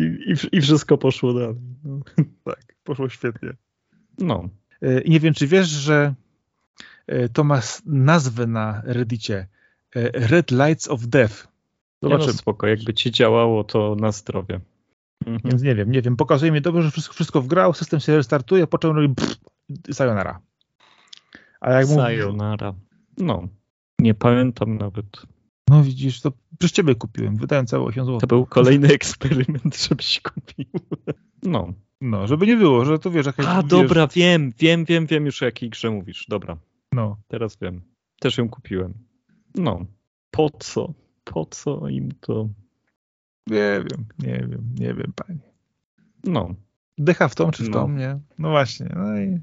[0.52, 1.56] i, i wszystko poszło dalej.
[1.84, 2.00] No.
[2.44, 3.50] Tak, poszło świetnie.
[4.18, 4.48] no.
[4.82, 6.14] Yy, I nie wiem, czy wiesz, że
[7.08, 9.46] yy, to ma nazwę na Reddicie.
[9.94, 11.34] Yy, Red Lights of Death.
[12.02, 12.32] Nie no, Zobaczymy.
[12.32, 14.60] spoko, jakby ci działało, to na zdrowie.
[15.26, 15.40] Mhm.
[15.44, 16.16] Więc nie wiem, nie wiem.
[16.16, 19.36] Pokazuje mi dobrze, że wszystko, wszystko wgrał, system się restartuje, po czym robi pff,
[19.92, 20.40] sayonara.
[21.60, 22.74] A jak mówisz, Sayonara.
[23.18, 23.48] No,
[23.98, 25.06] nie pamiętam nawet.
[25.68, 28.20] no widzisz, to przez ciebie kupiłem, wydałem całe 8 zł.
[28.20, 30.66] To był kolejny eksperyment, żebyś kupił.
[31.42, 31.72] No.
[32.00, 33.46] No, żeby nie było, że to wiesz, jakaś...
[33.46, 36.26] A, wiesz, dobra, wiem, wiem, wiem, wiem już o jakiej grze mówisz.
[36.28, 36.56] Dobra,
[36.92, 37.80] No, teraz wiem.
[38.20, 38.94] Też ją kupiłem.
[39.54, 39.86] No.
[40.30, 40.94] Po co?
[41.24, 42.48] Po co im to?
[43.46, 45.38] Nie wiem, nie wiem, nie wiem, panie.
[46.24, 46.54] No.
[46.98, 47.98] Dycha w tą czy w tą, No.
[47.98, 48.18] nie?
[48.38, 49.40] No właśnie, no i...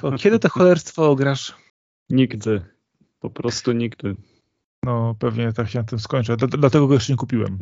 [0.00, 1.54] To kiedy to cholerstwo ograsz?
[2.10, 2.60] Nigdy.
[3.20, 4.16] Po prostu nigdy.
[4.82, 7.58] No, pewnie tak się na tym skończę, Dla- dlatego go jeszcze nie kupiłem.